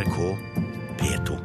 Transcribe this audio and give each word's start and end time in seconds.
NRK 0.00 0.36
P2. 0.98 1.38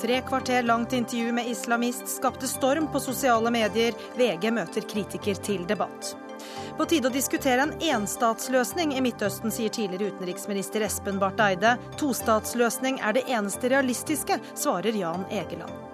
Tre 0.00 0.20
kvarter 0.20 0.62
langt 0.62 0.92
intervju 0.92 1.32
med 1.32 1.48
islamist 1.48 2.08
skapte 2.08 2.48
storm 2.48 2.92
på 2.92 3.00
sosiale 3.00 3.50
medier. 3.50 3.94
VG 4.16 4.52
møter 4.52 4.86
kritiker 4.86 5.34
til 5.34 5.66
debatt. 5.66 6.14
På 6.78 6.86
tide 6.86 7.10
å 7.10 7.12
diskutere 7.14 7.66
en 7.66 7.74
enstatsløsning 7.82 8.94
i 8.94 9.02
Midtøsten, 9.02 9.50
sier 9.50 9.74
tidligere 9.74 10.14
utenriksminister 10.14 10.86
Espen 10.86 11.18
Barth 11.18 11.42
Eide. 11.42 11.74
Tostatsløsning 11.98 13.02
er 13.02 13.18
det 13.18 13.26
eneste 13.26 13.74
realistiske, 13.74 14.38
svarer 14.54 14.94
Jan 14.94 15.26
Egeland. 15.30 15.89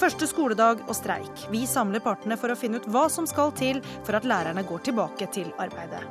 Første 0.00 0.28
skoledag 0.30 0.84
og 0.86 0.96
streik. 0.96 1.46
Vi 1.52 1.66
samler 1.68 2.04
partene 2.04 2.38
for 2.40 2.52
å 2.52 2.58
finne 2.58 2.80
ut 2.80 2.90
hva 2.90 3.08
som 3.12 3.28
skal 3.28 3.54
til 3.58 3.82
for 4.06 4.18
at 4.18 4.28
lærerne 4.28 4.66
går 4.68 4.90
tilbake 4.90 5.30
til 5.34 5.52
arbeidet. 5.60 6.04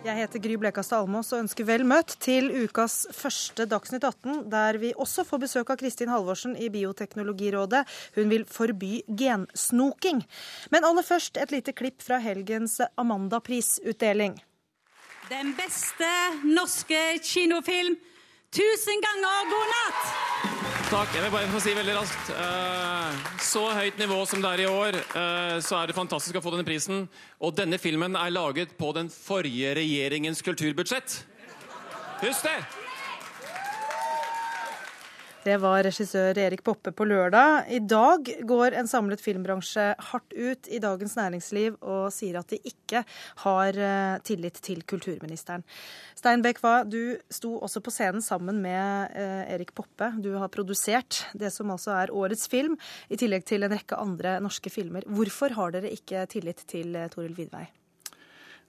Jeg 0.00 0.16
heter 0.16 0.40
Gry 0.42 0.54
Blekastad 0.58 1.04
Almås 1.04 1.28
og 1.34 1.42
ønsker 1.44 1.66
vel 1.68 1.84
møtt 1.86 2.16
til 2.24 2.48
ukas 2.64 3.04
første 3.14 3.66
Dagsnytt 3.68 4.02
18, 4.08 4.46
der 4.50 4.80
vi 4.82 4.90
også 4.96 5.26
får 5.28 5.42
besøk 5.44 5.70
av 5.70 5.78
Kristin 5.78 6.10
Halvorsen 6.10 6.56
i 6.58 6.70
Bioteknologirådet. 6.72 7.84
Hun 8.16 8.32
vil 8.32 8.46
forby 8.48 9.04
gensnoking. 9.06 10.24
Men 10.74 10.88
aller 10.88 11.06
først 11.06 11.38
et 11.38 11.54
lite 11.54 11.76
klipp 11.76 12.02
fra 12.02 12.18
helgens 12.24 12.80
Amandaprisutdeling. 12.98 14.40
Den 15.30 15.52
beste 15.54 16.08
norske 16.42 16.98
kinofilm. 17.22 17.94
Tusen 18.50 19.02
ganger 19.04 19.50
god 19.52 19.68
natt! 19.70 20.00
Takk. 20.90 21.12
Jeg 21.14 21.22
vil 21.22 21.30
bare 21.36 21.50
få 21.52 21.60
si 21.62 21.74
veldig 21.76 21.94
raskt. 21.94 22.30
eh, 22.34 23.20
Så 23.38 23.62
høyt 23.70 23.98
nivå 23.98 24.26
som 24.26 24.42
det 24.42 24.50
er 24.50 24.62
i 24.64 24.66
år, 24.66 24.98
eh, 24.98 25.60
så 25.62 25.78
er 25.78 25.86
det 25.86 25.94
fantastisk 25.94 26.34
å 26.34 26.42
få 26.42 26.50
denne 26.50 26.66
prisen. 26.66 27.08
Og 27.40 27.54
denne 27.54 27.78
filmen 27.78 28.16
er 28.16 28.30
laget 28.34 28.74
på 28.78 28.90
den 28.94 29.08
forrige 29.08 29.74
regjeringens 29.78 30.42
kulturbudsjett. 30.42 31.22
Husk 32.20 32.42
det! 32.42 32.79
Det 35.40 35.54
var 35.56 35.86
regissør 35.86 36.36
Erik 36.36 36.60
Poppe 36.60 36.92
på 36.92 37.06
lørdag. 37.08 37.70
I 37.72 37.78
dag 37.80 38.26
går 38.44 38.74
en 38.76 38.88
samlet 38.90 39.22
filmbransje 39.24 39.86
hardt 40.10 40.34
ut 40.36 40.68
i 40.68 40.80
Dagens 40.84 41.14
Næringsliv 41.16 41.78
og 41.80 42.10
sier 42.12 42.36
at 42.42 42.52
de 42.52 42.58
ikke 42.68 43.00
har 43.46 43.80
eh, 43.80 44.18
tillit 44.26 44.60
til 44.60 44.84
kulturministeren. 44.84 45.64
Stein 46.18 46.44
Bekva, 46.44 46.82
du 46.84 47.16
sto 47.32 47.54
også 47.56 47.80
på 47.80 47.94
scenen 47.94 48.20
sammen 48.20 48.60
med 48.60 49.16
eh, 49.16 49.56
Erik 49.56 49.72
Poppe. 49.72 50.12
Du 50.20 50.34
har 50.36 50.52
produsert 50.52 51.22
det 51.32 51.54
som 51.56 51.72
altså 51.72 51.96
er 51.96 52.12
årets 52.12 52.44
film, 52.52 52.76
i 53.08 53.16
tillegg 53.16 53.48
til 53.48 53.64
en 53.64 53.72
rekke 53.72 53.96
andre 53.96 54.36
norske 54.44 54.68
filmer. 54.68 55.08
Hvorfor 55.08 55.56
har 55.56 55.72
dere 55.72 55.96
ikke 55.96 56.28
tillit 56.36 56.66
til 56.68 56.92
eh, 57.00 57.08
Toril 57.08 57.32
Vidvei? 57.38 57.64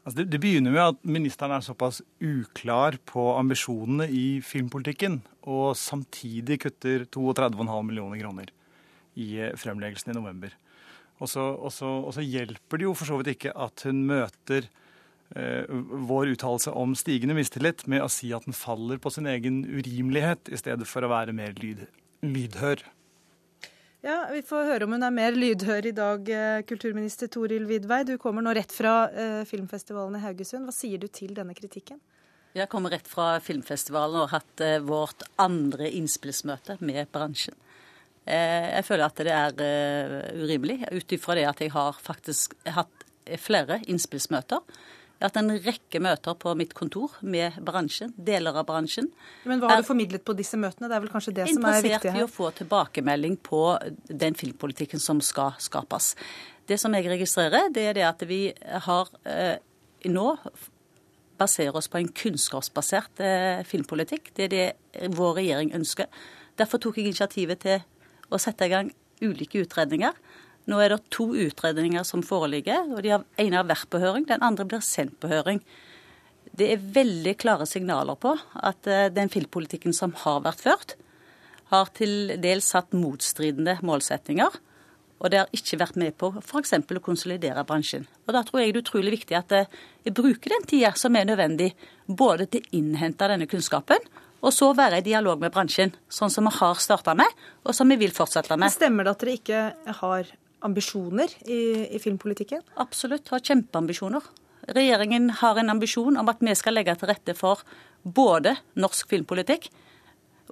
Altså 0.02 0.18
det, 0.18 0.32
det 0.34 0.40
begynner 0.42 0.74
med 0.74 0.82
at 0.82 1.04
ministeren 1.06 1.54
er 1.54 1.62
såpass 1.62 2.00
uklar 2.26 2.98
på 3.06 3.28
ambisjonene 3.38 4.08
i 4.10 4.26
filmpolitikken, 4.42 5.20
og 5.46 5.76
samtidig 5.78 6.58
kutter 6.64 7.06
32,5 7.06 7.70
millioner 7.86 8.22
kroner 8.24 8.50
i 9.22 9.28
eh, 9.38 9.54
fremleggelsen 9.60 10.14
i 10.14 10.18
november. 10.18 10.56
Og 11.22 11.30
så, 11.30 12.24
hjelper 12.26 12.82
det 12.82 12.88
jo 12.88 12.96
for 12.98 13.10
så 13.10 13.20
vidt 13.20 13.36
ikke 13.36 13.54
at 13.54 13.84
hun 13.86 14.00
møter 14.10 14.66
eh, 15.36 15.70
vår 16.10 16.34
uttalelse 16.34 16.74
om 16.74 16.96
stigende 16.98 17.38
mistillit 17.38 17.86
med 17.86 18.02
å 18.02 18.10
si 18.10 18.32
at 18.34 18.48
den 18.48 18.58
faller 18.58 18.98
på 19.02 19.14
sin 19.14 19.30
egen 19.30 19.62
urimelighet, 19.70 20.50
i 20.50 20.58
stedet 20.58 20.90
for 20.90 21.06
å 21.06 21.12
være 21.14 21.36
mer 21.38 21.54
lyd, 21.62 21.86
lydhør. 22.26 22.82
Ja, 24.02 24.28
Vi 24.34 24.42
får 24.42 24.66
høre 24.66 24.86
om 24.88 24.96
hun 24.96 25.04
er 25.06 25.14
mer 25.14 25.36
lydhør 25.38 25.86
i 25.86 25.94
dag, 25.94 26.30
eh, 26.34 26.64
kulturminister 26.66 27.30
Toril 27.30 27.68
Vidvei. 27.70 28.02
Du 28.04 28.16
kommer 28.18 28.42
nå 28.42 28.54
rett 28.58 28.72
fra 28.74 29.12
eh, 29.14 29.44
filmfestivalen 29.46 30.18
i 30.18 30.22
Haugesund. 30.24 30.66
Hva 30.66 30.74
sier 30.74 30.98
du 30.98 31.06
til 31.06 31.36
denne 31.38 31.54
kritikken? 31.54 32.00
Jeg 32.58 32.68
kommer 32.72 32.90
rett 32.96 33.06
fra 33.08 33.36
filmfestivalen 33.40 34.18
og 34.18 34.32
har 34.32 34.42
hatt 34.42 34.64
eh, 34.66 34.80
vårt 34.82 35.22
andre 35.38 35.92
innspillsmøte 36.00 36.80
med 36.82 37.12
bransjen. 37.14 37.54
Jeg 38.26 38.86
føler 38.86 39.08
at 39.08 39.18
det 39.26 39.34
er 39.34 40.36
urimelig, 40.38 40.84
ut 40.94 41.14
ifra 41.16 41.34
det 41.36 41.48
at 41.50 41.62
jeg 41.64 41.72
har 41.74 41.96
faktisk 41.98 42.54
hatt 42.70 43.06
flere 43.42 43.80
innspillsmøter. 43.90 44.62
Jeg 45.22 45.28
har 45.28 45.36
hatt 45.36 45.44
en 45.44 45.58
rekke 45.62 46.00
møter 46.02 46.34
på 46.42 46.52
mitt 46.58 46.72
kontor 46.74 47.12
med 47.22 47.60
bransjen, 47.62 48.10
deler 48.18 48.56
av 48.58 48.66
bransjen. 48.66 49.12
Men 49.46 49.60
hva 49.62 49.70
har 49.70 49.84
du 49.84 49.86
formidlet 49.86 50.24
på 50.26 50.34
disse 50.34 50.58
møtene? 50.58 50.88
Det 50.90 50.96
er 50.98 51.04
vel 51.04 51.12
kanskje 51.14 51.34
det 51.38 51.46
som 51.52 51.68
er 51.70 51.76
viktig 51.78 51.92
her? 51.92 52.00
Interessert 52.00 52.18
i 52.18 52.26
å 52.26 52.32
få 52.32 52.50
tilbakemelding 52.58 53.36
på 53.46 53.60
den 54.10 54.34
filmpolitikken 54.40 55.04
som 55.04 55.22
skal 55.22 55.54
skapes. 55.62 56.16
Det 56.66 56.80
som 56.82 56.98
jeg 56.98 57.06
registrerer, 57.12 57.70
det 57.70 57.84
er 57.92 58.00
det 58.00 58.08
at 58.08 58.26
vi 58.26 58.40
har 58.88 59.14
eh, 59.30 59.62
nå 60.10 60.26
baserer 61.38 61.78
oss 61.78 61.92
på 61.94 62.02
en 62.02 62.10
kunnskapsbasert 62.24 63.22
eh, 63.22 63.62
filmpolitikk. 63.70 64.34
Det 64.34 64.50
er 64.50 64.56
det 64.56 65.14
vår 65.14 65.38
regjering 65.44 65.76
ønsker. 65.78 66.10
Derfor 66.58 66.82
tok 66.82 66.98
jeg 66.98 67.12
initiativet 67.12 67.62
til 67.62 67.86
å 68.34 68.42
sette 68.42 68.66
i 68.66 68.74
gang 68.74 68.90
ulike 69.22 69.62
utredninger 69.62 70.18
nå 70.70 70.80
er 70.82 70.94
det 70.94 71.00
to 71.14 71.32
utredninger 71.34 72.06
som 72.08 72.24
foreligger, 72.26 72.92
og 72.94 73.02
de 73.04 73.16
har, 73.16 73.24
ene 73.42 73.58
har 73.58 73.70
vært 73.70 73.90
på 73.92 74.02
høring, 74.02 74.28
den 74.30 74.44
andre 74.46 74.68
blir 74.70 74.84
sendt 74.86 75.18
på 75.22 75.32
høring. 75.32 75.62
Det 76.58 76.68
er 76.74 76.90
veldig 76.98 77.34
klare 77.40 77.68
signaler 77.70 78.18
på 78.20 78.36
at 78.62 78.90
eh, 78.90 79.08
den 79.14 79.32
filmpolitikken 79.32 79.96
som 79.96 80.14
har 80.26 80.44
vært 80.46 80.64
ført, 80.64 80.98
har 81.72 81.88
til 81.96 82.36
dels 82.44 82.68
satt 82.74 82.92
motstridende 82.92 83.78
målsettinger. 83.88 84.58
Og 85.22 85.30
det 85.32 85.40
har 85.40 85.54
ikke 85.56 85.78
vært 85.80 86.00
med 86.02 86.16
på 86.20 86.32
f.eks. 86.42 86.74
å 86.82 87.04
konsolidere 87.04 87.64
bransjen. 87.68 88.08
Og 88.26 88.34
Da 88.36 88.42
tror 88.44 88.60
jeg 88.60 88.74
det 88.74 88.82
er 88.82 88.84
utrolig 88.84 89.14
viktig 89.16 89.38
at 89.38 89.56
eh, 89.56 89.80
vi 90.04 90.14
bruker 90.18 90.54
den 90.54 90.68
tida 90.68 90.92
som 91.00 91.16
er 91.16 91.30
nødvendig, 91.30 91.72
både 92.06 92.50
til 92.52 92.66
å 92.66 92.76
innhente 92.82 93.30
denne 93.32 93.48
kunnskapen, 93.50 94.12
og 94.42 94.54
så 94.54 94.72
være 94.74 95.00
i 95.00 95.06
dialog 95.06 95.42
med 95.42 95.54
bransjen, 95.54 95.94
sånn 96.10 96.32
som 96.34 96.48
vi 96.50 96.56
har 96.58 96.80
starta 96.82 97.14
med, 97.18 97.30
og 97.62 97.78
som 97.78 97.90
vi 97.94 98.00
vil 98.02 98.14
fortsette 98.16 98.58
med. 98.58 98.74
Stemmer 98.74 99.06
det 99.06 99.14
at 99.14 99.24
dere 99.24 99.38
ikke 99.38 99.62
har 100.02 100.32
ambisjoner 100.66 101.34
i, 101.46 101.62
i 101.96 102.00
filmpolitikken? 102.02 102.64
Absolutt, 102.82 103.32
har 103.34 103.44
kjempeambisjoner. 103.44 104.26
Regjeringen 104.78 105.30
har 105.42 105.58
en 105.58 105.74
ambisjon 105.74 106.20
om 106.22 106.30
at 106.30 106.42
vi 106.44 106.54
skal 106.58 106.78
legge 106.78 106.94
til 107.00 107.10
rette 107.10 107.36
for 107.38 107.64
både 108.04 108.56
norsk 108.80 109.10
filmpolitikk 109.10 109.70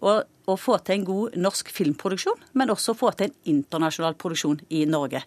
og, 0.01 0.25
å 0.49 0.55
få 0.57 0.79
til 0.81 0.97
en 0.99 1.07
god 1.07 1.37
norsk 1.37 1.69
filmproduksjon, 1.73 2.39
men 2.57 2.73
også 2.73 2.95
få 2.97 3.11
til 3.17 3.29
en 3.29 3.37
internasjonal 3.53 4.17
produksjon 4.19 4.61
i 4.73 4.85
Norge. 4.89 5.21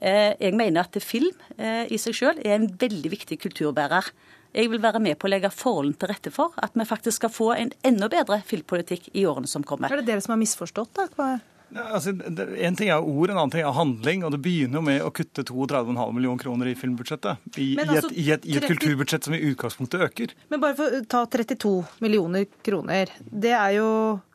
Eh, 0.00 0.34
jeg 0.38 0.54
mener 0.58 0.84
at 0.84 0.98
film 1.02 1.34
eh, 1.56 1.86
i 1.90 1.98
seg 2.00 2.16
selv 2.18 2.44
er 2.44 2.58
en 2.58 2.68
veldig 2.78 3.12
viktig 3.12 3.40
kulturbærer. 3.42 4.10
Jeg 4.56 4.70
vil 4.72 4.82
være 4.82 5.02
med 5.02 5.18
på 5.18 5.28
å 5.28 5.32
legge 5.32 5.50
forholdene 5.52 5.98
til 6.00 6.10
rette 6.12 6.32
for 6.32 6.54
at 6.62 6.76
vi 6.76 6.86
faktisk 6.88 7.20
skal 7.20 7.32
få 7.32 7.50
en 7.56 7.72
enda 7.86 8.08
bedre 8.12 8.40
filmpolitikk 8.46 9.10
i 9.14 9.26
årene 9.28 9.50
som 9.50 9.64
kommer. 9.66 9.92
Er 9.92 10.00
det 10.00 10.08
dere 10.12 10.24
som 10.24 10.36
har 10.36 10.40
misforstått, 10.40 10.96
da? 10.96 11.38
Ja, 11.74 11.82
altså, 11.98 12.12
en 12.14 12.76
ting 12.78 12.90
er 12.92 13.02
ord, 13.02 13.30
en 13.30 13.38
annen 13.40 13.52
ting 13.52 13.64
er 13.66 13.74
handling. 13.74 14.22
og 14.24 14.34
Det 14.36 14.40
begynner 14.44 14.78
jo 14.78 14.84
med 14.86 15.02
å 15.02 15.10
kutte 15.14 15.42
32,5 15.46 16.14
millioner 16.14 16.42
kroner 16.42 16.70
i 16.70 16.76
filmbudsjettet. 16.78 17.42
I, 17.58 17.72
altså, 17.82 18.12
i, 18.12 18.28
et, 18.30 18.46
i, 18.46 18.54
et, 18.54 18.54
i 18.54 18.58
et 18.60 18.68
kulturbudsjett 18.70 19.26
som 19.26 19.34
i 19.36 19.42
utgangspunktet 19.50 20.06
øker. 20.06 20.36
Men 20.52 20.62
bare 20.62 20.78
for 20.78 21.00
å 21.00 21.02
ta 21.10 21.24
32 21.26 21.74
millioner 22.04 22.46
kroner. 22.66 23.12
Det 23.26 23.54
er 23.56 23.76
jo 23.80 23.90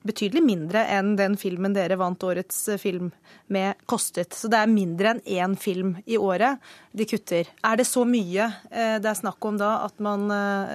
betydelig 0.08 0.42
mindre 0.44 0.84
enn 0.90 1.16
den 1.20 1.38
filmen 1.40 1.76
dere 1.76 1.98
vant 2.00 2.24
årets 2.26 2.64
film 2.82 3.12
med 3.52 3.80
kostet. 3.90 4.34
Så 4.34 4.50
det 4.52 4.62
er 4.62 4.72
mindre 4.72 5.16
enn 5.16 5.22
én 5.26 5.58
film 5.60 5.96
i 6.06 6.18
året 6.18 6.62
de 6.92 7.08
kutter. 7.08 7.50
Er 7.64 7.78
det 7.80 7.88
så 7.90 8.04
mye 8.08 8.48
eh, 8.72 8.98
det 9.02 9.12
er 9.12 9.20
snakk 9.20 9.44
om 9.48 9.60
da 9.60 9.74
at 9.86 10.02
man 10.04 10.26
eh, 10.34 10.74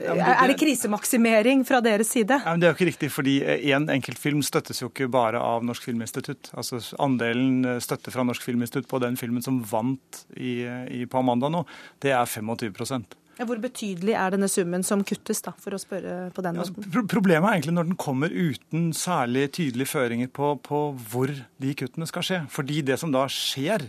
Er 0.00 0.48
det 0.48 0.58
krisemaksimering 0.60 1.64
fra 1.68 1.80
deres 1.84 2.12
side? 2.12 2.40
Ja, 2.44 2.56
det 2.56 2.68
er 2.68 2.74
jo 2.74 2.78
ikke 2.78 2.90
riktig, 2.90 3.12
fordi 3.14 3.38
én 3.44 3.80
en 3.80 3.94
enkeltfilm 3.96 4.42
støttes 4.44 4.82
jo 4.82 4.90
ikke 4.90 5.08
bare 5.12 5.40
av 5.40 5.64
Norsk 5.64 5.86
Filminstitutt. 5.88 6.52
Altså 6.56 6.82
Andelen 7.00 7.64
eh, 7.64 7.80
støtte 7.84 8.12
fra 8.14 8.26
Norsk 8.26 8.44
Filminstitutt 8.44 8.90
på 8.90 9.00
den 9.02 9.18
filmen 9.20 9.44
som 9.44 9.62
vant 9.70 10.24
i, 10.36 10.60
i, 10.64 11.06
på 11.06 11.22
Amanda 11.22 11.52
nå, 11.52 11.64
det 12.02 12.14
er 12.16 12.26
25 12.26 12.74
hvor 13.48 13.60
betydelig 13.62 14.14
er 14.18 14.34
denne 14.34 14.48
summen 14.50 14.84
som 14.86 15.04
kuttes, 15.06 15.42
da, 15.44 15.52
for 15.60 15.76
å 15.76 15.80
spørre 15.80 16.16
på 16.36 16.44
den 16.44 16.58
måten? 16.60 16.86
Ja, 16.86 17.04
problemet 17.08 17.46
er 17.48 17.58
egentlig 17.58 17.76
når 17.76 17.90
den 17.90 18.00
kommer 18.00 18.32
uten 18.34 18.90
særlig 18.96 19.46
tydelige 19.56 19.92
føringer 19.92 20.32
på, 20.34 20.54
på 20.66 20.82
hvor 21.12 21.32
de 21.32 21.76
kuttene 21.78 22.08
skal 22.10 22.26
skje. 22.26 22.40
Fordi 22.52 22.82
det 22.86 22.98
som 23.00 23.14
da 23.14 23.26
skjer, 23.32 23.88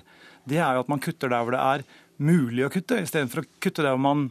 det 0.49 0.61
er 0.61 0.77
jo 0.77 0.85
at 0.85 0.91
man 0.91 1.03
kutter 1.03 1.31
der 1.31 1.43
hvor 1.43 1.57
det 1.57 1.63
er 1.63 1.85
mulig 2.21 2.67
å 2.67 2.71
kutte, 2.73 3.01
istedenfor 3.01 3.43
å 3.43 3.49
kutte 3.63 3.85
der 3.85 3.95
hvor 3.95 4.05
man 4.05 4.29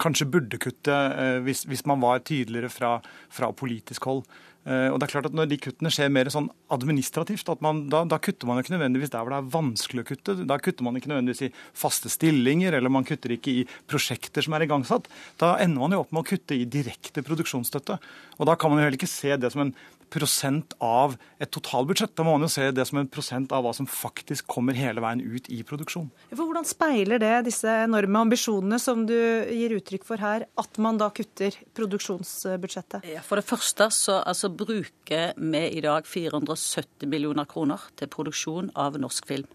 kanskje 0.00 0.26
burde 0.30 0.58
kutte 0.62 0.94
eh, 0.94 1.38
hvis, 1.44 1.64
hvis 1.70 1.84
man 1.88 2.02
var 2.02 2.22
tydeligere 2.26 2.70
fra, 2.72 2.96
fra 3.32 3.50
politisk 3.56 4.08
hold. 4.10 4.24
Eh, 4.64 4.88
og 4.88 4.96
det 4.96 5.06
er 5.06 5.12
klart 5.12 5.26
at 5.28 5.34
Når 5.36 5.48
de 5.50 5.58
kuttene 5.60 5.90
skjer 5.92 6.12
mer 6.12 6.30
sånn 6.32 6.46
administrativt, 6.72 7.50
man, 7.64 7.82
da, 7.92 8.04
da, 8.08 8.18
kutter 8.22 8.48
man 8.48 8.56
jo 8.56 8.64
ikke 8.64 8.74
nødvendigvis 8.74 9.12
der 9.12 9.20
hvor 9.20 9.34
det 9.34 9.40
er 9.42 9.50
vanskelig 9.52 10.04
å 10.04 10.08
kutte. 10.08 10.36
Da 10.48 10.58
kutter 10.62 10.86
man 10.86 10.96
ikke 10.96 11.10
nødvendigvis 11.12 11.44
i 11.48 11.52
faste 11.76 12.12
stillinger, 12.12 12.78
eller 12.78 12.92
man 12.92 13.04
kutter 13.04 13.34
ikke 13.36 13.52
i 13.52 13.66
prosjekter 13.90 14.44
som 14.44 14.56
er 14.56 14.64
igangsatt. 14.64 15.10
Da 15.40 15.54
ender 15.62 15.84
man 15.84 15.96
jo 15.96 16.00
opp 16.04 16.14
med 16.14 16.24
å 16.24 16.28
kutte 16.32 16.56
i 16.56 16.64
direkte 16.64 17.24
produksjonsstøtte. 17.26 17.98
Og 18.38 18.48
Da 18.48 18.56
kan 18.56 18.72
man 18.72 18.80
jo 18.80 18.86
heller 18.88 18.98
ikke 18.98 19.10
se 19.10 19.36
det 19.36 19.52
som 19.52 19.66
en 19.66 19.74
prosent 20.14 20.74
av 20.84 21.16
et 21.42 21.50
totalbudsjett. 21.54 22.14
Da 22.14 22.26
må 22.26 22.36
man 22.36 22.46
jo 22.46 22.52
se 22.54 22.68
det 22.74 22.86
som 22.88 23.00
en 23.00 23.10
prosent 23.10 23.52
av 23.54 23.64
hva 23.66 23.74
som 23.76 23.88
faktisk 23.90 24.46
kommer 24.50 24.76
hele 24.78 25.02
veien 25.04 25.22
ut 25.24 25.50
i 25.52 25.60
produksjon. 25.66 26.10
For 26.32 26.44
hvordan 26.44 26.68
speiler 26.68 27.22
det 27.22 27.32
disse 27.48 27.70
enorme 27.84 28.24
ambisjonene 28.28 28.78
som 28.82 29.04
du 29.08 29.16
gir 29.16 29.74
uttrykk 29.78 30.06
for 30.06 30.22
her, 30.22 30.46
at 30.60 30.80
man 30.82 31.00
da 31.00 31.10
kutter 31.14 31.56
produksjonsbudsjettet? 31.76 33.10
For 33.26 33.40
det 33.40 33.48
første 33.48 33.90
så 33.94 34.20
altså, 34.22 34.52
bruker 34.54 35.34
vi 35.38 35.66
i 35.78 35.84
dag 35.84 36.06
470 36.08 37.10
millioner 37.10 37.48
kroner 37.50 37.82
til 37.98 38.10
produksjon 38.12 38.72
av 38.78 38.98
norsk 39.00 39.28
film 39.28 39.50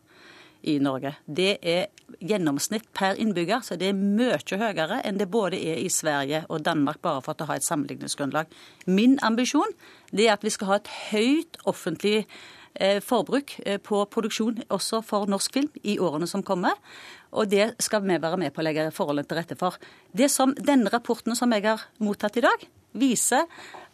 i 0.63 0.77
Norge. 0.83 1.13
Det 1.25 1.57
er 1.61 1.87
gjennomsnitt 2.19 2.87
per 2.95 3.19
innbygger, 3.19 3.63
så 3.63 3.77
det 3.79 3.91
er 3.91 3.97
mye 3.97 4.39
høyere 4.39 5.01
enn 5.07 5.19
det 5.19 5.29
både 5.31 5.59
er 5.59 5.79
i 5.79 5.89
Sverige 5.93 6.43
og 6.49 6.63
Danmark, 6.65 7.01
bare 7.01 7.23
for 7.25 7.37
å 7.37 7.49
ha 7.49 7.57
et 7.59 7.67
sammenligningsgrunnlag. 7.67 8.49
Min 8.87 9.17
ambisjon 9.23 9.75
er 10.13 10.33
at 10.33 10.43
vi 10.43 10.53
skal 10.53 10.71
ha 10.71 10.79
et 10.79 10.91
høyt 11.11 11.59
offentlig 11.69 12.25
eh, 12.75 12.99
forbruk 13.03 13.55
eh, 13.65 13.79
på 13.79 14.03
produksjon 14.11 14.63
også 14.69 15.03
for 15.05 15.29
norsk 15.31 15.53
film 15.59 15.71
i 15.83 15.99
årene 15.99 16.27
som 16.27 16.43
kommer. 16.43 16.75
Og 17.31 17.49
det 17.51 17.75
skal 17.83 18.03
vi 18.03 18.17
være 18.17 18.39
med 18.41 18.53
på 18.53 18.63
å 18.63 18.67
legge 18.67 18.89
forholdene 18.95 19.27
til 19.29 19.39
rette 19.39 19.59
for. 19.59 19.77
Det 20.11 20.31
som 20.33 20.55
Denne 20.57 20.91
rapporten 20.91 21.37
som 21.37 21.53
jeg 21.53 21.67
har 21.67 21.87
mottatt 22.01 22.39
i 22.41 22.45
dag, 22.45 22.69
viser 22.97 23.45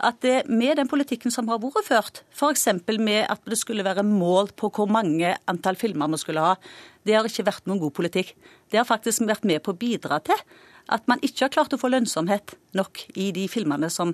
at 0.03 0.19
det, 0.23 0.45
med 0.47 0.77
den 0.79 0.89
politikken 0.91 1.33
som 1.33 1.49
har 1.51 1.59
vært 1.63 1.87
ført, 1.87 2.21
f.eks. 2.35 2.67
med 2.99 3.25
at 3.29 3.41
det 3.47 3.57
skulle 3.59 3.85
være 3.85 4.03
mål 4.05 4.51
på 4.55 4.69
hvor 4.75 4.91
mange 4.91 5.35
antall 5.47 5.77
filmer 5.79 6.11
vi 6.11 6.21
skulle 6.21 6.43
ha, 6.43 6.55
det 7.05 7.15
har 7.15 7.27
ikke 7.27 7.47
vært 7.47 7.67
noen 7.69 7.81
god 7.83 7.95
politikk. 7.95 8.33
Det 8.71 8.79
har 8.79 8.87
faktisk 8.87 9.25
vært 9.27 9.45
med 9.45 9.61
på 9.63 9.73
å 9.73 9.79
bidra 9.79 10.19
til 10.25 10.39
at 10.91 11.05
man 11.09 11.21
ikke 11.25 11.47
har 11.47 11.53
klart 11.53 11.73
å 11.73 11.81
få 11.81 11.89
lønnsomhet 11.89 12.55
nok 12.77 13.07
i 13.17 13.31
de 13.35 13.47
filmene 13.49 13.89
som 13.93 14.13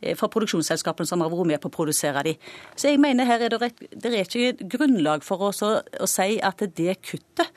eh, 0.00 0.16
for 0.18 0.32
produksjonsselskapene 0.32 1.08
som 1.08 1.24
har 1.24 1.32
vært 1.32 1.52
med 1.52 1.62
på 1.62 1.70
å 1.70 1.76
produsere 1.78 2.24
de. 2.26 2.36
Så 2.76 2.92
jeg 2.92 3.00
mener 3.00 3.28
her 3.28 3.46
er 3.46 3.56
det, 3.56 3.72
det 3.90 4.12
er 4.12 4.26
ikke 4.26 4.68
grunnlag 4.76 5.24
for 5.24 5.48
å, 5.48 5.52
å 5.52 6.10
si 6.10 6.36
at 6.44 6.64
det 6.76 7.00
kuttet 7.06 7.48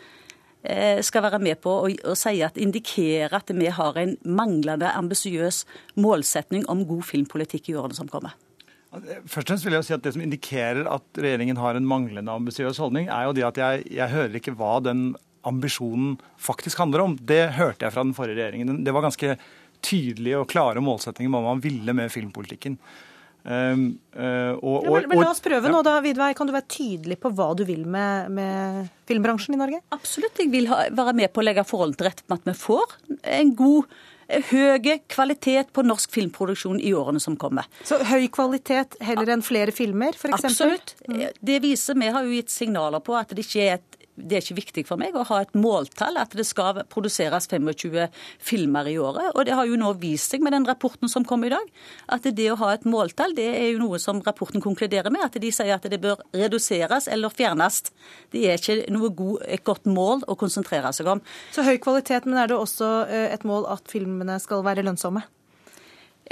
skal 1.03 1.25
være 1.25 1.41
med 1.43 1.59
på 1.59 1.71
å, 1.83 1.89
å 2.07 2.13
si 2.15 2.37
at 2.45 2.55
indikere 2.61 3.35
at 3.35 3.51
vi 3.51 3.67
har 3.67 3.97
en 3.99 4.13
manglende 4.23 4.87
ambisiøs 4.95 5.65
målsetning 5.99 6.63
om 6.71 6.85
god 6.87 7.03
filmpolitikk 7.09 7.67
i 7.73 7.75
årene 7.75 7.97
som 7.97 8.07
kommer. 8.07 8.37
Først 8.93 9.47
og 9.47 9.49
fremst 9.49 9.65
vil 9.65 9.73
jeg 9.73 9.87
si 9.87 9.93
at 9.95 10.03
Det 10.05 10.13
som 10.13 10.21
indikerer 10.21 10.87
at 10.89 11.17
regjeringen 11.17 11.57
har 11.57 11.77
en 11.77 11.87
manglende 11.87 12.33
ambisiøs 12.33 12.77
holdning, 12.81 13.09
er 13.09 13.25
jo 13.25 13.35
det 13.35 13.47
at 13.47 13.59
jeg, 13.59 13.87
jeg, 13.89 14.09
hører 14.11 14.37
ikke 14.37 14.53
hva 14.59 14.77
den 14.85 15.15
ambisjonen 15.43 16.19
faktisk 16.39 16.79
handler 16.79 17.07
om. 17.07 17.15
Det 17.17 17.55
hørte 17.57 17.87
jeg 17.87 17.95
fra 17.95 18.05
den 18.05 18.13
forrige 18.15 18.37
regjeringen. 18.39 18.83
Det 18.85 18.93
var 18.93 19.07
ganske 19.07 19.35
tydelige 19.83 20.39
og 20.39 20.47
klare 20.51 20.83
målsetninger 20.83 21.27
om 21.31 21.39
hva 21.39 21.55
man 21.55 21.63
ville 21.63 21.95
med 21.97 22.13
filmpolitikken. 22.13 22.77
Um, 23.43 23.99
uh, 24.15 24.55
og, 24.55 24.85
ja, 24.85 24.91
men, 24.93 25.09
men, 25.11 25.19
la 25.19 25.33
oss 25.33 25.43
prøve 25.43 25.67
ja. 25.67 25.73
nå, 25.73 25.81
da, 25.83 25.97
Vidvei. 26.03 26.31
Kan 26.37 26.47
du 26.47 26.55
være 26.55 26.69
tydelig 26.71 27.19
på 27.19 27.33
hva 27.35 27.49
du 27.59 27.65
vil 27.67 27.83
med, 27.83 28.31
med 28.31 28.87
filmbransjen 29.09 29.57
i 29.57 29.59
Norge? 29.59 29.81
Absolutt. 29.95 30.39
Jeg 30.39 30.51
vil 30.53 30.71
ha, 30.71 30.85
være 30.95 31.15
med 31.19 31.33
på 31.33 31.43
å 31.43 31.47
legge 31.47 31.67
forholdene 31.67 31.99
til 31.99 32.09
rette 32.09 32.27
med 32.29 32.39
at 32.39 32.51
vi 32.53 32.57
får 32.63 32.97
en 33.35 33.53
god 33.59 33.93
høy 34.49 34.99
kvalitet 35.11 35.73
på 35.75 35.83
norsk 35.85 36.11
filmproduksjon 36.13 36.79
i 36.79 36.93
årene 36.95 37.19
som 37.19 37.35
kommer. 37.39 37.67
Så 37.85 37.99
høy 38.07 38.27
kvalitet 38.33 38.95
heller 39.03 39.33
enn 39.35 39.43
flere 39.45 39.73
filmer, 39.75 40.15
f.eks.? 40.15 40.47
Absolutt. 40.47 40.95
Mm. 41.07 41.25
Det 41.39 41.59
viser, 41.63 41.99
Vi 41.99 42.13
har 42.15 42.23
jo 42.23 42.37
gitt 42.37 42.53
signaler 42.53 43.03
på 43.03 43.17
at 43.19 43.33
det 43.35 43.45
ikke 43.45 43.67
er 43.67 43.75
et 43.77 43.92
det 44.15 44.37
er 44.37 44.43
ikke 44.43 44.57
viktig 44.59 44.83
for 44.87 45.01
meg 45.01 45.15
å 45.17 45.25
ha 45.25 45.39
et 45.41 45.53
måltall, 45.57 46.19
at 46.21 46.35
det 46.37 46.45
skal 46.45 46.83
produseres 46.91 47.47
25 47.49 47.97
filmer 48.43 48.89
i 48.91 48.95
året. 49.01 49.31
Og 49.33 49.47
det 49.47 49.55
har 49.57 49.67
jo 49.69 49.79
nå 49.79 49.93
vist 50.01 50.33
seg 50.33 50.43
med 50.45 50.53
den 50.53 50.67
rapporten 50.69 51.11
som 51.11 51.25
kom 51.25 51.45
i 51.47 51.51
dag, 51.53 51.69
at 52.13 52.27
det 52.29 52.49
å 52.51 52.59
ha 52.61 52.73
et 52.75 52.85
måltall, 52.85 53.35
det 53.37 53.49
er 53.55 53.69
jo 53.71 53.81
noe 53.81 54.01
som 54.01 54.21
rapporten 54.25 54.63
konkluderer 54.63 55.13
med. 55.13 55.25
At 55.25 55.39
de 55.41 55.51
sier 55.53 55.73
at 55.75 55.89
det 55.89 56.01
bør 56.03 56.21
reduseres 56.35 57.09
eller 57.11 57.33
fjernes. 57.33 57.81
Det 58.33 58.45
er 58.49 58.61
ikke 58.61 58.91
noe 58.93 59.09
god, 59.13 59.45
et 59.47 59.65
godt 59.65 59.89
mål 59.89 60.27
å 60.29 60.37
konsentrere 60.39 60.93
seg 60.93 61.09
om. 61.15 61.23
Så 61.55 61.65
høy 61.65 61.77
kvalitet, 61.81 62.29
men 62.29 62.41
er 62.41 62.51
det 62.51 62.59
også 62.59 62.91
eh, 63.07 63.31
et 63.33 63.47
mål 63.47 63.67
at 63.73 63.89
filmene 63.91 64.37
skal 64.43 64.65
være 64.65 64.85
lønnsomme? 64.85 65.25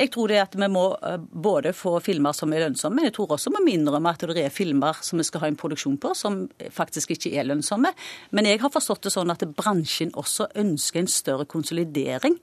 Jeg 0.02 0.10
tror 0.16 0.32
det 0.32 0.40
at 0.42 0.56
vi 0.58 0.68
må 0.72 0.88
eh, 1.06 1.20
både 1.22 1.76
få 1.78 2.00
filmer 2.02 2.34
som 2.34 2.54
er 2.56 2.64
lønnsomme, 2.64 2.98
men 2.98 3.10
jeg 3.12 3.14
tror 3.20 3.36
også 3.36 3.52
vi 3.54 3.62
må 3.62 3.74
innrømme 3.76 4.14
at 4.16 4.24
det 4.32 4.42
er 4.48 4.54
filmer 4.54 4.98
som 5.06 5.22
vi 5.22 5.26
skal 5.28 5.44
ha 5.44 5.50
en 5.52 5.60
produksjon 5.60 6.00
på 6.02 6.16
som 6.18 6.40
faktisk 6.74 7.14
ikke 7.14 7.36
er 7.38 7.46
lønnsomme. 7.46 7.92
Men 8.34 8.50
jeg 8.50 8.64
har 8.64 8.74
forstått 8.74 9.06
det 9.06 9.14
sånn 9.14 9.34
at 9.34 9.46
bransjen 9.54 10.14
også 10.18 10.50
ønsker 10.58 11.04
en 11.04 11.12
større 11.12 11.46
konsolidering 11.46 12.40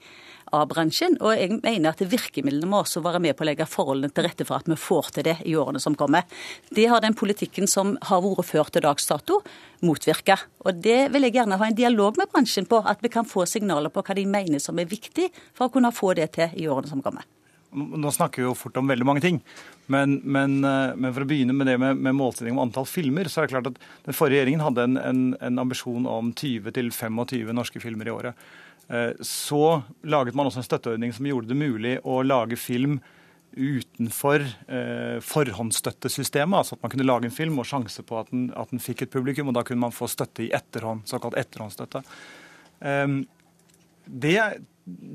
av 0.55 0.69
bransjen. 0.71 1.17
Og 1.19 1.35
jeg 1.35 1.57
mener 1.57 1.91
at 1.91 2.03
virkemidlene 2.13 2.69
må 2.71 2.83
også 2.85 3.03
være 3.05 3.21
med 3.25 3.35
på 3.37 3.43
å 3.43 3.49
legge 3.49 3.67
forholdene 3.69 4.13
til 4.15 4.29
rette 4.29 4.47
for 4.47 4.61
at 4.61 4.71
vi 4.71 4.79
får 4.79 5.11
til 5.17 5.27
det 5.27 5.37
i 5.51 5.57
årene 5.59 5.83
som 5.83 5.97
kommer. 5.99 6.29
Det 6.71 6.87
har 6.91 7.03
den 7.05 7.17
politikken 7.19 7.67
som 7.71 7.97
har 8.11 8.23
vært 8.25 8.49
ført 8.49 8.75
til 8.77 8.87
dags 8.87 9.11
dato, 9.11 9.41
motvirka. 9.83 10.39
Og 10.63 10.79
det 10.85 11.01
vil 11.15 11.27
jeg 11.27 11.41
gjerne 11.41 11.59
ha 11.59 11.67
en 11.69 11.81
dialog 11.81 12.23
med 12.23 12.31
bransjen 12.31 12.71
på, 12.71 12.81
at 12.87 13.03
vi 13.03 13.11
kan 13.13 13.27
få 13.29 13.49
signaler 13.51 13.91
på 13.91 14.05
hva 14.05 14.17
de 14.19 14.29
mener 14.31 14.63
som 14.63 14.79
er 14.79 14.89
viktig 14.91 15.33
for 15.51 15.67
å 15.67 15.75
kunne 15.75 15.95
få 15.95 16.15
det 16.19 16.31
til 16.39 16.55
i 16.55 16.71
årene 16.71 16.95
som 16.95 17.03
kommer. 17.03 17.27
Nå 17.73 18.11
snakker 18.15 18.41
vi 18.41 18.47
jo 18.47 18.55
fort 18.57 18.79
om 18.81 18.89
veldig 18.89 19.05
mange 19.05 19.21
ting, 19.21 19.43
men, 19.93 20.19
men, 20.25 20.59
eh, 20.65 20.95
men 20.97 21.13
for 21.13 21.25
å 21.25 21.29
begynne 21.29 21.53
med 21.57 21.69
det 21.69 21.75
med, 21.81 22.01
med 22.01 22.17
målsetting 22.17 22.55
om 22.57 22.63
antall 22.65 22.89
filmer, 22.89 23.29
så 23.29 23.43
er 23.43 23.49
det 23.49 23.53
klart 23.53 23.69
at 23.73 23.83
den 24.07 24.17
forrige 24.17 24.41
regjeringen 24.41 24.65
hadde 24.65 24.87
en, 24.89 24.97
en, 25.03 25.21
en 25.45 25.61
ambisjon 25.65 26.09
om 26.09 26.33
20-25 26.33 27.53
norske 27.53 27.83
filmer 27.85 28.09
i 28.09 28.15
året. 28.15 28.49
Eh, 28.89 29.13
så 29.21 29.83
laget 30.09 30.37
man 30.39 30.49
også 30.49 30.63
en 30.63 30.69
støtteordning 30.69 31.13
som 31.13 31.29
gjorde 31.29 31.51
det 31.51 31.61
mulig 31.61 31.95
å 32.09 32.23
lage 32.25 32.57
film 32.61 32.99
utenfor 33.53 34.45
eh, 34.45 35.19
forhåndsstøttesystemet. 35.25 36.57
Altså 36.57 36.77
at 36.77 36.85
man 36.85 36.93
kunne 36.93 37.09
lage 37.09 37.29
en 37.29 37.35
film 37.35 37.61
og 37.61 37.69
sjanse 37.69 38.05
på 38.07 38.21
at 38.21 38.33
den, 38.33 38.49
at 38.57 38.73
den, 38.73 38.83
fikk 38.83 39.05
et 39.05 39.13
publikum, 39.13 39.51
og 39.51 39.59
da 39.59 39.65
kunne 39.67 39.85
man 39.85 39.95
få 39.95 40.09
støtte 40.11 40.47
i 40.47 40.53
etterhånd, 40.57 41.05
såkalt 41.11 41.37
etterhåndsstøtte. 41.41 42.05
Eh, 42.81 43.07
det 44.09 44.41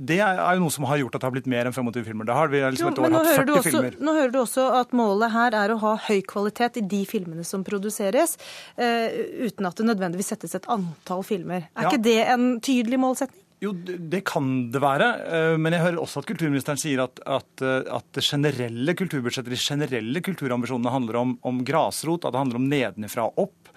det 0.03 0.17
er 0.21 0.57
jo 0.57 0.63
noe 0.65 0.73
som 0.73 0.85
har 0.87 0.99
gjort 0.99 1.15
at 1.15 1.23
det 1.23 1.27
har 1.27 1.33
blitt 1.35 1.47
mer 1.49 1.67
enn 1.69 1.75
25 1.75 2.05
filmer. 2.05 2.27
Det 2.27 2.35
har 2.37 2.49
vi 2.51 2.59
liksom 2.61 2.91
et 2.91 2.99
år 2.99 3.15
hatt 3.15 3.29
40 3.29 3.53
også, 3.53 3.63
filmer. 3.69 3.95
Nå 4.03 4.15
hører 4.17 4.33
du 4.33 4.39
også 4.41 4.65
at 4.79 4.95
målet 4.97 5.33
her 5.33 5.55
er 5.57 5.73
å 5.73 5.77
ha 5.81 5.93
høy 6.07 6.19
kvalitet 6.29 6.81
i 6.81 6.83
de 6.93 7.03
filmene 7.09 7.45
som 7.47 7.63
produseres, 7.67 8.35
uh, 8.79 9.07
uten 9.45 9.69
at 9.69 9.79
det 9.79 9.87
nødvendigvis 9.87 10.33
settes 10.33 10.57
et 10.59 10.67
antall 10.71 11.23
filmer. 11.27 11.69
Er 11.73 11.87
ja. 11.87 11.93
ikke 11.93 12.03
det 12.05 12.19
en 12.35 12.45
tydelig 12.63 12.99
målsetning? 13.01 13.39
Jo, 13.63 13.71
det 13.79 14.25
kan 14.27 14.47
det 14.73 14.81
være. 14.83 15.05
Eh, 15.23 15.53
men 15.55 15.71
jeg 15.71 15.85
hører 15.85 16.01
også 16.01 16.19
at 16.19 16.25
kulturministeren 16.27 16.79
sier 16.81 16.99
at, 17.05 17.21
at, 17.23 17.61
eh, 17.63 17.85
at 17.95 18.03
det 18.11 18.25
generelle 18.27 18.91
kulturbudsjettet, 18.99 19.53
de 19.53 19.59
generelle 19.61 20.19
kulturambisjonene 20.25 20.91
handler 20.91 21.19
om, 21.21 21.31
om 21.47 21.61
grasrot, 21.63 22.27
at 22.27 22.35
det 22.35 22.41
handler 22.41 22.59
om 22.59 22.65
nedenifra 22.67 23.29
og 23.29 23.45
opp, 23.45 23.71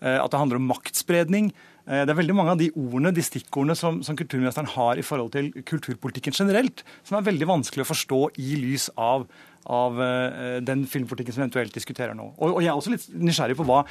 at 0.00 0.32
det 0.32 0.38
handler 0.40 0.56
om 0.56 0.68
maktspredning. 0.68 1.50
Eh, 1.90 2.04
det 2.06 2.12
er 2.12 2.20
veldig 2.20 2.36
mange 2.38 2.54
av 2.54 2.60
de 2.60 2.70
ordene, 2.78 3.12
de 3.14 3.24
stikkordene 3.24 3.74
som, 3.78 3.98
som, 4.06 4.16
kulturministeren 4.18 4.70
har 4.76 5.00
i 5.00 5.04
forhold 5.06 5.32
til 5.34 5.50
kulturpolitikken 5.66 6.36
generelt, 6.36 6.84
som 7.06 7.18
er 7.18 7.26
veldig 7.26 7.50
vanskelig 7.50 7.84
å 7.84 7.90
forstå 7.90 8.20
i 8.38 8.54
lys 8.60 8.88
av, 8.94 9.26
av 9.66 9.98
uh, 9.98 10.60
den 10.62 10.86
filmpolitikken 10.88 11.34
som 11.34 11.42
vi 11.42 11.48
eventuelt 11.48 11.74
diskuterer 11.74 12.14
nå. 12.16 12.30
Og, 12.38 12.54
og, 12.54 12.62
jeg 12.62 12.70
er 12.70 12.78
også 12.78 12.94
litt 12.94 13.08
nysgjerrig 13.10 13.58
på 13.58 13.66
hva 13.68 13.82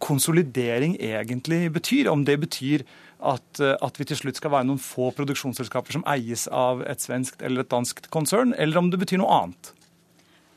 konsolidering 0.00 0.94
egentlig 1.02 1.66
betyr. 1.74 2.08
Om 2.12 2.22
det 2.28 2.38
betyr 2.46 2.86
at, 3.18 3.48
uh, 3.58 3.74
at, 3.74 3.98
vi 3.98 4.06
til 4.08 4.22
slutt 4.22 4.38
skal 4.38 4.54
være 4.54 4.70
noen 4.70 4.80
få 4.80 5.10
produksjonsselskaper 5.18 5.98
som 5.98 6.06
eies 6.08 6.46
av 6.54 6.84
et 6.86 7.02
svenskt 7.02 7.42
eller 7.42 7.66
et 7.66 7.72
dansk 7.72 8.06
konsern, 8.14 8.54
eller 8.56 8.80
om 8.80 8.94
det 8.94 9.02
betyr 9.02 9.20
noe 9.24 9.42
annet. 9.42 9.74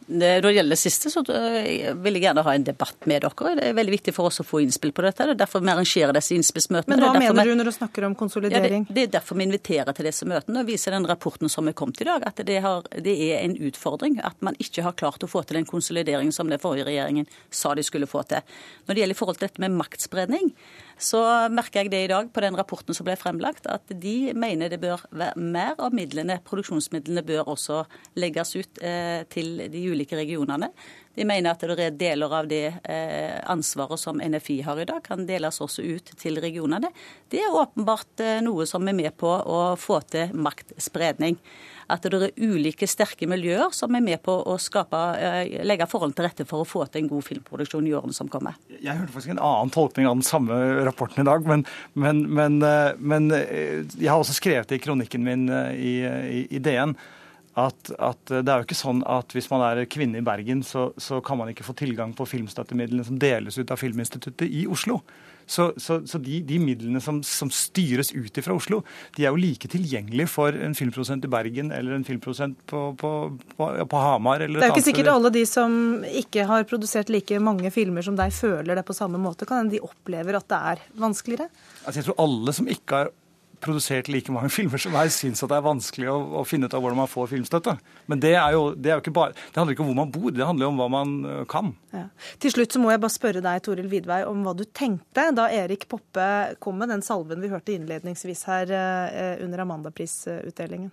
Når 0.07 0.41
det 0.45 0.53
gjelder 0.55 0.75
det 0.75 0.79
siste, 0.81 1.09
så 1.13 1.21
eh, 1.31 1.91
vil 2.03 2.17
jeg 2.17 2.25
gjerne 2.25 2.43
ha 2.45 2.53
en 2.55 2.65
debatt 2.67 3.07
med 3.09 3.23
dere. 3.23 3.53
Det 3.57 3.69
er 3.69 3.77
veldig 3.77 3.93
viktig 3.95 4.13
for 4.15 4.29
oss 4.29 4.41
å 4.43 4.45
få 4.47 4.61
innspill 4.63 4.93
på 4.95 5.05
dette. 5.05 5.27
Det 5.29 5.35
er 5.35 5.39
derfor 5.43 5.63
vi 5.63 5.71
arrangerer 5.73 6.15
disse 6.17 6.35
innspillsmøtene. 6.37 6.97
Men 6.97 7.03
hva 7.05 7.21
mener 7.21 7.49
du 7.49 7.55
når 7.59 7.69
du 7.69 7.73
snakker 7.75 8.07
om 8.07 8.15
konsolidering? 8.19 8.83
Ja, 8.83 8.89
det, 8.89 8.95
det, 8.97 9.05
er 9.07 9.13
derfor 9.17 9.39
vi 9.39 9.47
inviterer 9.47 9.95
til 9.95 10.09
disse 10.09 10.27
møtene 10.29 10.63
og 10.63 10.69
viser 10.69 10.95
den 10.95 11.07
rapporten 11.09 11.51
som 11.51 11.69
er 11.69 11.77
kommet 11.77 12.03
i 12.03 12.09
dag, 12.09 12.25
at 12.27 12.43
det, 12.45 12.59
har, 12.65 12.87
det, 12.93 13.15
er 13.29 13.43
en 13.43 13.57
utfordring 13.69 14.19
at 14.23 14.39
man 14.45 14.57
ikke 14.61 14.85
har 14.85 14.97
klart 14.99 15.23
å 15.23 15.31
få 15.31 15.45
til 15.47 15.59
den 15.61 15.69
konsolideringen 15.69 16.35
som 16.35 16.51
den 16.51 16.61
forrige 16.61 16.89
regjeringen 16.89 17.29
sa 17.53 17.75
de 17.77 17.85
skulle 17.85 18.09
få 18.09 18.25
til. 18.29 18.43
Når 18.87 18.95
det 18.95 19.05
gjelder 19.05 19.17
i 19.17 19.21
forhold 19.21 19.39
til 19.39 19.49
dette 19.49 19.63
med 19.63 19.77
maktspredning, 19.79 20.53
så 20.97 21.21
merker 21.53 21.83
jeg 21.83 21.91
det 21.93 22.01
i 22.05 22.09
dag 22.11 22.29
på 22.33 22.43
den 22.43 22.57
rapporten 22.57 22.95
som 22.95 23.07
ble 23.07 23.15
fremlagt, 23.19 23.67
at 23.69 23.89
de 23.89 24.33
mener 24.37 24.71
det 24.71 24.81
bør 24.83 25.03
være 25.11 25.39
mer 25.39 25.79
av 25.81 25.95
midlene, 25.95 26.39
produksjonsmidlene 26.45 27.25
bør 27.25 27.49
også 27.55 27.83
legges 28.19 28.55
ut 28.55 28.83
eh, 28.83 29.23
til 29.33 29.65
de 29.73 29.85
ulike 29.89 30.17
regionene. 30.19 30.69
De 31.13 31.25
mener 31.29 31.53
at 31.53 31.61
det 31.61 31.85
er 31.85 31.97
deler 31.97 32.33
av 32.33 32.47
det 32.49 32.65
eh, 32.89 33.37
ansvaret 33.51 34.01
som 34.01 34.21
NFI 34.21 34.61
har 34.65 34.81
i 34.81 34.87
dag, 34.89 35.03
kan 35.05 35.27
deles 35.29 35.61
også 35.61 35.85
ut 35.85 36.13
til 36.17 36.41
regionene. 36.41 36.89
Det 37.29 37.43
er 37.43 37.59
åpenbart 37.59 38.23
eh, 38.23 38.39
noe 38.45 38.65
som 38.69 38.87
er 38.89 38.97
med 38.97 39.13
på 39.19 39.29
å 39.29 39.61
få 39.79 40.01
til 40.13 40.33
maktspredning 40.33 41.37
at 41.93 42.05
det 42.09 42.19
er 42.29 42.33
ulike 42.41 42.87
sterke 42.89 43.27
miljøer 43.29 43.73
som 43.75 43.93
er 43.95 44.03
med 44.03 44.21
på 44.25 44.35
å 44.49 44.57
skape, 44.61 45.01
eh, 45.19 45.63
legge 45.65 45.87
forholdene 45.89 46.17
til 46.17 46.27
rette 46.27 46.47
for 46.49 46.63
å 46.63 46.67
få 46.67 46.85
til 46.89 47.03
en 47.03 47.11
god 47.11 47.25
filmproduksjon 47.27 47.87
i 47.89 47.95
årene 47.95 48.17
som 48.17 48.29
kommer. 48.31 48.57
Jeg 48.73 48.97
hørte 48.97 49.13
faktisk 49.15 49.35
en 49.35 49.43
annen 49.43 49.73
tolkning 49.73 50.09
av 50.09 50.17
den 50.17 50.27
samme 50.27 50.59
rapporten 50.87 51.23
i 51.23 51.27
dag, 51.29 51.45
men, 51.47 51.65
men, 51.93 52.23
men, 52.29 52.61
eh, 52.67 52.93
men 52.97 53.31
eh, 53.31 53.83
jeg 53.97 54.09
har 54.09 54.21
også 54.21 54.37
skrevet 54.39 54.71
det 54.71 54.81
i 54.81 54.85
kronikken 54.85 55.23
min 55.23 55.49
i, 55.49 55.99
i, 56.03 56.47
i 56.55 56.63
DN 56.63 56.95
at, 57.59 57.91
at, 58.01 58.21
det 58.31 58.49
er 58.49 58.61
jo 58.61 58.65
ikke 58.65 58.77
sånn 58.77 59.03
at 59.05 59.33
hvis 59.35 59.49
man 59.51 59.61
er 59.67 59.83
kvinne 59.85 60.17
i 60.17 60.25
Bergen, 60.25 60.63
så, 60.65 60.87
så 60.97 61.19
kan 61.25 61.37
man 61.37 61.51
ikke 61.51 61.65
få 61.67 61.75
tilgang 61.77 62.15
på 62.17 62.25
filmstøttemidlene 62.25 63.05
som 63.05 63.19
deles 63.21 63.59
ut 63.59 63.73
av 63.73 63.77
Filminstituttet 63.77 64.49
i 64.49 64.65
Oslo. 64.65 65.03
Så, 65.45 65.71
så, 65.77 65.99
så 66.07 66.19
de, 66.23 66.39
de, 66.45 66.59
midlene 66.61 67.01
som, 67.03 67.21
som 67.25 67.51
styres 67.53 68.13
ut 68.15 68.39
fra 68.43 68.55
Oslo, 68.55 68.81
de 69.17 69.25
er 69.25 69.33
jo 69.33 69.39
like 69.39 69.69
tilgjengelige 69.71 70.29
for 70.31 70.55
en 70.55 70.75
filmprodusent 70.77 71.25
i 71.27 71.31
Bergen 71.31 71.71
eller 71.75 71.97
en 71.97 72.05
filmprodusent 72.07 72.59
på, 72.69 72.85
på, 72.99 73.13
på, 73.57 73.69
på 73.89 74.03
Hamar. 74.03 74.45
det 74.45 74.51
er 74.59 74.71
jo 74.71 74.75
ikke 74.75 74.87
sikkert 74.89 75.13
alle 75.13 75.33
de 75.33 75.45
som 75.49 75.75
ikke 76.23 76.47
har 76.49 76.67
produsert 76.69 77.11
like 77.13 77.39
mange 77.43 77.71
filmer 77.73 78.05
som 78.05 78.17
deg, 78.19 78.33
føler 78.35 78.79
det 78.79 78.85
på 78.87 78.95
samme 78.97 79.21
måte. 79.21 79.47
Kan 79.49 79.63
hende 79.63 79.77
de 79.77 79.83
opplever 79.83 80.39
at 80.39 80.47
det 80.51 80.61
er 80.73 80.87
vanskeligere? 80.99 81.49
Altså, 81.83 81.99
jeg 81.99 82.09
tror 82.09 82.23
alle 82.23 82.55
som 82.55 82.69
ikke 82.71 83.01
har 83.01 83.13
produsert 83.63 84.09
like 84.11 84.33
mange 84.33 84.51
filmer 84.57 84.81
som 84.81 84.95
meg, 84.95 85.11
syns 85.13 85.43
at 85.43 85.51
det 85.51 85.59
er 85.59 85.65
vanskelig 85.65 86.09
å, 86.11 86.17
å, 86.41 86.45
finne 86.47 86.69
ut 86.69 86.75
av 86.77 86.83
hvordan 86.83 87.01
man 87.03 87.11
får 87.11 87.31
filmstøtte. 87.33 87.75
Men 88.11 88.23
det, 88.23 88.35
er 88.39 88.57
jo, 88.57 88.65
det, 88.75 88.97
bare, 89.15 89.35
det 89.35 89.59
handler 89.59 89.77
ikke 89.77 89.85
om 89.85 89.91
hvor 89.91 90.01
man 90.03 90.13
bor, 90.13 90.29
det 90.31 90.47
handler 90.47 90.67
jo 90.67 90.71
om 90.73 90.81
hva 90.81 90.89
man 90.93 91.13
kan. 91.49 91.73
Ja. 91.93 92.07
Til 92.43 92.55
slutt 92.55 92.75
så 92.75 92.81
må 92.83 92.91
jeg 92.93 93.03
bare 93.03 93.17
spørre 93.17 93.43
deg, 93.45 93.61
Toril 93.65 93.91
Vidvei, 93.91 94.23
om 94.29 94.43
hva 94.45 94.55
du 94.57 94.65
tenkte 94.69 95.29
da 95.35 95.49
Erik 95.53 95.87
Poppe 95.91 96.27
kom 96.63 96.79
med 96.81 96.91
den 96.93 97.05
salven 97.05 97.43
vi 97.43 97.51
hørte 97.51 97.75
innledningsvis 97.75 98.43
her 98.49 98.75
under 99.43 99.63
Amandaprisutdelingen. 99.65 100.91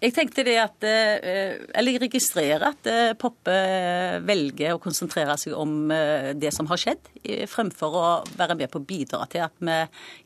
Jeg 0.00 0.14
tenkte 0.16 0.42
det 0.46 0.54
at, 0.56 0.84
eh, 0.88 1.58
eller 1.76 1.92
jeg 1.92 2.00
registrerer 2.06 2.62
at 2.70 2.88
eh, 2.88 3.10
Poppe 3.20 3.52
velger 4.24 4.72
å 4.72 4.80
konsentrere 4.80 5.36
seg 5.40 5.52
om 5.52 5.90
eh, 5.92 6.30
det 6.40 6.54
som 6.56 6.68
har 6.70 6.80
skjedd, 6.80 7.10
fremfor 7.50 7.96
å 8.00 8.04
være 8.38 8.56
med 8.56 8.70
på 8.72 8.80
å 8.80 8.86
bidra 8.86 9.26
til 9.28 9.44
at 9.44 9.52
vi 9.60 9.76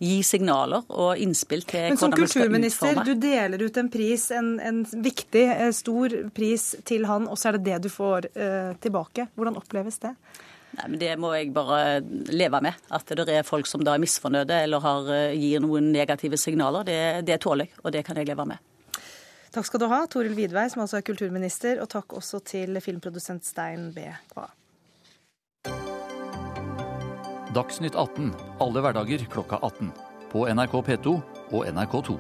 gir 0.07 0.23
signaler 0.26 0.85
og 0.95 1.19
innspill 1.19 1.64
til 1.66 1.88
Men 1.90 1.99
som 1.99 2.14
kulturminister, 2.14 3.00
du 3.02 3.16
deler 3.19 3.64
ut 3.66 3.81
en 3.81 3.90
pris, 3.90 4.28
en, 4.31 4.52
en, 4.62 4.85
viktig, 4.87 5.43
stor 5.75 6.14
pris 6.37 6.69
til 6.87 7.09
han, 7.11 7.26
og 7.26 7.40
så 7.40 7.50
er 7.50 7.59
det 7.59 7.64
det 7.66 7.81
du 7.88 7.90
får 7.90 8.28
tilbake. 8.85 9.26
Hvordan 9.35 9.59
oppleves 9.59 9.99
det? 10.04 10.12
Nei, 10.78 10.87
men 10.87 11.00
Det 11.02 11.11
må 11.19 11.33
jeg 11.35 11.50
bare 11.54 11.99
leve 12.31 12.61
med. 12.62 12.78
At 12.95 13.11
det 13.11 13.26
er 13.26 13.47
folk 13.47 13.66
som 13.71 13.83
da 13.83 13.97
er 13.97 14.04
misfornøyde 14.04 14.61
eller 14.69 14.87
har, 14.87 15.11
gir 15.35 15.66
noen 15.66 15.90
negative 15.95 16.38
signaler. 16.38 16.87
Det, 16.87 17.00
det 17.26 17.40
tåler 17.43 17.66
jeg, 17.66 17.83
og 17.83 17.97
det 17.97 18.04
kan 18.07 18.23
jeg 18.23 18.31
leve 18.31 18.47
med. 18.54 18.62
Takk 19.54 19.68
skal 19.68 19.84
du 19.84 19.87
ha, 19.87 20.00
Toril 20.11 20.34
Vidvei, 20.34 20.64
som 20.70 20.82
altså 20.82 20.99
er 20.99 21.04
kulturminister, 21.06 21.78
og 21.78 21.87
takk 21.92 22.16
også 22.18 22.40
til 22.42 22.75
filmprodusent 22.82 23.46
Stein 23.46 23.92
B. 23.94 24.08
Kva. 24.32 24.49
Dagsnytt 27.54 27.94
18 27.94 28.32
alle 28.64 28.82
hverdager 28.82 29.23
klokka 29.30 29.61
18. 29.62 29.92
På 30.32 30.49
NRK 30.50 30.75
P2 30.88 31.14
og 31.54 31.68
NRK2. 31.70 32.18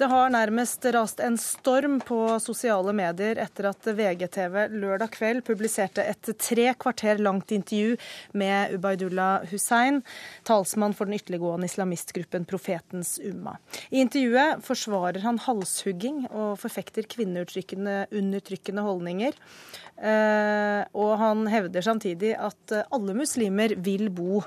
Det 0.00 0.06
har 0.08 0.30
nærmest 0.32 0.84
rast 0.94 1.18
en 1.20 1.34
storm 1.36 1.98
på 2.00 2.16
sosiale 2.40 2.94
medier 2.96 3.36
etter 3.42 3.66
at 3.68 3.84
VGTV 3.84 4.54
lørdag 4.72 5.10
kveld 5.12 5.42
publiserte 5.44 6.06
et 6.08 6.30
tre 6.40 6.70
kvarter 6.80 7.20
langt 7.20 7.52
intervju 7.52 7.98
med 8.32 8.72
Ubaydullah 8.78 9.44
Hussein, 9.50 10.00
talsmann 10.48 10.96
for 10.96 11.04
den 11.04 11.18
ytterliggående 11.18 11.68
islamistgruppen 11.68 12.48
Profetens 12.48 13.18
Umma. 13.20 13.58
I 13.92 14.00
intervjuet 14.00 14.64
forsvarer 14.64 15.20
han 15.26 15.42
halshugging 15.44 16.24
og 16.30 16.56
forfekter 16.64 17.04
kvinneundertrykkende 17.04 18.86
holdninger. 18.88 19.36
Eh, 20.00 20.80
og 20.96 21.12
han 21.20 21.44
hevder 21.52 21.84
samtidig 21.84 22.32
at 22.40 22.72
alle 22.88 23.12
muslimer 23.20 23.76
vil 23.84 24.08
bo 24.08 24.40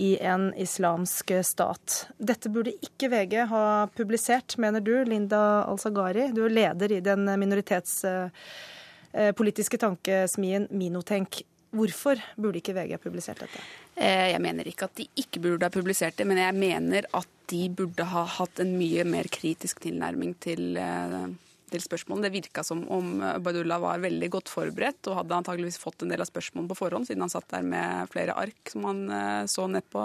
i 0.00 0.14
en 0.24 0.48
islamsk 0.56 1.34
stat. 1.44 2.06
Dette 2.16 2.48
burde 2.48 2.72
ikke 2.82 3.10
VG 3.12 3.36
ha 3.52 3.64
publisert, 3.92 4.56
mener 4.56 4.80
du, 4.80 4.93
Linda 5.08 5.64
Al-Sagari. 5.68 6.32
Du 6.34 6.44
er 6.46 6.52
leder 6.54 6.92
i 6.96 7.00
den 7.04 7.22
minoritetspolitiske 7.40 9.78
tankesmien 9.82 10.64
Minotenk. 10.70 11.30
Hvorfor 11.74 12.16
burde 12.38 12.58
ikke 12.60 12.76
VG 12.76 12.90
ha 12.94 13.00
publisert 13.02 13.40
dette? 13.42 13.58
Eh, 13.98 14.26
jeg 14.30 14.40
mener 14.42 14.64
ikke 14.70 14.86
at 14.86 14.96
de 15.00 15.06
ikke 15.18 15.40
burde 15.42 15.66
ha 15.66 15.70
publisert 15.74 16.16
det, 16.18 16.26
men 16.30 16.38
jeg 16.38 16.54
mener 16.54 17.02
at 17.10 17.30
de 17.50 17.68
burde 17.74 18.04
ha 18.12 18.22
hatt 18.38 18.60
en 18.62 18.78
mye 18.78 19.04
mer 19.08 19.26
kritisk 19.32 19.80
tilnærming 19.82 20.32
til 20.42 20.76
eh, 20.78 21.26
spørsmålene. 21.82 22.28
Det 22.28 22.36
virka 22.36 22.62
som 22.66 22.84
om 22.92 23.16
Badullah 23.42 23.80
var 23.82 24.02
veldig 24.04 24.28
godt 24.30 24.52
forberedt 24.52 25.08
og 25.10 25.18
hadde 25.20 25.38
antageligvis 25.40 25.80
fått 25.82 26.04
en 26.04 26.12
del 26.12 26.22
av 26.22 26.30
spørsmålene 26.30 26.70
på 26.70 26.78
forhånd, 26.78 27.08
siden 27.08 27.24
han 27.24 27.32
satt 27.32 27.50
der 27.50 27.66
med 27.66 28.12
flere 28.12 28.36
ark 28.38 28.70
som 28.70 28.86
han 28.90 29.02
eh, 29.10 29.42
så 29.50 29.66
ned 29.70 29.86
på. 29.90 30.04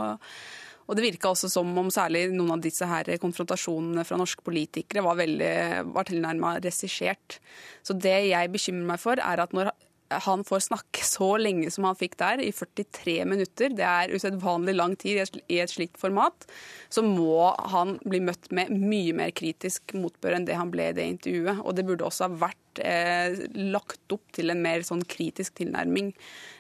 Og 0.90 0.98
det 0.98 1.06
virka 1.06 1.30
også 1.30 1.52
som 1.54 1.70
om 1.78 1.92
særlig 1.94 2.32
noen 2.34 2.56
av 2.56 2.64
disse 2.64 2.88
her 2.90 3.12
konfrontasjonene 3.22 4.06
fra 4.08 4.18
norske 4.18 4.42
politikere 4.46 5.04
var, 5.06 5.20
veldig, 5.20 5.54
var 5.94 6.10
tilnærma 6.10 6.56
regissert. 6.64 7.38
Så 7.86 7.94
det 7.94 8.18
jeg 8.32 8.50
bekymrer 8.56 8.90
meg 8.96 9.04
for, 9.04 9.22
er 9.22 9.46
at 9.46 9.54
når 9.54 9.70
han 10.10 10.44
får 10.48 10.64
snakke 10.66 11.04
så 11.06 11.36
lenge 11.38 11.70
som 11.74 11.86
han 11.86 11.98
fikk 11.98 12.18
der, 12.20 12.42
i 12.42 12.50
43 12.56 13.26
minutter, 13.30 13.74
det 13.78 13.86
er 13.86 14.14
usedvanlig 14.16 14.74
lang 14.74 14.96
tid 15.00 15.38
i 15.46 15.60
et 15.62 15.74
slikt 15.74 16.00
format, 16.02 16.48
så 16.90 17.04
må 17.06 17.52
han 17.74 17.98
bli 18.02 18.22
møtt 18.26 18.50
med 18.56 18.74
mye 18.74 19.14
mer 19.18 19.34
kritisk 19.38 19.94
motbør 19.98 20.40
enn 20.40 20.48
det 20.50 20.58
han 20.58 20.74
ble 20.74 20.90
i 20.90 20.96
det 20.98 21.06
intervjuet. 21.14 21.62
Og 21.62 21.78
det 21.78 21.86
burde 21.86 22.08
også 22.08 22.26
ha 22.26 22.42
vært 22.48 22.82
eh, 22.82 23.38
lagt 23.70 24.16
opp 24.16 24.26
til 24.36 24.50
en 24.50 24.64
mer 24.66 24.86
sånn 24.88 25.06
kritisk 25.06 25.60
tilnærming. 25.62 26.16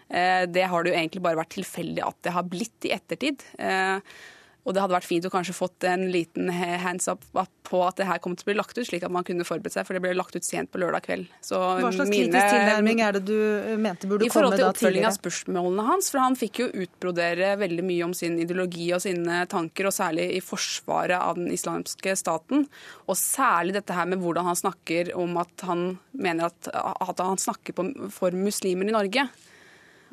Eh, 0.10 0.44
det 0.50 0.66
har 0.72 0.84
det 0.84 0.94
jo 0.94 0.98
egentlig 0.98 1.24
bare 1.26 1.42
vært 1.42 1.56
tilfeldig 1.58 2.04
at 2.06 2.20
det 2.26 2.36
har 2.36 2.50
blitt 2.50 2.90
i 2.90 2.94
ettertid. 2.96 3.46
Eh, 3.62 4.02
og 4.68 4.76
det 4.76 4.82
hadde 4.84 4.94
vært 4.94 5.08
fint 5.08 5.26
å 5.26 5.32
kanskje 5.34 5.56
fått 5.56 5.86
en 5.88 6.04
liten 6.12 6.50
hands 6.52 7.08
up 7.10 7.24
på 7.66 7.80
at 7.86 7.98
det 7.98 8.06
her 8.10 8.20
kom 8.22 8.36
til 8.38 8.44
å 8.44 8.50
bli 8.52 8.56
lagt 8.60 8.78
ut, 8.78 8.86
slik 8.86 9.06
at 9.08 9.14
man 9.14 9.26
kunne 9.26 9.46
forberedt 9.48 9.74
seg, 9.74 9.88
for 9.88 9.96
det 9.96 10.02
ble 10.04 10.12
lagt 10.18 10.36
ut 10.36 10.46
sent 10.46 10.70
på 10.70 10.82
lørdag 10.82 11.08
kveld. 11.08 11.32
Så 11.42 11.58
Hva 11.58 11.90
slags 11.96 12.12
mine, 12.12 12.28
kritisk 12.28 12.54
tilnærming 12.54 13.02
er 13.06 13.18
det 13.18 13.24
du 13.30 13.40
mente 13.82 14.10
burde 14.10 14.28
komme 14.28 14.28
da 14.28 14.30
tidligere? 14.30 14.30
I 14.30 14.36
forhold 14.36 14.58
til 14.60 14.68
oppfølging 14.68 15.10
av 15.10 15.16
spørsmålene 15.16 15.88
hans, 15.90 16.12
for 16.14 16.22
han 16.22 16.38
fikk 16.38 16.62
jo 16.62 16.70
utbrodere 16.86 17.54
veldig 17.64 17.88
mye 17.88 18.08
om 18.10 18.16
sin 18.18 18.38
ideologi 18.44 18.90
og 18.94 19.04
sine 19.06 19.42
tanker, 19.50 19.90
og 19.90 19.96
særlig 19.96 20.28
i 20.38 20.44
forsvaret 20.44 21.18
av 21.18 21.40
den 21.40 21.50
islamske 21.56 22.18
staten. 22.20 22.68
Og 23.08 23.18
særlig 23.18 23.80
dette 23.80 23.96
her 23.96 24.12
med 24.12 24.22
hvordan 24.22 24.52
han 24.52 24.60
snakker 24.60 25.16
om 25.18 25.40
at 25.42 25.66
han 25.70 25.88
mener 26.12 26.52
at, 26.52 26.74
at 26.76 27.26
han 27.26 27.42
snakker 27.42 27.80
på, 27.80 27.90
for 28.14 28.38
muslimer 28.38 28.92
i 28.92 28.98
Norge. 29.00 29.30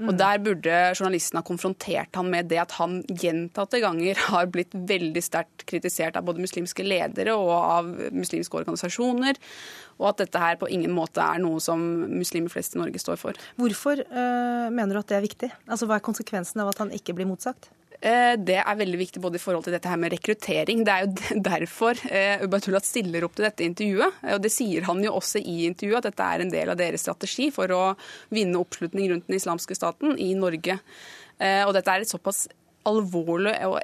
Og 0.03 0.13
Der 0.19 0.41
burde 0.45 0.75
journalisten 0.93 1.39
ha 1.39 1.45
konfrontert 1.47 2.17
han 2.19 2.29
med 2.33 2.51
det 2.51 2.59
at 2.61 2.75
han 2.77 2.99
gjentatte 3.09 3.81
ganger 3.81 4.19
har 4.31 4.51
blitt 4.53 4.75
veldig 4.77 5.23
sterkt 5.25 5.65
kritisert 5.69 6.19
av 6.19 6.27
både 6.29 6.43
muslimske 6.45 6.85
ledere 6.85 7.37
og 7.37 7.53
av 7.57 7.89
muslimske 8.13 8.61
organisasjoner, 8.61 9.41
og 9.97 10.11
at 10.11 10.21
dette 10.25 10.43
her 10.43 10.59
på 10.61 10.69
ingen 10.73 10.93
måte 10.93 11.25
er 11.25 11.41
noe 11.41 11.63
som 11.65 11.81
muslimer 12.13 12.53
flest 12.53 12.77
i 12.77 12.83
Norge 12.83 13.01
står 13.01 13.21
for. 13.21 13.41
Hvorfor 13.57 14.03
øh, 14.05 14.69
mener 14.69 14.93
du 14.93 15.01
at 15.01 15.09
det 15.13 15.19
er 15.19 15.25
viktig? 15.25 15.51
Altså 15.65 15.89
Hva 15.89 15.99
er 15.99 16.05
konsekvensen 16.05 16.61
av 16.61 16.75
at 16.75 16.85
han 16.85 16.93
ikke 16.95 17.17
blir 17.17 17.29
motsagt? 17.31 17.71
Eh, 18.01 18.35
det 18.37 18.59
er 18.61 18.79
veldig 18.79 18.99
viktig 19.01 19.23
både 19.25 19.39
i 19.39 19.43
forhold 19.43 19.67
til 19.67 19.75
dette 19.77 19.89
her 19.89 20.01
med 20.01 20.13
rekruttering. 20.13 20.85
Det 20.85 20.93
er 20.93 21.07
jo 21.07 21.41
derfor 21.51 21.99
eh, 22.11 22.45
Ubatullah 22.45 22.85
stiller 22.85 23.25
opp 23.27 23.37
til 23.39 23.49
dette 23.49 23.67
intervjuet. 23.67 24.21
Og 24.37 24.43
Det 24.45 24.53
sier 24.53 24.87
han 24.89 25.03
jo 25.05 25.15
også 25.17 25.41
i 25.41 25.59
intervjuet, 25.71 26.03
at 26.03 26.11
dette 26.11 26.29
er 26.29 26.45
en 26.45 26.53
del 26.53 26.73
av 26.73 26.81
deres 26.81 27.07
strategi 27.07 27.49
for 27.55 27.73
å 27.73 27.83
vinne 28.35 28.61
oppslutning 28.61 29.11
rundt 29.13 29.29
den 29.31 29.39
islamske 29.39 29.79
staten 29.79 30.17
i 30.21 30.33
Norge. 30.39 30.79
Eh, 31.39 31.63
og 31.65 31.75
dette 31.77 31.93
er 31.93 32.05
et 32.05 32.13
såpass 32.13 32.47
alvorlig 32.87 33.57
og 33.67 33.81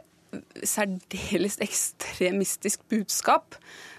særdeles 0.64 1.58
ekstremistisk 1.66 2.84
budskap 2.92 3.58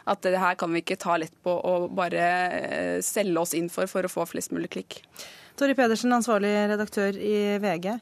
at 0.10 0.24
det 0.25 0.39
her 0.41 0.58
kan 0.60 0.72
vi 0.74 0.82
ikke 0.82 1.00
ta 1.00 1.15
lett 1.22 1.36
på 1.46 1.51
å 1.53 1.88
bare 1.93 3.00
selge 3.05 3.39
oss 3.39 3.53
inn 3.55 3.70
for 3.72 3.88
for 3.88 4.03
å 4.03 4.12
få 4.12 4.25
flest 4.27 4.51
mulig 4.51 4.74
klikk. 4.74 4.98
Tori 5.55 5.75
Pedersen, 5.77 6.12
ansvarlig 6.15 6.51
redaktør 6.72 7.15
i 7.15 7.60
VG. 7.62 7.93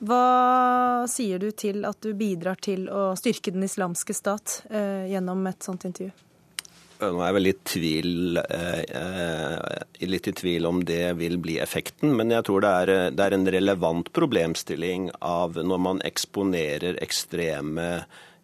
Hva 0.00 1.04
sier 1.12 1.40
du 1.42 1.50
til 1.52 1.84
at 1.84 2.00
du 2.00 2.14
bidrar 2.16 2.56
til 2.62 2.86
å 2.88 3.10
styrke 3.20 3.52
den 3.52 3.66
islamske 3.66 4.16
stat 4.16 4.62
eh, 4.72 5.10
gjennom 5.12 5.44
et 5.50 5.66
sånt 5.66 5.84
intervju? 5.84 6.12
Nå 7.00 7.20
er 7.24 7.30
jeg 7.32 7.42
litt, 7.42 7.60
tvil, 7.68 8.40
eh, 8.40 8.80
eh, 8.96 10.08
litt 10.08 10.28
i 10.28 10.34
tvil 10.36 10.68
om 10.68 10.82
det 10.84 11.14
vil 11.20 11.38
bli 11.40 11.58
effekten, 11.60 12.12
men 12.16 12.32
jeg 12.32 12.44
tror 12.48 12.64
det 12.64 12.72
er, 12.80 12.92
det 13.16 13.26
er, 13.26 13.36
en 13.36 13.52
relevant 13.56 14.10
problemstilling 14.16 15.08
av 15.24 15.56
når 15.56 15.80
man 15.80 16.02
eksponerer 16.04 17.00
ekstreme 17.04 17.88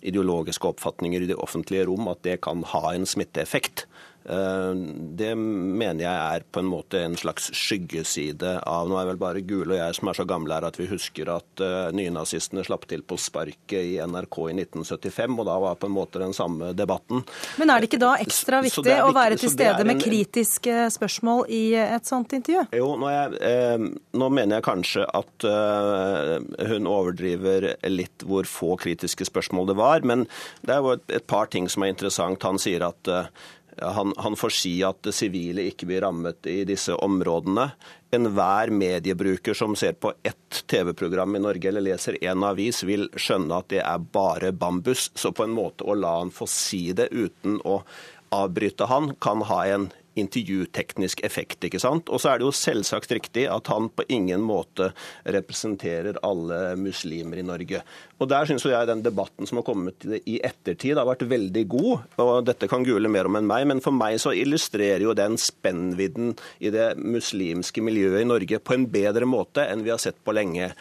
ideologiske 0.07 0.69
oppfatninger 0.69 1.25
i 1.25 1.31
det 1.33 1.41
offentlige 1.41 1.89
rom, 1.89 2.09
at 2.13 2.23
det 2.25 2.41
kan 2.45 2.65
ha 2.73 2.93
en 2.93 3.09
smitteeffekt. 3.09 3.87
Det 4.27 5.33
mener 5.39 6.03
jeg 6.03 6.37
er 6.37 6.45
på 6.51 6.59
en 6.59 6.67
måte 6.67 6.99
en 7.07 7.15
slags 7.19 7.47
skyggeside 7.55 8.57
av 8.67 8.89
Nå 8.91 8.97
er 8.99 9.07
vel 9.13 9.21
bare 9.21 9.43
Gule 9.47 9.77
og 9.77 9.79
jeg 9.79 9.97
som 9.99 10.11
er 10.11 10.19
så 10.19 10.27
gamle 10.27 10.57
her 10.57 10.67
at 10.67 10.79
vi 10.81 10.89
husker 10.91 11.31
at 11.31 11.63
nynazistene 11.95 12.65
slapp 12.67 12.89
til 12.91 13.05
på 13.07 13.19
sparket 13.21 13.79
i 13.79 13.95
NRK 14.03 14.39
i 14.51 14.57
1975, 14.65 15.37
og 15.39 15.47
da 15.47 15.57
var 15.63 15.79
på 15.79 15.87
en 15.87 15.95
måte 15.95 16.23
den 16.23 16.35
samme 16.35 16.73
debatten. 16.75 17.23
Men 17.61 17.71
er 17.71 17.83
det 17.83 17.91
ikke 17.91 18.03
da 18.03 18.17
ekstra 18.23 18.61
viktig 18.67 18.97
å 19.05 19.13
være 19.15 19.39
til 19.39 19.53
stede 19.53 19.85
en... 19.85 19.91
med 19.93 20.03
kritiske 20.03 20.89
spørsmål 20.97 21.47
i 21.53 21.63
et 21.85 22.09
sånt 22.11 22.35
intervju? 22.37 22.67
Jo, 22.77 22.93
nå, 22.99 23.13
jeg, 23.13 23.93
nå 24.19 24.31
mener 24.35 24.59
jeg 24.59 24.67
kanskje 24.67 25.07
at 25.07 25.49
hun 26.73 26.91
overdriver 26.91 27.71
litt 27.91 28.27
hvor 28.27 28.49
få 28.49 28.75
kritiske 28.81 29.29
spørsmål 29.29 29.71
det 29.71 29.79
var. 29.79 30.07
Men 30.07 30.27
det 30.67 30.77
er 30.77 30.83
jo 30.83 30.97
et, 30.97 31.07
et 31.21 31.29
par 31.29 31.51
ting 31.53 31.69
som 31.71 31.85
er 31.85 31.95
interessant. 31.95 32.43
Han 32.47 32.61
sier 32.63 32.87
at 32.87 33.15
han, 33.83 34.15
han, 34.17 34.37
får 34.37 34.53
si 34.57 34.73
at 34.85 35.09
sivile 35.13 35.67
ikke 35.69 35.89
blir 35.91 36.01
rammet 36.05 36.47
i 36.49 36.63
disse 36.69 36.95
områdene. 36.95 37.69
Enhver 38.17 38.73
mediebruker 38.73 39.55
som 39.55 39.77
ser 39.77 39.99
på 40.01 40.15
ett 40.25 40.63
TV-program 40.71 41.37
i 41.37 41.43
Norge 41.45 41.69
eller 41.69 41.85
leser 41.85 42.17
en 42.25 42.47
avis, 42.49 42.83
vil 42.89 43.09
skjønne 43.13 43.61
at 43.61 43.69
det 43.75 43.83
er 43.85 44.09
bare 44.13 44.55
bambus. 44.57 45.11
Så 45.15 45.35
på 45.37 45.45
en 45.45 45.57
måte 45.57 45.85
å 45.85 45.97
la 45.99 46.17
han 46.23 46.33
få 46.33 46.49
si 46.49 46.89
det 46.97 47.11
uten 47.13 47.61
å 47.65 47.83
avbryte 48.35 48.89
han, 48.89 49.13
kan 49.21 49.45
ha 49.51 49.61
en 49.69 49.91
intervjuteknisk 50.17 51.21
effekt. 51.27 51.65
ikke 51.65 51.81
sant? 51.83 52.09
Og 52.09 52.21
så 52.23 52.33
er 52.33 52.41
det 52.41 52.47
jo 52.47 52.55
selvsagt 52.55 53.13
riktig 53.13 53.47
at 53.53 53.69
han 53.73 53.89
på 53.93 54.07
ingen 54.13 54.45
måte 54.45 54.91
representerer 55.25 56.19
alle 56.27 56.77
muslimer 56.81 57.41
i 57.41 57.47
Norge. 57.47 57.83
Og 58.19 58.29
Der 58.29 58.49
syns 58.49 58.65
jeg 58.65 58.89
den 58.89 59.05
debatten 59.05 59.47
som 59.47 59.61
har 59.61 59.67
kommet 59.67 60.07
i 60.25 60.39
ettertid, 60.45 60.97
har 60.97 61.07
vært 61.09 61.29
veldig 61.29 61.65
god. 61.69 62.07
og 62.23 62.47
Dette 62.49 62.69
kan 62.69 62.85
Gule 62.87 63.09
mer 63.13 63.29
om 63.29 63.37
enn 63.37 63.49
meg, 63.49 63.67
men 63.67 63.83
for 63.85 63.93
meg 63.93 64.19
så 64.23 64.33
illustrerer 64.33 65.05
jo 65.05 65.15
den 65.15 65.37
spennvidden 65.37 66.35
i 66.61 66.73
det 66.73 66.95
muslimske 66.97 67.85
miljøet 67.85 68.25
i 68.25 68.29
Norge 68.29 68.61
på 68.61 68.77
en 68.77 68.89
bedre 68.91 69.29
måte 69.29 69.67
enn 69.67 69.85
vi 69.85 69.93
har 69.93 70.03
sett 70.03 70.19
på 70.25 70.35
lenge. 70.37 70.73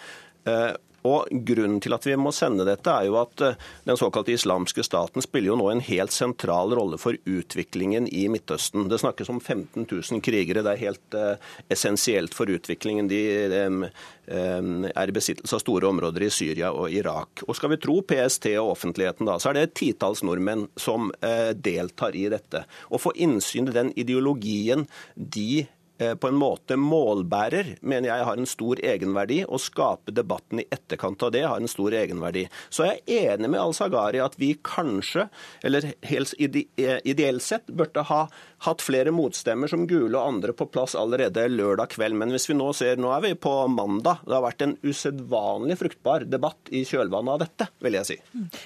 Og 1.05 1.29
Grunnen 1.45 1.81
til 1.83 1.93
at 1.93 2.05
vi 2.07 2.15
må 2.17 2.31
sende 2.33 2.65
dette, 2.67 2.89
er 2.89 3.09
jo 3.09 3.19
at 3.21 3.43
eh, 3.45 3.59
den 3.85 3.99
såkalte 3.99 4.33
islamske 4.33 4.83
staten 4.85 5.23
spiller 5.23 5.51
jo 5.51 5.59
nå 5.59 5.69
en 5.71 5.83
helt 5.85 6.13
sentral 6.15 6.73
rolle 6.77 6.97
for 7.01 7.17
utviklingen 7.29 8.07
i 8.09 8.25
Midtøsten. 8.31 8.87
Det 8.89 8.99
snakkes 9.01 9.29
om 9.33 9.39
15 9.39 9.85
000 9.85 10.23
krigere. 10.25 10.63
Det 10.65 10.73
er 10.73 10.83
helt 10.87 11.17
uh, 11.17 11.53
essensielt 11.71 12.35
for 12.37 12.49
utviklingen. 12.49 13.09
De 13.11 13.21
um, 13.67 13.85
um, 13.85 14.87
er 14.89 15.11
i 15.11 15.15
besittelse 15.15 15.57
av 15.57 15.61
store 15.63 15.89
områder 15.91 16.25
i 16.25 16.31
Syria 16.33 16.71
og 16.73 16.89
Irak. 16.93 17.45
Og 17.45 17.57
Skal 17.57 17.75
vi 17.75 17.81
tro 17.83 17.99
PST 18.01 18.49
og 18.55 18.73
offentligheten, 18.73 19.29
da, 19.29 19.37
så 19.41 19.51
er 19.51 19.59
det 19.59 19.75
titalls 19.77 20.23
nordmenn 20.25 20.67
som 20.79 21.11
uh, 21.21 21.51
deltar 21.53 22.17
i 22.17 22.25
dette. 22.33 22.65
Å 22.65 23.01
få 23.01 23.13
innsyn 23.13 23.69
i 23.69 23.77
den 23.77 23.93
ideologien 23.99 24.87
de 25.15 25.65
på 25.95 26.27
en 26.27 26.35
måte 26.35 26.75
målbærer, 26.79 27.75
mener 27.81 28.09
jeg 28.09 28.25
har 28.27 28.39
en 28.39 28.49
stor 28.49 28.79
egenverdi. 28.83 29.41
Å 29.47 29.59
skape 29.61 30.11
debatten 30.15 30.59
i 30.59 30.67
etterkant 30.67 31.23
av 31.23 31.31
det 31.35 31.45
har 31.45 31.61
en 31.61 31.71
stor 31.71 31.95
egenverdi. 31.95 32.45
Så 32.69 32.87
jeg 32.89 33.03
er 33.05 33.35
enig 33.35 33.51
med 33.53 33.61
Al-Sagari 33.61 34.19
at 34.23 34.35
vi 34.41 34.53
kanskje, 34.59 35.29
eller 35.63 35.93
helst 36.05 36.35
eh, 36.39 36.99
ideelt 37.07 37.43
sett, 37.45 37.71
burde 37.71 38.03
ha 38.09 38.25
hatt 38.65 38.81
flere 38.81 39.11
motstemmer 39.15 39.69
som 39.71 39.85
Gule 39.89 40.15
og 40.17 40.35
andre 40.35 40.55
på 40.57 40.67
plass 40.71 40.95
allerede 40.97 41.47
lørdag 41.51 41.93
kveld. 41.95 42.17
Men 42.19 42.33
hvis 42.33 42.49
vi 42.49 42.57
nå 42.57 42.71
ser, 42.77 42.99
nå 43.01 43.11
er 43.15 43.23
vi 43.25 43.33
på 43.35 43.53
mandag. 43.71 44.23
Det 44.25 44.35
har 44.35 44.45
vært 44.45 44.65
en 44.65 44.75
usedvanlig 44.85 45.77
fruktbar 45.79 46.27
debatt 46.29 46.71
i 46.71 46.85
kjølvannet 46.87 47.35
av 47.35 47.43
dette, 47.43 47.69
vil 47.85 47.99
jeg 47.99 48.09
si. 48.09 48.19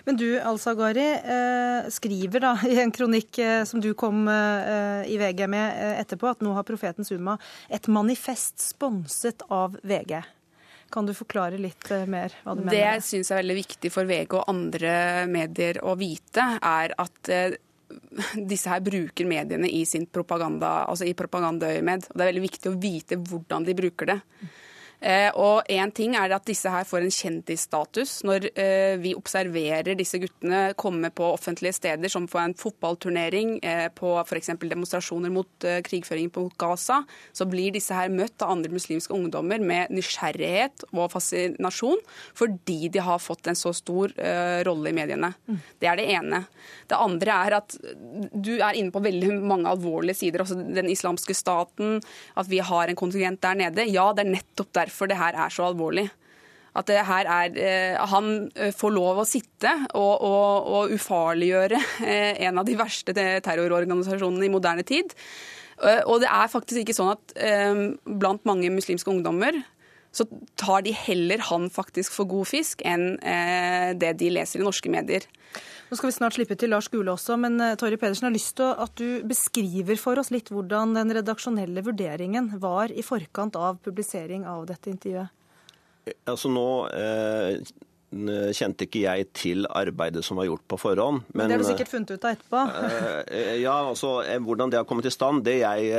Men 0.08 0.20
du, 0.20 0.28
Al-Sagari, 0.40 1.08
eh, 1.20 1.92
skriver 1.94 2.46
da 2.46 2.56
i 2.70 2.80
en 2.84 2.94
kronikk 2.96 3.42
som 3.68 3.82
du 3.84 3.92
kom 3.98 4.28
i 4.30 5.18
VG 5.20 5.46
med 5.50 5.80
etterpå, 6.00 6.34
at 6.34 6.44
nå 6.46 6.54
har 6.58 6.68
profeten 6.68 7.08
Suma 7.08 7.38
et 7.70 7.88
manifest 7.92 8.60
sponset 8.62 9.44
av 9.50 9.78
VG. 9.84 10.20
Kan 10.90 11.06
du 11.06 11.14
forklare 11.14 11.60
litt 11.62 11.90
eh, 11.94 12.06
mer 12.10 12.34
hva 12.44 12.56
du 12.56 12.64
mener? 12.64 12.74
Det 12.74 12.82
jeg 12.82 13.06
syns 13.06 13.32
er 13.32 13.42
veldig 13.44 13.58
viktig 13.60 13.92
for 13.94 14.10
VG 14.10 14.38
og 14.40 14.50
andre 14.50 14.94
medier 15.30 15.82
å 15.86 15.96
vite, 16.00 16.46
er 16.66 16.96
at 16.98 17.34
eh, 17.34 17.58
disse 18.52 18.70
her 18.70 18.82
bruker 18.86 19.28
mediene 19.30 19.70
i 19.70 19.84
sin 19.86 20.06
propaganda, 20.12 20.86
altså 20.90 21.08
i 21.10 21.16
propagandaøyemed. 21.18 22.10
Det 22.14 22.22
er 22.22 22.32
veldig 22.32 22.46
viktig 22.46 22.72
å 22.72 22.80
vite 22.80 23.20
hvordan 23.22 23.68
de 23.68 23.78
bruker 23.78 24.14
det. 24.14 24.20
Eh, 25.00 25.30
og 25.40 25.64
én 25.72 25.92
ting 25.96 26.16
er 26.20 26.34
at 26.36 26.48
disse 26.48 26.68
her 26.68 26.84
får 26.88 27.06
en 27.06 27.14
kjendisstatus 27.14 28.18
når 28.28 28.50
eh, 28.52 28.98
vi 29.00 29.14
observerer 29.16 29.96
disse 29.96 30.20
guttene 30.20 30.74
komme 30.80 31.08
på 31.16 31.30
offentlige 31.38 31.78
steder, 31.78 32.12
som 32.12 32.28
på 32.28 32.42
en 32.42 32.56
fotballturnering, 32.60 33.58
eh, 33.64 33.88
på 33.96 34.12
f.eks. 34.26 34.52
demonstrasjoner 34.60 35.32
mot 35.32 35.68
krigføringen 35.86 36.34
på 36.36 36.46
Gaza. 36.60 37.02
Så 37.32 37.48
blir 37.50 37.72
disse 37.76 37.96
her 37.96 38.12
møtt 38.12 38.44
av 38.44 38.52
andre 38.58 38.74
muslimske 38.76 39.16
ungdommer 39.16 39.64
med 39.64 39.94
nysgjerrighet 39.96 40.90
og 40.92 41.08
fascinasjon 41.14 42.02
fordi 42.36 42.92
de 42.92 43.02
har 43.04 43.22
fått 43.24 43.48
en 43.50 43.58
så 43.58 43.72
stor 43.76 44.12
rolle 44.66 44.92
i 44.92 44.96
mediene. 44.96 45.32
Det 45.80 45.88
er 45.90 46.00
det 46.00 46.08
ene. 46.14 46.42
Det 46.90 46.98
andre 46.98 47.36
er 47.46 47.56
at 47.60 47.76
du 48.34 48.52
er 48.58 48.78
inne 48.78 48.94
på 48.94 49.02
veldig 49.04 49.32
mange 49.38 49.70
alvorlige 49.72 50.18
sider. 50.22 50.44
altså 50.44 50.58
Den 50.60 50.90
islamske 50.92 51.36
staten, 51.38 52.00
at 52.40 52.50
vi 52.50 52.62
har 52.64 52.90
en 52.90 53.00
kontingent 53.00 53.42
der 53.44 53.58
nede. 53.60 53.88
Ja, 53.90 54.10
det 54.14 54.26
er 54.26 54.34
nettopp 54.34 54.74
der 54.76 54.89
derfor 54.90 55.10
det 55.10 55.22
her 55.22 55.38
er 55.38 55.54
så 55.54 55.70
alvorlig. 55.70 56.10
At 56.78 56.88
det 56.88 57.00
her 57.06 57.28
er, 57.28 57.56
eh, 57.58 58.10
han 58.12 58.50
eh, 58.56 58.74
får 58.76 58.94
lov 58.94 59.22
å 59.22 59.28
sitte 59.28 59.72
og, 59.98 60.22
og, 60.22 60.70
og 60.70 60.94
ufarliggjøre 60.94 61.80
eh, 62.06 62.38
en 62.46 62.62
av 62.62 62.68
de 62.68 62.78
verste 62.78 63.16
terrororganisasjonene 63.16 64.46
i 64.46 64.54
moderne 64.54 64.86
tid. 64.88 65.16
Og 65.80 66.18
det 66.20 66.28
er 66.28 66.50
faktisk 66.52 66.82
ikke 66.82 66.94
sånn 66.98 67.14
at 67.14 67.32
blant 68.04 68.44
mange 68.44 68.68
muslimske 68.68 69.14
ungdommer 69.14 69.56
så 70.12 70.26
tar 70.60 70.84
de 70.84 70.92
heller 70.92 71.40
han 71.48 71.70
faktisk 71.72 72.18
for 72.18 72.28
god 72.28 72.50
fisk 72.50 72.84
enn 72.84 73.14
det 73.96 74.10
de 74.20 74.34
leser 74.36 74.60
i 74.60 74.66
norske 74.68 74.92
medier. 74.92 75.24
Nå 75.90 75.98
skal 75.98 76.12
vi 76.12 76.18
snart 76.20 76.38
slippe 76.38 76.54
til 76.60 76.70
Lars 76.70 76.88
Gule 76.94 77.16
også, 77.16 77.34
men 77.42 77.58
eh, 77.66 77.74
Torje 77.80 77.98
Pedersen 77.98 78.30
har 78.30 78.36
lyst 78.36 78.54
til 78.60 78.70
at 78.78 78.94
du 79.02 79.26
beskriver 79.30 79.98
for 79.98 80.22
oss 80.22 80.30
litt 80.34 80.52
hvordan 80.54 80.94
den 81.00 81.18
redaksjonelle 81.18 81.82
vurderingen 81.86 82.54
var 82.62 82.94
i 82.94 83.06
forkant 83.06 83.58
av 83.58 83.82
publisering 83.86 84.46
av 84.46 84.68
dette 84.70 84.94
intervjuet. 84.94 85.34
Altså 86.30 86.50
nå 86.54 86.66
eh, 86.94 87.58
kjente 88.54 88.86
ikke 88.86 89.02
jeg 89.02 89.26
til 89.38 89.66
arbeidet 89.66 90.22
som 90.26 90.38
var 90.38 90.48
gjort 90.48 90.64
på 90.70 90.78
forhånd. 90.82 91.26
Men, 91.34 91.50
det 91.50 91.58
har 91.58 91.66
du 91.66 91.68
sikkert 91.72 91.92
funnet 91.92 92.14
ut 92.14 92.24
av 92.30 92.38
etterpå? 92.38 92.62
Eh, 93.26 93.58
ja, 93.64 93.76
altså 93.90 94.14
hvordan 94.46 94.70
det 94.70 94.80
har 94.80 94.88
kommet 94.90 95.10
i 95.10 95.14
stand. 95.14 95.42
Det 95.46 95.58
jeg 95.64 95.90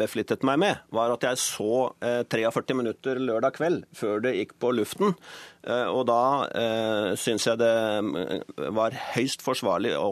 beflittet 0.00 0.44
meg 0.44 0.60
med, 0.60 0.84
var 0.92 1.16
at 1.16 1.24
jeg 1.30 1.40
så 1.40 1.88
43 2.28 2.76
minutter 2.76 3.24
lørdag 3.24 3.56
kveld 3.56 3.82
før 3.96 4.20
det 4.28 4.36
gikk 4.36 4.56
på 4.60 4.76
luften. 4.76 5.16
Eh, 5.64 5.88
og 5.88 6.04
da 6.08 6.20
eh, 6.52 7.10
syns 7.20 7.46
jeg 7.48 7.60
det 7.60 7.72
mm, 8.04 8.70
var 8.76 8.96
høyst 9.14 9.44
forsvarlig 9.44 9.94
å, 9.96 10.08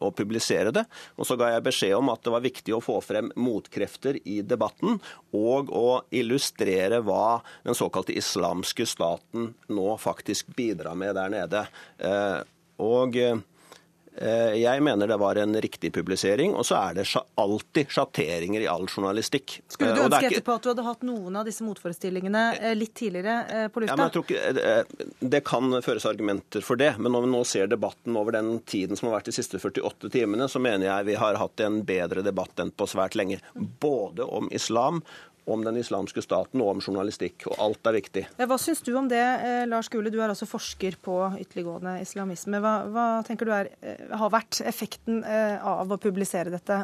å, 0.00 0.12
publisere 0.16 0.72
det. 0.74 0.86
Og 1.18 1.28
så 1.28 1.36
ga 1.40 1.50
jeg 1.52 1.66
beskjed 1.66 1.96
om 1.98 2.12
at 2.12 2.24
det 2.24 2.34
var 2.34 2.44
viktig 2.44 2.76
å 2.76 2.82
få 2.84 3.00
frem 3.04 3.30
motkrefter 3.36 4.18
i 4.24 4.40
debatten, 4.46 4.98
og 5.36 5.72
å 5.74 5.88
illustrere 6.14 7.02
hva 7.04 7.40
den 7.66 7.76
såkalte 7.76 8.16
islamske 8.16 8.86
staten 8.88 9.52
nå 9.68 9.88
faktisk 10.00 10.54
bidrar 10.56 10.96
med 10.98 11.16
der 11.18 11.34
nede. 11.34 11.66
Eh, 11.98 12.40
og 12.84 13.18
Eh, 13.18 13.38
jeg 14.14 14.82
mener 14.86 15.10
det 15.10 15.16
var 15.18 15.38
en 15.42 15.56
riktig 15.58 15.90
publisering, 15.94 16.52
og 16.54 16.62
så 16.68 16.76
er 16.78 17.00
det 17.00 17.04
alltid 17.40 17.90
sjatteringer 17.90 18.62
i 18.62 18.68
all 18.70 18.86
journalistikk. 18.86 19.56
Skulle 19.66 19.90
du 19.96 20.04
ønske 20.04 20.20
ønske 20.20 20.30
etterpå 20.30 20.54
at 20.54 20.62
du 20.62 20.70
hadde 20.70 20.86
hatt 20.86 21.02
noen 21.08 21.40
av 21.40 21.48
disse 21.48 21.66
motforestillingene 21.66 22.44
eh, 22.60 22.76
litt 22.78 22.94
tidligere 22.94 23.66
på 23.74 23.82
lufta? 23.82 23.94
Ja, 23.94 23.98
men 23.98 24.06
jeg 24.06 24.14
tror 24.14 24.24
ikke, 24.30 25.18
Det 25.34 25.42
kan 25.48 25.78
føres 25.82 26.06
argumenter 26.06 26.62
for 26.62 26.78
det, 26.78 26.92
men 26.98 27.14
når 27.16 27.26
vi 27.26 27.32
nå 27.34 27.42
ser 27.48 27.70
debatten 27.70 28.16
over 28.20 28.38
den 28.38 28.58
tiden 28.70 28.96
som 28.96 29.10
har 29.10 29.18
vært 29.18 29.32
de 29.32 29.36
siste 29.36 29.58
48 29.58 30.12
timene, 30.14 30.48
så 30.48 30.62
mener 30.62 30.88
jeg 30.88 31.10
vi 31.10 31.18
har 31.18 31.40
hatt 31.40 31.66
en 31.66 31.82
bedre 31.86 32.22
debatt 32.22 32.62
enn 32.62 32.72
på 32.74 32.88
svært 32.90 33.18
lenge. 33.18 33.40
Både 33.54 34.26
om 34.26 34.50
islam 34.54 35.02
om 35.44 35.64
den 35.64 35.78
islamske 35.80 36.22
staten 36.24 36.62
og 36.64 36.74
om 36.74 36.82
journalistikk. 36.82 37.46
Og 37.50 37.58
alt 37.62 37.90
er 37.90 37.98
viktig. 37.98 38.24
Hva 38.38 38.58
syns 38.60 38.82
du 38.84 38.94
om 38.98 39.08
det, 39.10 39.20
eh, 39.20 39.64
Lars 39.68 39.90
Gule? 39.92 40.10
Du 40.10 40.20
er 40.20 40.28
altså 40.28 40.48
forsker 40.48 40.96
på 41.02 41.18
ytterliggående 41.40 41.98
islamisme. 42.00 42.60
Hva, 42.64 42.76
hva 42.88 43.08
tenker 43.26 43.46
du 43.46 43.52
er, 43.52 43.68
eh, 43.82 44.06
har 44.16 44.30
vært 44.30 44.62
effekten 44.64 45.22
eh, 45.24 45.58
av 45.60 45.88
å 45.88 46.00
publisere 46.00 46.50
dette? 46.50 46.80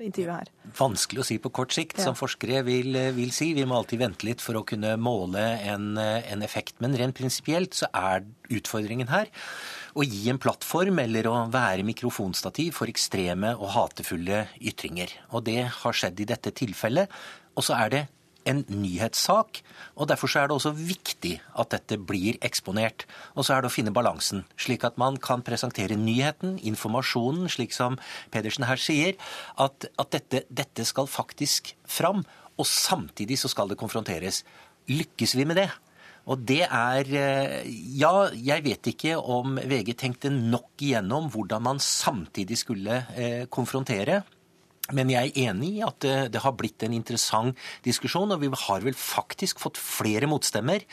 intervjuet 0.00 0.32
her? 0.32 0.48
Vanskelig 0.78 1.20
å 1.20 1.24
si 1.28 1.36
på 1.36 1.50
kort 1.52 1.74
sikt, 1.76 1.98
som 2.00 2.14
forskere 2.16 2.62
vil, 2.64 2.96
vil, 3.12 3.32
si. 3.36 3.50
Vi 3.52 3.66
må 3.68 3.76
alltid 3.76 4.00
vente 4.00 4.24
litt 4.24 4.40
for 4.40 4.56
å 4.56 4.64
kunne 4.64 4.94
måle 4.96 5.42
en, 5.60 5.98
en 5.98 6.40
effekt. 6.40 6.78
Men 6.80 6.96
rent 6.96 7.18
prinsipielt 7.18 7.76
så 7.76 7.90
er 7.92 8.24
utfordringen 8.48 9.12
her 9.12 9.28
å 9.98 10.04
gi 10.06 10.28
en 10.30 10.40
plattform 10.40 11.00
eller 11.02 11.28
å 11.30 11.34
være 11.52 11.86
mikrofonstativ 11.86 12.76
for 12.78 12.90
ekstreme 12.90 13.52
og 13.56 13.72
hatefulle 13.74 14.44
ytringer. 14.56 15.12
Og 15.34 15.44
det 15.48 15.64
har 15.82 15.96
skjedd 15.96 16.22
i 16.22 16.28
dette 16.30 16.54
tilfellet. 16.56 17.10
Og 17.60 17.66
så 17.66 17.76
er 17.76 17.92
det 17.92 18.06
en 18.48 18.62
nyhetssak. 18.72 19.60
og 19.96 20.08
Derfor 20.08 20.32
er 20.38 20.48
det 20.48 20.56
også 20.56 20.72
viktig 20.72 21.34
at 21.58 21.74
dette 21.74 21.98
blir 22.00 22.38
eksponert. 22.40 23.04
Og 23.36 23.44
så 23.44 23.54
er 23.54 23.60
det 23.60 23.68
å 23.70 23.74
finne 23.74 23.92
balansen, 23.92 24.46
slik 24.56 24.86
at 24.88 24.96
man 25.00 25.18
kan 25.20 25.44
presentere 25.44 25.98
nyheten, 26.00 26.56
informasjonen, 26.72 27.50
slik 27.52 27.76
som 27.76 27.98
Pedersen 28.32 28.64
her 28.64 28.80
sier, 28.80 29.20
at, 29.60 29.90
at 30.00 30.16
dette, 30.16 30.44
dette 30.48 30.88
skal 30.88 31.10
faktisk 31.10 31.74
fram. 31.84 32.24
Og 32.56 32.66
samtidig 32.68 33.38
så 33.40 33.52
skal 33.52 33.68
det 33.68 33.80
konfronteres. 33.80 34.42
Lykkes 34.88 35.36
vi 35.36 35.44
med 35.44 35.60
det? 35.60 35.68
Og 36.30 36.42
det 36.46 36.62
er 36.64 37.08
eh, 37.16 37.68
Ja, 38.00 38.28
jeg 38.32 38.64
vet 38.64 38.90
ikke 38.92 39.16
om 39.18 39.56
VG 39.56 39.94
tenkte 39.98 40.32
nok 40.32 40.80
igjennom 40.80 41.30
hvordan 41.32 41.64
man 41.64 41.80
samtidig 41.80 42.60
skulle 42.60 43.02
eh, 43.16 43.46
konfrontere. 43.52 44.22
Men 44.96 45.10
jeg 45.12 45.30
er 45.30 45.50
enig 45.50 45.72
i 45.78 45.82
at 45.86 46.06
det, 46.32 46.40
har 46.40 46.54
blitt 46.56 46.82
en 46.86 46.94
interessant 46.96 47.56
diskusjon, 47.84 48.30
og 48.32 48.40
vi 48.42 48.50
har 48.66 48.84
vel 48.84 48.96
faktisk 48.96 49.60
fått 49.62 49.78
flere 49.80 50.28
motstemmer, 50.30 50.84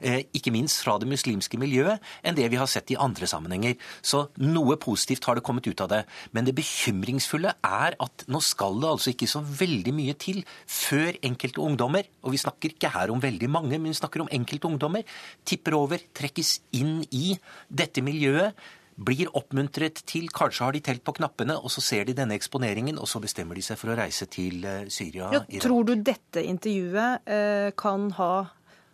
eh, 0.00 0.24
ikke 0.36 0.52
minst 0.54 0.82
fra 0.84 0.96
det 1.00 1.08
muslimske 1.10 1.58
miljøet, 1.60 2.02
enn 2.26 2.36
det 2.38 2.48
vi 2.52 2.60
har 2.60 2.70
sett 2.70 2.90
i 2.92 2.98
andre 3.00 3.28
sammenhenger. 3.30 3.76
Så 4.02 4.26
noe 4.42 4.78
positivt 4.80 5.26
har 5.28 5.38
det 5.38 5.44
kommet 5.46 5.66
ut 5.66 5.82
av 5.84 5.90
det. 5.92 6.02
Men 6.32 6.48
det 6.48 6.56
bekymringsfulle 6.58 7.54
er 7.64 7.98
at 8.02 8.26
nå 8.30 8.42
skal 8.44 8.80
det 8.82 8.90
altså 8.90 9.12
ikke 9.12 9.30
så 9.30 9.42
veldig 9.42 9.94
mye 9.96 10.16
til 10.20 10.42
før 10.66 11.16
enkelte 11.26 11.62
ungdommer, 11.62 12.08
og 12.22 12.34
vi 12.34 12.42
snakker 12.42 12.74
ikke 12.74 12.92
her 12.94 13.12
om 13.14 13.22
veldig 13.22 13.50
mange, 13.50 13.78
men 13.78 13.92
vi 13.92 14.00
snakker 14.00 14.24
om 14.24 14.32
enkelte 14.32 14.70
ungdommer, 14.70 15.06
tipper 15.46 15.78
over, 15.78 16.02
trekkes 16.16 16.58
inn 16.76 17.00
i 17.14 17.36
dette 17.68 18.04
miljøet 18.04 18.56
blir 18.96 19.30
oppmuntret 19.36 20.00
til 20.08 20.28
Kanskje 20.32 20.64
har 20.64 20.76
de 20.76 20.82
telt 20.84 21.04
på 21.04 21.14
knappene, 21.18 21.58
og 21.60 21.72
så 21.72 21.84
ser 21.84 22.06
de 22.08 22.16
denne 22.16 22.36
eksponeringen, 22.36 22.98
og 22.98 23.08
så 23.10 23.20
bestemmer 23.22 23.58
de 23.58 23.64
seg 23.64 23.80
for 23.80 23.92
å 23.92 23.98
reise 23.98 24.28
til 24.32 24.64
eh, 24.64 24.86
Syria. 24.92 25.30
Ja, 25.36 25.42
tror 25.62 25.86
du 25.88 25.94
dette 26.00 26.44
intervjuet 26.44 27.28
eh, 27.28 27.70
kan 27.76 28.10
ha 28.16 28.32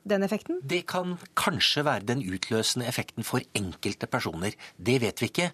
den 0.08 0.26
effekten? 0.26 0.58
Det 0.66 0.82
kan 0.90 1.16
kanskje 1.38 1.86
være 1.86 2.08
den 2.10 2.22
utløsende 2.26 2.88
effekten 2.90 3.26
for 3.26 3.44
enkelte 3.54 4.10
personer. 4.10 4.58
Det 4.76 4.98
vet 5.04 5.22
vi 5.22 5.30
ikke. 5.30 5.50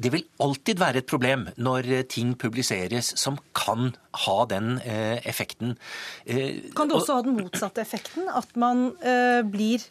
Det 0.00 0.14
vil 0.14 0.24
alltid 0.40 0.80
være 0.80 1.02
et 1.02 1.08
problem 1.10 1.44
når 1.60 1.88
eh, 1.92 2.06
ting 2.08 2.32
publiseres 2.40 3.12
som 3.20 3.36
kan 3.56 3.92
ha 4.24 4.38
den 4.48 4.78
eh, 4.80 5.20
effekten. 5.28 5.76
Eh, 6.24 6.72
kan 6.76 6.88
det 6.88 6.96
også 6.96 7.18
ha 7.18 7.26
den 7.26 7.36
motsatte 7.36 7.84
effekten? 7.84 8.30
At 8.32 8.56
man 8.56 8.94
eh, 9.04 9.42
blir 9.44 9.84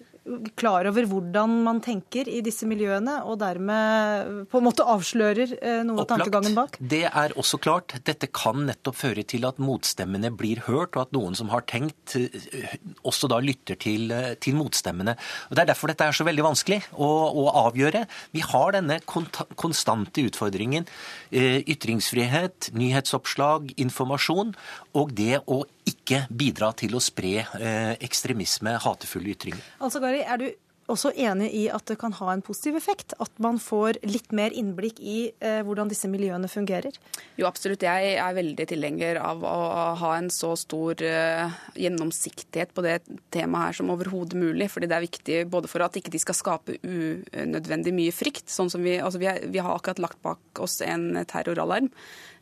klar 0.60 0.88
over 0.90 1.06
hvordan 1.10 1.54
man 1.66 1.80
tenker 1.84 2.28
i 2.30 2.42
disse 2.46 2.68
miljøene, 2.70 3.20
og 3.28 3.40
dermed 3.42 4.46
på 4.52 4.60
en 4.60 4.66
måte 4.66 4.86
avslører 4.88 5.54
eh, 5.58 5.82
noe 5.88 6.04
av 6.04 6.10
tankegangen 6.12 6.56
bak? 6.58 6.78
Det 6.80 7.06
er 7.08 7.36
også 7.40 7.60
klart. 7.62 7.96
Dette 8.06 8.30
kan 8.34 8.66
nettopp 8.68 9.00
føre 9.00 9.26
til 9.28 9.48
at 9.50 9.62
motstemmene 9.64 10.32
blir 10.36 10.64
hørt, 10.68 10.98
og 10.98 11.08
at 11.08 11.16
noen 11.16 11.38
som 11.38 11.52
har 11.54 11.66
tenkt, 11.70 12.16
eh, 12.20 12.76
også 13.08 13.30
da 13.32 13.40
lytter 13.44 13.80
til, 13.80 14.12
eh, 14.16 14.36
til 14.42 14.58
motstemmene. 14.60 15.16
Og 15.50 15.56
Det 15.56 15.64
er 15.64 15.72
derfor 15.74 15.92
dette 15.92 16.08
er 16.08 16.16
så 16.16 16.28
veldig 16.28 16.46
vanskelig 16.46 16.82
å, 16.94 17.10
å 17.44 17.48
avgjøre. 17.66 18.06
Vi 18.36 18.44
har 18.46 18.76
denne 18.76 19.00
konstante 19.06 20.24
utfordringen. 20.26 20.88
Ytringsfrihet, 21.32 22.72
nyhetsoppslag, 22.78 23.74
informasjon, 23.82 24.56
og 24.98 25.14
det 25.16 25.42
å 25.48 25.64
ikke 25.90 26.24
bidra 26.30 26.72
til 26.78 26.96
å 26.98 27.04
spre 27.04 27.44
eh, 27.44 27.94
ekstremisme, 28.06 28.78
hatefulle 28.84 29.36
ytringer. 29.36 29.64
Altså, 29.84 30.02
Gari, 30.04 30.24
er 30.24 30.42
du 30.42 30.50
også 30.90 31.12
enig 31.14 31.50
i 31.54 31.64
at 31.72 31.86
det 31.90 31.98
kan 32.02 32.14
ha 32.18 32.32
en 32.34 32.44
positiv 32.46 32.78
effekt? 32.80 33.14
At 33.22 33.32
man 33.42 33.60
får 33.62 34.00
litt 34.08 34.34
mer 34.36 34.54
innblikk 34.56 35.00
i 35.02 35.18
eh, 35.30 35.60
hvordan 35.66 35.92
disse 35.92 36.10
miljøene 36.12 36.50
fungerer? 36.52 36.96
Jo, 37.38 37.48
absolutt. 37.50 37.86
Jeg 37.86 38.16
er 38.22 38.38
veldig 38.38 38.68
tilhenger 38.72 39.20
av 39.22 39.46
å 39.46 39.58
ha 40.02 40.14
en 40.18 40.32
så 40.34 40.56
stor 40.60 41.04
eh, 41.06 41.60
gjennomsiktighet 41.80 42.74
på 42.76 42.86
det 42.86 42.98
temaet 43.34 43.70
her 43.70 43.80
som 43.82 43.94
overhodet 43.94 44.40
mulig. 44.40 44.70
fordi 44.74 44.90
det 44.90 44.98
er 44.98 45.06
viktig 45.06 45.40
både 45.52 45.72
for 45.72 45.86
at 45.86 46.00
ikke 46.00 46.14
de 46.14 46.22
skal 46.22 46.38
skape 46.38 46.80
unødvendig 46.82 47.94
mye 47.96 48.16
frykt. 48.16 48.50
sånn 48.50 48.72
som 48.72 48.84
Vi, 48.84 48.98
altså 48.98 49.22
vi, 49.22 49.30
er, 49.30 49.46
vi 49.46 49.62
har 49.62 49.76
akkurat 49.76 50.02
lagt 50.02 50.22
bak 50.26 50.64
oss 50.64 50.80
en 50.82 51.26
terroralarm 51.30 51.92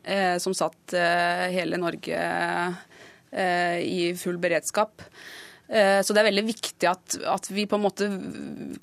eh, 0.03 0.37
som 0.39 0.55
satt 0.55 0.95
eh, 0.95 1.47
hele 1.55 1.79
Norge 1.81 2.15
Eh, 2.17 2.73
i 3.31 4.13
full 4.15 4.37
beredskap. 4.39 5.03
Eh, 5.67 5.99
så 5.99 6.15
det 6.15 6.21
er 6.21 6.29
veldig 6.29 6.45
viktig 6.47 6.87
at, 6.87 7.17
at, 7.27 7.49
vi 7.51 7.65
på 7.67 7.75
en 7.75 7.83
måte 7.83 8.07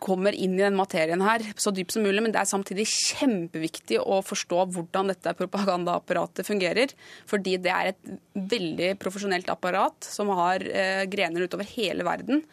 kommer 0.04 0.36
inn 0.36 0.58
i 0.58 0.64
den 0.66 0.76
materien 0.76 1.22
her 1.24 1.40
så 1.56 1.72
dypt 1.72 1.94
som 1.94 2.04
mulig. 2.04 2.20
Men 2.22 2.34
det 2.34 2.42
er 2.42 2.50
samtidig 2.50 2.86
kjempeviktig 2.90 4.02
å 4.02 4.20
forstå 4.24 4.66
hvordan 4.74 5.12
dette 5.12 5.36
propagandaapparatet 5.38 6.46
fungerer. 6.48 6.92
Fordi 7.30 7.56
det 7.64 7.72
er 7.72 7.92
et 7.94 8.14
veldig 8.54 8.94
profesjonelt 9.00 9.48
apparat 9.52 10.04
som 10.04 10.32
har 10.36 10.64
eh, 10.68 11.04
grener 11.10 11.48
utover 11.48 11.68
hele 11.74 12.06
verden. 12.06 12.44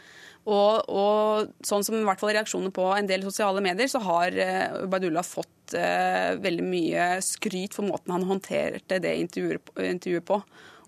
Og, 0.41 0.87
og, 0.89 1.51
sånn 1.67 1.83
som 1.85 1.99
i 1.99 2.05
hvert 2.07 2.21
fall 2.21 2.31
reaksjoner 2.33 2.71
på 2.73 2.87
en 2.95 3.05
del 3.09 3.21
sosiale 3.27 3.61
medier, 3.61 3.91
så 3.91 3.99
har 4.01 4.33
eh, 4.33 4.79
Ubaydullah 4.87 5.27
fått 5.27 5.75
eh, 5.77 6.33
veldig 6.41 6.65
mye 6.65 7.11
skryt 7.21 7.75
for 7.77 7.85
måten 7.85 8.15
han 8.15 8.25
håndterte 8.25 8.97
det 9.03 9.17
intervjuet, 9.27 9.75
intervjuet 9.91 10.25
på. 10.31 10.39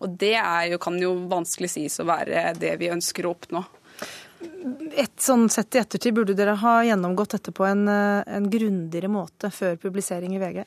Og 0.04 0.18
det 0.20 0.36
jo, 0.70 0.80
kan 0.84 1.00
jo 1.00 1.14
vanskelig 1.32 1.72
sies 1.72 2.00
å 2.02 2.08
være 2.08 2.52
det 2.60 2.76
vi 2.82 2.92
ønsker 2.92 3.26
å 3.26 3.34
oppnå. 3.38 3.64
Et 5.00 5.14
sånn 5.22 5.48
sett 5.52 5.76
i 5.76 5.80
ettertid, 5.80 6.14
burde 6.18 6.36
dere 6.36 6.58
ha 6.60 6.74
gjennomgått 6.84 7.38
dette 7.38 7.54
på 7.56 7.66
en, 7.66 7.88
eh, 7.88 8.24
en 8.28 8.50
grundigere 8.52 9.08
måte 9.12 9.50
før 9.52 9.78
publisering 9.80 10.36
i 10.36 10.42
VG? 10.42 10.66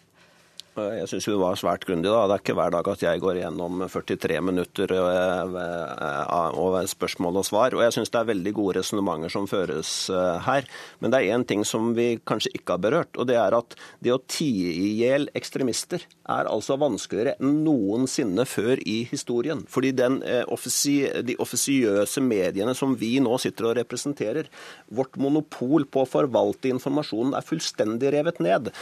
Jeg 0.76 1.08
syns 1.08 1.26
hun 1.30 1.38
var 1.40 1.56
svært 1.56 1.86
grundig. 1.88 2.10
da. 2.12 2.26
Det 2.28 2.34
er 2.34 2.42
ikke 2.42 2.56
hver 2.58 2.72
dag 2.74 2.88
at 2.92 3.02
jeg 3.02 3.20
går 3.22 3.38
gjennom 3.40 3.84
43 3.88 4.40
minutter 4.44 4.92
eh, 4.92 5.54
eh, 5.62 6.88
spørsmål 6.92 7.40
og 7.40 7.46
svar. 7.48 7.76
Og 7.76 7.80
jeg 7.80 7.94
syns 7.96 8.12
det 8.12 8.20
er 8.20 8.28
veldig 8.28 8.52
gode 8.58 8.76
resonnementer 8.80 9.32
som 9.32 9.48
føres 9.48 9.92
eh, 10.12 10.36
her. 10.44 10.68
Men 11.00 11.14
det 11.14 11.20
er 11.20 11.36
én 11.36 11.46
ting 11.48 11.64
som 11.64 11.94
vi 11.96 12.18
kanskje 12.28 12.52
ikke 12.58 12.76
har 12.76 12.82
berørt, 12.84 13.16
og 13.16 13.28
det 13.30 13.38
er 13.40 13.56
at 13.56 13.76
det 14.04 14.12
å 14.12 14.20
tie 14.20 14.74
i 14.74 14.90
hjel 14.98 15.30
ekstremister 15.36 16.04
er 16.28 16.50
altså 16.50 16.76
vanskeligere 16.80 17.38
enn 17.40 17.62
noensinne 17.64 18.44
før 18.48 18.82
i 18.84 18.98
historien. 19.08 19.64
Fordi 19.70 19.94
den, 19.96 20.20
de 20.20 21.38
offisiøse 21.40 22.20
mediene 22.20 22.76
som 22.76 22.92
vi 23.00 23.14
nå 23.22 23.38
sitter 23.40 23.70
og 23.70 23.76
representerer, 23.80 24.50
vårt 24.92 25.16
monopol 25.22 25.86
på 25.88 26.04
å 26.04 26.10
forvalte 26.10 26.68
informasjonen 26.74 27.36
er 27.38 27.46
fullstendig 27.46 28.12
revet 28.12 28.42
ned. 28.44 28.72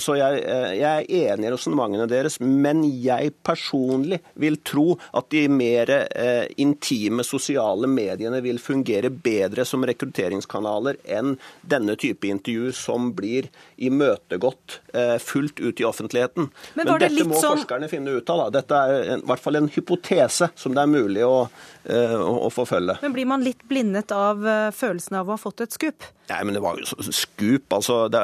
Så 0.00 0.16
jeg, 0.18 0.40
jeg 0.80 1.06
er 1.27 1.27
enig 1.28 1.48
i 1.48 1.52
resonnementene 1.54 2.08
deres, 2.10 2.38
men 2.40 2.82
jeg 2.88 3.32
personlig 3.46 4.20
vil 4.38 4.58
tro 4.66 4.96
at 5.16 5.30
de 5.34 5.44
mer 5.52 5.92
eh, 5.94 6.46
intime 6.60 7.24
sosiale 7.26 7.88
mediene 7.90 8.40
vil 8.44 8.60
fungere 8.62 9.10
bedre 9.12 9.66
som 9.68 9.84
rekrutteringskanaler 9.86 11.00
enn 11.18 11.36
denne 11.62 11.96
type 12.00 12.28
intervju 12.28 12.72
som 12.76 13.12
blir 13.16 13.48
imøtegått 13.76 14.80
eh, 14.94 15.16
fullt 15.22 15.60
ut 15.60 15.80
i 15.80 15.86
offentligheten. 15.88 16.50
Men, 16.74 16.84
men 16.86 17.02
dette 17.02 17.26
må 17.28 17.38
sånn... 17.38 17.58
forskerne 17.62 17.90
finne 17.90 18.18
ut 18.18 18.30
av. 18.32 18.44
Da. 18.44 18.60
Dette 18.60 18.82
er 18.84 19.14
en, 19.14 19.24
i 19.24 19.30
hvert 19.30 19.42
fall 19.42 19.60
en 19.60 19.70
hypotese 19.72 20.50
som 20.58 20.76
det 20.76 20.84
er 20.84 20.92
mulig 20.92 21.24
å, 21.26 21.48
eh, 21.84 22.14
å, 22.18 22.34
å 22.46 22.52
forfølge. 22.52 22.98
Men 23.04 23.16
blir 23.16 23.28
man 23.28 23.44
litt 23.44 23.64
blindet 23.68 24.14
av 24.14 24.44
uh, 24.44 24.68
følelsen 24.74 25.20
av 25.20 25.28
å 25.28 25.36
ha 25.36 25.40
fått 25.40 25.64
et 25.66 25.76
skup? 25.76 26.06
Nei, 26.28 26.42
men 26.44 26.58
det 26.58 26.60
var 26.60 26.76
jo 26.76 27.08
skup. 27.08 27.72
Altså, 27.72 28.00
det, 28.12 28.20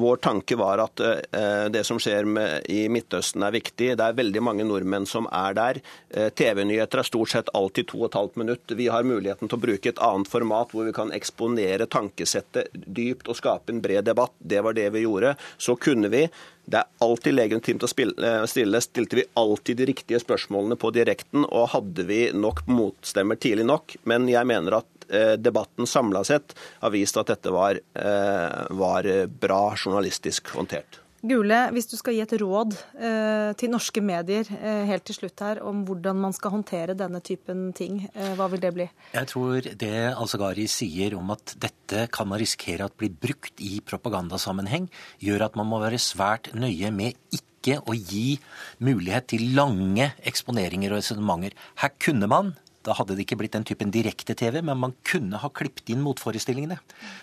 vår 0.00 0.22
tanke 0.24 0.58
var 0.58 0.82
at 0.82 1.02
uh, 1.04 1.66
det 1.70 1.84
som 1.86 2.00
skjer 2.02 2.19
med, 2.28 2.66
i 2.70 2.84
Midtøsten 2.92 3.44
er 3.46 3.54
viktig. 3.54 3.92
Det 3.98 4.04
er 4.04 4.18
veldig 4.18 4.42
mange 4.44 4.66
nordmenn 4.68 5.08
som 5.08 5.28
er 5.32 5.56
der. 5.56 5.80
Uh, 6.14 6.28
TV-nyheter 6.36 7.02
er 7.02 7.08
stort 7.08 7.32
sett 7.32 7.50
alltid 7.56 7.90
to 7.90 8.02
og 8.02 8.10
et 8.10 8.20
halvt 8.20 8.38
minutt. 8.42 8.76
Vi 8.76 8.90
har 8.92 9.06
muligheten 9.06 9.50
til 9.50 9.58
å 9.58 9.64
bruke 9.64 9.92
et 9.92 10.02
annet 10.04 10.30
format 10.30 10.72
hvor 10.74 10.88
vi 10.88 10.94
kan 10.96 11.12
eksponere 11.16 11.88
tankesettet 11.90 12.70
dypt 12.74 13.30
og 13.30 13.38
skape 13.40 13.74
en 13.74 13.82
bred 13.84 14.08
debatt. 14.08 14.34
Det 14.38 14.62
var 14.64 14.76
det 14.76 14.90
vi 14.94 15.04
gjorde. 15.06 15.36
Så 15.58 15.76
kunne 15.80 16.12
vi 16.12 16.26
det 16.70 16.78
er 16.78 17.02
alltid 17.02 17.34
legitimt 17.34 17.82
å 17.82 17.88
stille. 17.90 18.34
Stilte 18.46 19.18
vi 19.18 19.26
alltid 19.40 19.80
de 19.80 19.88
riktige 19.90 20.20
spørsmålene 20.22 20.76
på 20.78 20.92
direkten, 20.94 21.42
og 21.48 21.72
hadde 21.72 22.04
vi 22.06 22.20
nok 22.36 22.62
motstemmer 22.70 23.40
tidlig 23.42 23.66
nok? 23.66 23.96
Men 24.06 24.28
jeg 24.30 24.46
mener 24.46 24.78
at 24.78 25.00
Eh, 25.10 25.32
debatten 25.32 25.86
samla 25.86 26.24
sett 26.24 26.54
har 26.78 26.90
vist 26.90 27.16
at 27.16 27.26
dette 27.26 27.50
var, 27.50 27.80
eh, 27.94 28.66
var 28.70 29.26
bra 29.26 29.74
journalistisk 29.76 30.48
håndtert. 30.54 31.00
Gule, 31.20 31.56
hvis 31.76 31.88
du 31.90 31.98
skal 31.98 32.14
gi 32.16 32.22
et 32.24 32.32
råd 32.40 32.72
eh, 32.96 33.50
til 33.60 33.68
norske 33.68 34.00
medier 34.00 34.48
eh, 34.56 34.86
helt 34.88 35.04
til 35.04 35.18
slutt 35.18 35.42
her 35.44 35.58
om 35.68 35.82
hvordan 35.84 36.16
man 36.16 36.32
skal 36.32 36.54
håndtere 36.54 36.96
denne 36.96 37.20
typen 37.20 37.66
ting, 37.76 38.06
eh, 38.14 38.32
hva 38.38 38.46
vil 38.48 38.62
det 38.62 38.70
bli? 38.72 38.86
Jeg 39.12 39.28
tror 39.28 39.68
det 39.82 39.92
Al-Sagari 40.14 40.64
sier 40.72 41.18
om 41.18 41.34
at 41.34 41.52
dette 41.60 42.06
kan 42.14 42.30
man 42.30 42.40
risikere 42.40 42.88
at 42.88 42.96
blir 42.96 43.12
brukt 43.12 43.60
i 43.60 43.82
propagandasammenheng, 43.84 44.88
gjør 45.20 45.44
at 45.50 45.60
man 45.60 45.68
må 45.68 45.82
være 45.84 46.00
svært 46.00 46.54
nøye 46.56 46.88
med 46.94 47.20
ikke 47.36 47.82
å 47.84 47.92
gi 47.92 48.38
mulighet 48.80 49.28
til 49.34 49.50
lange 49.58 50.14
eksponeringer 50.24 50.94
og 50.94 51.02
resonnementer. 51.02 51.52
Her 51.84 51.92
kunne 52.00 52.32
man 52.32 52.54
da 52.86 52.94
hadde 52.96 53.16
det 53.16 53.26
ikke 53.26 53.36
blitt 53.42 53.56
den 53.56 53.66
typen 53.68 53.92
direkte-TV, 53.92 54.60
men 54.64 54.78
man 54.80 54.94
kunne 55.06 55.40
ha 55.42 55.50
klippet 55.52 55.92
inn 55.92 56.00
motforestillingene. 56.04 56.78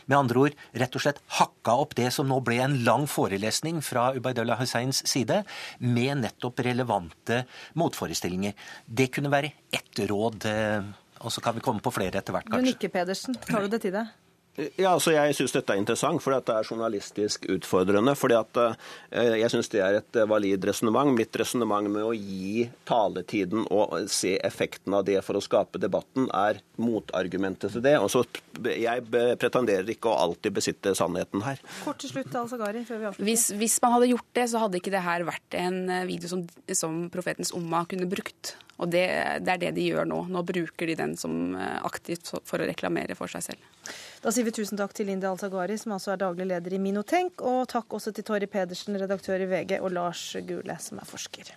Med 0.06 0.18
andre 0.18 0.44
ord 0.44 0.60
rett 0.78 0.98
og 0.98 1.04
slett 1.04 1.22
hakka 1.40 1.78
opp 1.84 1.96
det 1.98 2.12
som 2.14 2.30
nå 2.30 2.38
ble 2.46 2.60
en 2.62 2.78
lang 2.86 3.08
forelesning 3.10 3.82
fra 3.86 4.12
Ubaydullah 4.18 4.62
Husseins 4.62 5.02
side, 5.10 5.42
med 5.82 6.22
nettopp 6.22 6.62
relevante 6.68 7.44
motforestillinger. 7.80 8.54
Det 8.86 9.10
kunne 9.16 9.34
være 9.34 9.54
ett 9.74 10.06
råd 10.10 10.48
eh, 10.50 10.94
Og 11.26 11.34
så 11.34 11.42
kan 11.42 11.56
vi 11.58 11.64
komme 11.66 11.82
på 11.82 11.90
flere 11.90 12.20
etter 12.20 12.36
hvert, 12.36 12.46
kanskje. 12.46 12.62
Du 12.62 12.70
nikker, 12.70 12.94
Pedersen. 12.94 13.38
Tar 13.42 13.66
du 13.66 13.74
det 13.74 13.82
til 13.82 13.96
deg? 13.96 14.14
Ja, 14.58 14.96
altså 14.96 15.12
Jeg 15.14 15.36
syns 15.38 15.54
dette 15.54 15.74
er 15.76 15.78
interessant, 15.78 16.22
fordi 16.24 16.40
det 16.48 16.56
er 16.56 16.66
journalistisk 16.66 17.46
utfordrende. 17.54 18.16
fordi 18.18 18.38
at 18.40 18.58
eh, 19.12 19.38
Jeg 19.44 19.52
syns 19.54 19.70
det 19.70 19.84
er 19.86 20.00
et 20.00 20.20
valid 20.30 20.66
resonnement. 20.66 21.14
Mitt 21.14 21.36
resonnement 21.38 21.90
med 21.94 22.02
å 22.04 22.14
gi 22.16 22.66
taletiden 22.90 23.68
og 23.70 24.10
se 24.10 24.38
effekten 24.42 24.98
av 24.98 25.06
det 25.06 25.22
for 25.26 25.38
å 25.38 25.44
skape 25.44 25.78
debatten, 25.82 26.30
er 26.34 26.62
motargumentet 26.82 27.76
til 27.76 27.86
det. 27.86 27.98
Og 28.02 28.10
så 28.10 28.26
Jeg 28.66 29.06
pretenderer 29.38 29.90
ikke 29.94 30.10
å 30.10 30.18
alltid 30.26 30.58
besitte 30.58 30.96
sannheten 30.98 31.46
her. 31.46 31.62
Kort 31.84 32.02
til 32.02 32.16
slutt, 32.16 32.34
Al-Sagari, 32.34 32.82
før 32.88 33.04
vi 33.04 33.10
avslutter. 33.12 33.30
Hvis, 33.30 33.50
hvis, 33.54 33.82
man 33.84 33.98
hadde 33.98 34.14
gjort 34.16 34.32
det, 34.34 34.48
så 34.50 34.64
hadde 34.64 34.82
ikke 34.82 34.94
det 34.94 35.06
her 35.06 35.28
vært 35.28 35.58
en 35.62 35.84
video 36.10 36.32
som, 36.32 36.48
som 36.74 37.04
profetens 37.14 37.54
Umma 37.54 37.86
kunne 37.86 38.10
brukt. 38.10 38.58
Og 38.78 38.90
det, 38.94 39.06
det, 39.42 39.54
er 39.56 39.62
det 39.62 39.72
de 39.78 39.88
gjør 39.90 40.06
nå. 40.10 40.20
Nå 40.30 40.44
bruker 40.46 40.90
de 40.90 40.98
den 40.98 41.16
som 41.18 41.56
eh, 41.58 41.78
aktivt 41.86 42.30
for 42.46 42.62
å 42.62 42.68
reklamere 42.70 43.18
for 43.18 43.32
seg 43.32 43.50
selv. 43.50 43.72
Da 44.28 44.32
sier 44.36 44.44
vi 44.44 44.52
tusen 44.52 44.76
takk 44.76 44.92
til 44.92 45.08
Linda 45.08 45.30
Altagari, 45.32 45.78
som 45.80 45.94
altså 45.96 46.12
er 46.12 46.18
daglig 46.20 46.50
leder 46.50 46.74
i 46.76 46.78
Minotenk, 46.84 47.40
og 47.48 47.62
takk 47.72 47.94
også 47.96 48.12
til 48.12 48.26
Torry 48.28 48.50
Pedersen, 48.52 48.98
redaktør 49.00 49.40
i 49.40 49.46
VG, 49.48 49.78
og 49.80 49.94
Lars 49.96 50.36
Gule, 50.44 50.76
som 50.84 51.00
er 51.00 51.08
forsker. 51.08 51.54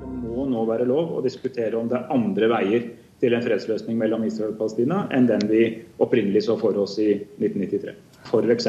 Det 0.00 0.08
må 0.24 0.48
nå 0.50 0.64
være 0.72 0.88
lov 0.90 1.14
å 1.14 1.22
diskutere 1.22 1.78
om 1.78 1.86
det 1.92 2.00
er 2.00 2.10
andre 2.16 2.50
veier 2.50 2.90
til 3.22 3.38
en 3.38 3.46
fredsløsning 3.46 4.02
mellom 4.02 4.26
Israel 4.26 4.56
og 4.56 4.58
Palestina 4.64 5.04
enn 5.14 5.30
den 5.30 5.46
vi 5.52 5.62
opprinnelig 6.02 6.48
så 6.48 6.58
for 6.58 6.82
oss 6.82 6.98
i 6.98 7.12
1993. 7.14 7.94
F.eks. 8.26 8.68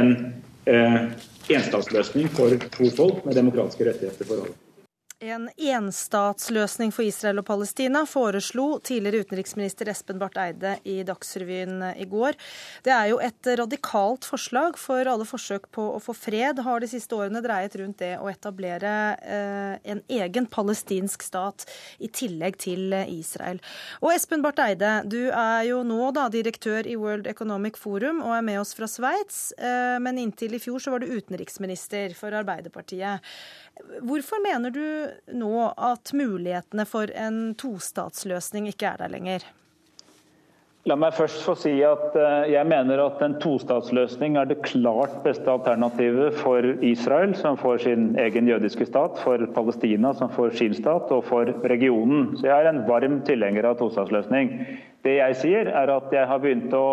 en 0.00 0.12
eh, 0.66 1.00
enstatsløsning 1.46 2.26
for 2.34 2.58
to 2.74 2.90
folk 2.98 3.22
med 3.22 3.38
demokratiske 3.38 3.86
rettigheter 3.92 4.26
for 4.26 4.42
alle. 4.48 4.58
En 5.22 5.44
enstatsløsning 5.54 6.90
for 6.90 7.06
Israel 7.06 7.38
og 7.38 7.44
Palestina 7.46 8.00
foreslo 8.10 8.80
tidligere 8.82 9.22
utenriksminister 9.22 9.86
Espen 9.92 10.18
Barth 10.18 10.40
Eide 10.42 10.72
i 10.82 10.96
Dagsrevyen 11.06 11.84
i 11.94 12.06
går. 12.10 12.34
Det 12.82 12.90
er 12.90 13.12
jo 13.12 13.20
et 13.22 13.50
radikalt 13.60 14.26
forslag, 14.26 14.74
for 14.82 15.06
alle 15.06 15.26
forsøk 15.28 15.68
på 15.70 15.84
å 15.94 16.00
få 16.02 16.16
fred 16.18 16.58
har 16.66 16.82
de 16.82 16.90
siste 16.90 17.14
årene 17.14 17.42
dreiet 17.44 17.76
rundt 17.78 18.00
det 18.02 18.16
å 18.18 18.26
etablere 18.32 18.96
eh, 19.22 19.76
en 19.94 20.02
egen 20.10 20.48
palestinsk 20.50 21.22
stat 21.22 21.68
i 22.02 22.10
tillegg 22.10 22.58
til 22.66 22.90
Israel. 23.04 23.62
Og 24.02 24.10
Espen 24.16 24.42
Barth 24.42 24.66
Eide, 24.66 25.04
du 25.06 25.30
er 25.30 25.68
jo 25.70 25.84
nå 25.86 26.10
da 26.18 26.26
direktør 26.34 26.82
i 26.82 26.98
World 26.98 27.30
Economic 27.30 27.78
Forum 27.78 28.24
og 28.26 28.34
er 28.40 28.46
med 28.50 28.64
oss 28.64 28.74
fra 28.74 28.90
Sveits, 28.90 29.52
eh, 29.54 30.02
men 30.02 30.18
inntil 30.18 30.58
i 30.58 30.64
fjor 30.66 30.82
så 30.82 30.96
var 30.96 31.06
du 31.06 31.14
utenriksminister 31.14 32.18
for 32.18 32.34
Arbeiderpartiet. 32.42 33.22
Hvorfor 34.02 34.42
mener 34.44 34.72
du 34.72 34.84
nå 35.36 35.56
at 35.76 36.12
mulighetene 36.16 36.86
for 36.88 37.10
en 37.16 37.52
tostatsløsning 37.58 38.68
ikke 38.70 38.92
er 38.92 39.02
der 39.04 39.12
lenger? 39.12 39.44
La 40.90 40.96
meg 40.98 41.14
først 41.14 41.44
få 41.46 41.52
si 41.54 41.76
at 41.86 42.16
eh, 42.18 42.48
jeg 42.56 42.66
mener 42.66 42.98
at 43.04 43.20
en 43.22 43.36
tostatsløsning 43.38 44.34
er 44.34 44.48
det 44.50 44.64
klart 44.66 45.12
beste 45.22 45.46
alternativet 45.46 46.34
for 46.40 46.66
Israel, 46.82 47.36
som 47.38 47.54
får 47.60 47.84
sin 47.84 48.08
egen 48.18 48.50
jødiske 48.50 48.88
stat, 48.88 49.20
for 49.22 49.44
Palestina, 49.54 50.10
som 50.18 50.32
får 50.34 50.56
sin 50.58 50.74
stat, 50.74 51.12
og 51.14 51.22
for 51.28 51.52
regionen. 51.70 52.32
Så 52.40 52.48
jeg 52.48 52.56
er 52.56 52.72
en 52.72 52.82
varm 52.88 53.20
tilhenger 53.28 53.70
av 53.70 53.78
tostatsløsning. 53.78 54.50
Det 55.06 55.20
jeg 55.20 55.38
sier, 55.44 55.70
er 55.70 55.94
at 55.94 56.10
jeg 56.10 56.26
har 56.26 56.42
begynt 56.42 56.74
å 56.74 56.88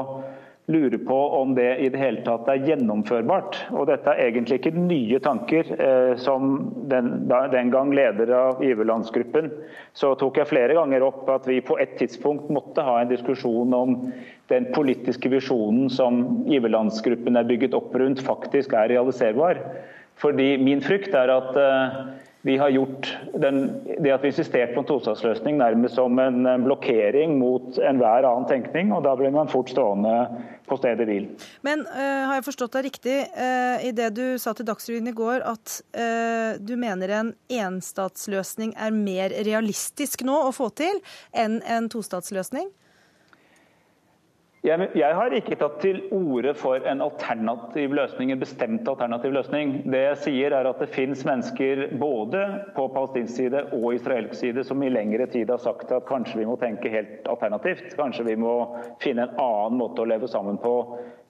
lurer 0.70 0.98
på 0.98 1.18
om 1.30 1.56
det 1.56 1.78
i 1.78 1.90
det 1.90 1.98
hele 1.98 2.22
tatt 2.26 2.48
er 2.52 2.62
gjennomførbart. 2.68 3.58
Og 3.74 3.88
dette 3.90 4.14
er 4.14 4.28
egentlig 4.28 4.60
ikke 4.60 4.74
nye 4.78 5.20
tanker. 5.24 5.72
Eh, 5.82 6.12
som 6.22 6.52
den, 6.92 7.12
den, 7.28 7.72
gang 7.74 7.94
leder 7.96 8.30
av 8.38 8.62
giverlandsgruppen, 8.64 9.50
så 9.98 10.14
tok 10.20 10.38
jeg 10.38 10.52
flere 10.52 10.78
ganger 10.78 11.06
opp 11.08 11.30
at 11.34 11.50
vi 11.50 11.58
på 11.66 11.80
et 11.82 11.98
tidspunkt 12.00 12.52
måtte 12.54 12.86
ha 12.86 13.00
en 13.02 13.10
diskusjon 13.10 13.74
om 13.74 13.98
den 14.54 14.70
politiske 14.76 15.32
visjonen 15.34 15.90
som 15.94 16.46
giverlandsgruppen 16.50 17.38
er 17.40 17.50
bygget 17.50 17.78
opp 17.78 17.96
rundt, 17.98 18.22
faktisk 18.26 18.78
er 18.78 18.94
realiserbar. 18.94 19.62
Fordi 20.22 20.52
min 20.62 20.84
frykt 20.86 21.16
er 21.18 21.34
at 21.34 21.58
eh, 21.58 22.02
vi 22.42 22.58
har 22.58 22.70
gjort 22.70 23.18
den, 23.34 23.58
det 24.00 24.14
at 24.14 24.24
vi 24.24 24.32
insisterte 24.32 24.72
på 24.74 24.84
en 24.84 24.88
tostatsløsning 24.88 25.58
nærmest 25.60 25.98
som 26.00 26.20
en 26.24 26.48
blokkering 26.64 27.36
mot 27.40 27.76
enhver 27.84 28.24
annen 28.24 28.48
tenkning, 28.48 28.94
og 28.96 29.04
da 29.04 29.16
blir 29.20 29.34
man 29.36 29.52
fort 29.52 29.72
stående 29.74 30.14
på 30.70 30.78
stedet 30.80 31.08
hvil. 31.10 31.28
Men 31.68 31.84
uh, 31.90 32.30
har 32.30 32.40
jeg 32.40 32.48
forstått 32.48 32.78
deg 32.78 32.88
riktig 32.88 33.18
uh, 33.36 33.84
i 33.84 33.92
det 33.96 34.12
du 34.16 34.26
sa 34.40 34.54
til 34.56 34.70
Dagsrevyen 34.70 35.12
i 35.12 35.16
går, 35.18 35.44
at 35.52 35.80
uh, 36.00 36.56
du 36.64 36.78
mener 36.80 37.16
en 37.20 37.34
enstatsløsning 37.60 38.72
er 38.80 38.96
mer 38.96 39.36
realistisk 39.44 40.24
nå 40.28 40.40
å 40.48 40.56
få 40.56 40.72
til 40.80 41.04
enn 41.36 41.60
en 41.68 41.92
tostatsløsning? 41.92 42.72
Jeg, 44.64 44.90
jeg, 45.00 45.16
har 45.16 45.32
ikke 45.32 45.56
tatt 45.56 45.78
til 45.80 46.02
orde 46.12 46.52
for 46.60 46.84
en 46.92 47.00
alternativ 47.06 47.94
løsning, 47.96 48.34
en 48.34 48.42
bestemt 48.42 48.88
alternativ 48.92 49.32
løsning. 49.32 49.72
Det 49.88 50.02
jeg 50.02 50.18
sier 50.26 50.56
er 50.58 50.68
at 50.68 50.82
det 50.84 50.90
finnes 50.92 51.24
mennesker 51.24 51.86
både 52.02 52.42
på 52.76 52.90
palestinsk 52.92 53.38
side 53.38 53.62
og 53.78 53.94
israelsk 53.96 54.36
side 54.36 54.66
som 54.68 54.84
i 54.84 54.92
lengre 54.92 55.30
tid 55.32 55.54
har 55.54 55.64
sagt 55.64 55.94
at 55.96 56.10
kanskje 56.10 56.42
vi 56.42 56.50
må 56.50 56.58
tenke 56.60 56.92
helt 56.92 57.30
alternativt. 57.32 57.96
Kanskje 57.96 58.28
vi 58.28 58.36
må 58.44 58.58
finne 59.00 59.30
en 59.30 59.40
annen 59.40 59.80
måte 59.80 60.04
å 60.04 60.10
leve 60.12 60.28
sammen 60.28 60.60
på 60.60 60.76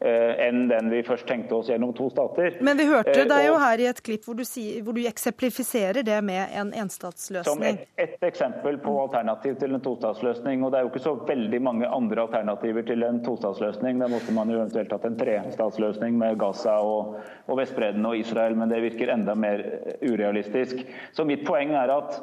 Eh, 0.01 0.47
enn 0.47 0.69
den 0.69 0.87
vi 0.87 1.01
først 1.03 1.25
tenkte 1.27 1.57
oss 1.57 1.67
gjennom 1.67 1.89
to 1.91 2.05
stater. 2.09 2.53
Men 2.63 2.77
vi 2.79 2.85
hørte 2.87 3.25
deg 3.27 3.47
jo 3.49 3.57
her 3.59 3.81
i 3.83 3.87
et 3.89 3.97
klipp 3.99 4.23
hvor 4.23 4.37
du, 4.37 4.45
sier, 4.47 4.77
hvor 4.85 4.95
du 4.95 5.01
eksemplifiserer 5.03 6.05
det 6.07 6.21
med 6.23 6.53
en 6.55 6.71
enstatsløsning. 6.85 7.49
Som 7.49 7.65
et, 7.67 7.81
et, 7.99 8.15
eksempel 8.23 8.79
på 8.79 8.93
alternativ 9.01 9.57
til 9.59 9.75
en 9.75 9.83
tostatsløsning. 9.83 10.63
Og 10.63 10.71
det 10.71 10.79
er 10.79 10.87
jo 10.87 10.91
ikke 10.93 11.03
så 11.03 11.17
veldig 11.27 11.59
mange 11.67 11.89
andre 11.91 12.23
alternativer 12.29 12.87
til 12.87 13.03
en 13.03 13.18
tostatsløsning. 13.25 14.01
Da 14.01 14.09
måtte 14.11 14.33
man 14.35 14.51
jo 14.51 14.59
eventuelt 14.59 14.91
hatt 14.95 15.07
en 15.07 15.17
trestatsløsning 15.19 16.17
med 16.19 16.39
Gaza 16.41 16.79
og, 16.85 17.17
og 17.47 17.61
Vestbredden 17.61 18.05
og 18.09 18.19
Israel, 18.19 18.57
men 18.59 18.71
det 18.71 18.83
virker 18.85 19.13
enda 19.13 19.35
mer 19.37 19.63
urealistisk. 20.03 20.85
Så 21.15 21.27
mitt 21.27 21.45
poeng 21.47 21.75
er 21.77 21.95
at 21.95 22.21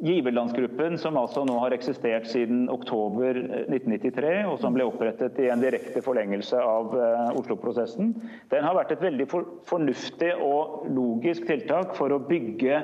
Giverlandsgruppen, 0.00 0.96
som 0.98 1.18
altså 1.20 1.42
nå 1.44 1.58
har 1.60 1.74
eksistert 1.76 2.24
siden 2.30 2.70
oktober 2.72 3.36
1993, 3.36 4.30
eh, 4.30 4.46
og 4.48 4.56
som 4.62 4.72
ble 4.72 4.86
opprettet 4.88 5.36
i 5.44 5.50
en 5.52 5.60
direkte 5.60 6.00
forlengelse 6.00 6.56
av 6.56 6.94
uh, 6.96 7.36
Oslo-prosessen, 7.36 8.14
den 8.48 8.64
har 8.64 8.78
vært 8.78 8.94
et 8.94 9.04
veldig 9.04 9.26
fornuftig 9.68 10.30
og 10.40 10.86
logisk 10.96 11.44
tiltak 11.50 11.92
for 11.98 12.16
å 12.16 12.22
bygge 12.30 12.80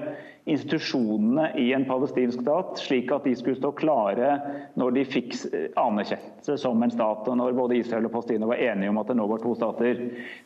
institusjonene 0.46 1.48
i 1.58 1.72
en 1.74 1.84
palestinsk 1.88 2.40
stat, 2.44 2.78
slik 2.78 3.10
at 3.12 3.24
de 3.26 3.32
skulle 3.34 3.58
stå 3.58 3.72
klare 3.74 4.28
når 4.78 4.92
de 4.94 5.02
fikk 5.10 5.32
anerkjennelse 5.80 6.54
som 6.62 6.82
en 6.86 6.92
stat, 6.94 7.26
og 7.26 7.38
når 7.40 7.56
både 7.58 7.80
Israel 7.80 8.06
og 8.06 8.12
Palestina 8.14 8.46
var 8.46 8.60
enige 8.62 8.92
om 8.92 9.00
at 9.00 9.10
det 9.10 9.16
nå 9.18 9.26
var 9.26 9.42
to 9.42 9.56
stater. 9.58 10.04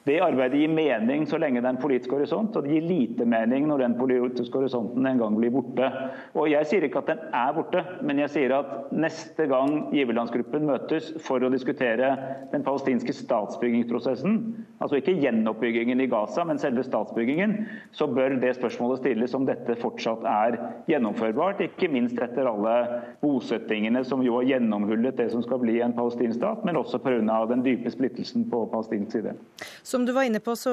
Det 0.08 0.16
arbeidet 0.24 0.62
gir 0.62 0.72
mening 0.72 1.26
så 1.28 1.36
lenge 1.42 1.60
det 1.60 1.68
er 1.68 1.74
en 1.76 1.82
politisk 1.82 2.14
horisont, 2.16 2.56
og 2.56 2.64
det 2.64 2.78
gir 2.78 2.86
lite 2.88 3.26
mening 3.28 3.68
når 3.68 3.84
den 3.84 3.98
politiske 3.98 4.56
horisonten 4.56 5.04
en 5.10 5.20
gang 5.20 5.36
blir 5.36 5.52
borte. 5.52 5.90
Og 6.32 6.48
Jeg 6.50 6.70
sier 6.70 6.88
ikke 6.88 7.02
at 7.04 7.12
den 7.12 7.20
er 7.36 7.52
borte, 7.58 7.84
men 8.00 8.24
jeg 8.24 8.32
sier 8.38 8.56
at 8.56 8.72
neste 8.96 9.46
gang 9.52 9.90
giverlandsgruppen 9.92 10.64
møtes 10.68 11.12
for 11.26 11.44
å 11.44 11.52
diskutere 11.52 12.14
den 12.54 12.64
palestinske 12.64 13.12
statsbyggingsprosessen, 13.20 14.40
altså 14.80 14.96
ikke 15.02 15.18
gjenoppbyggingen 15.20 16.00
i 16.00 16.08
Gaza, 16.10 16.46
men 16.48 16.58
selve 16.58 16.86
statsbyggingen, 16.88 17.58
så 17.92 18.08
bør 18.08 18.40
det 18.40 18.56
spørsmålet 18.56 19.04
stilles 19.04 19.36
om 19.36 19.44
dette 19.44 19.76
fortsatt 19.76 19.89
fortsatt 19.90 20.24
er 20.28 20.58
gjennomførbart. 20.90 21.62
Ikke 21.66 21.90
minst 21.90 22.18
etter 22.22 22.48
alle 22.48 22.74
bosettingene 23.22 24.02
som 24.06 24.22
jo 24.24 24.38
har 24.38 24.48
gjennomhullet 24.54 25.18
det 25.18 25.30
som 25.34 25.42
skal 25.44 25.60
bli 25.62 25.80
en 25.84 25.94
palestinsk 25.96 26.38
stat, 26.38 26.64
men 26.66 26.78
også 26.80 27.00
pga. 27.02 27.18
den 27.50 27.64
dype 27.64 27.90
splittelsen 27.90 28.46
på 28.50 28.64
palestinsk 28.70 29.12
side. 29.12 29.34
Som 29.82 30.06
du 30.06 30.12
var 30.12 30.28
inne 30.28 30.40
på, 30.40 30.54
så 30.56 30.72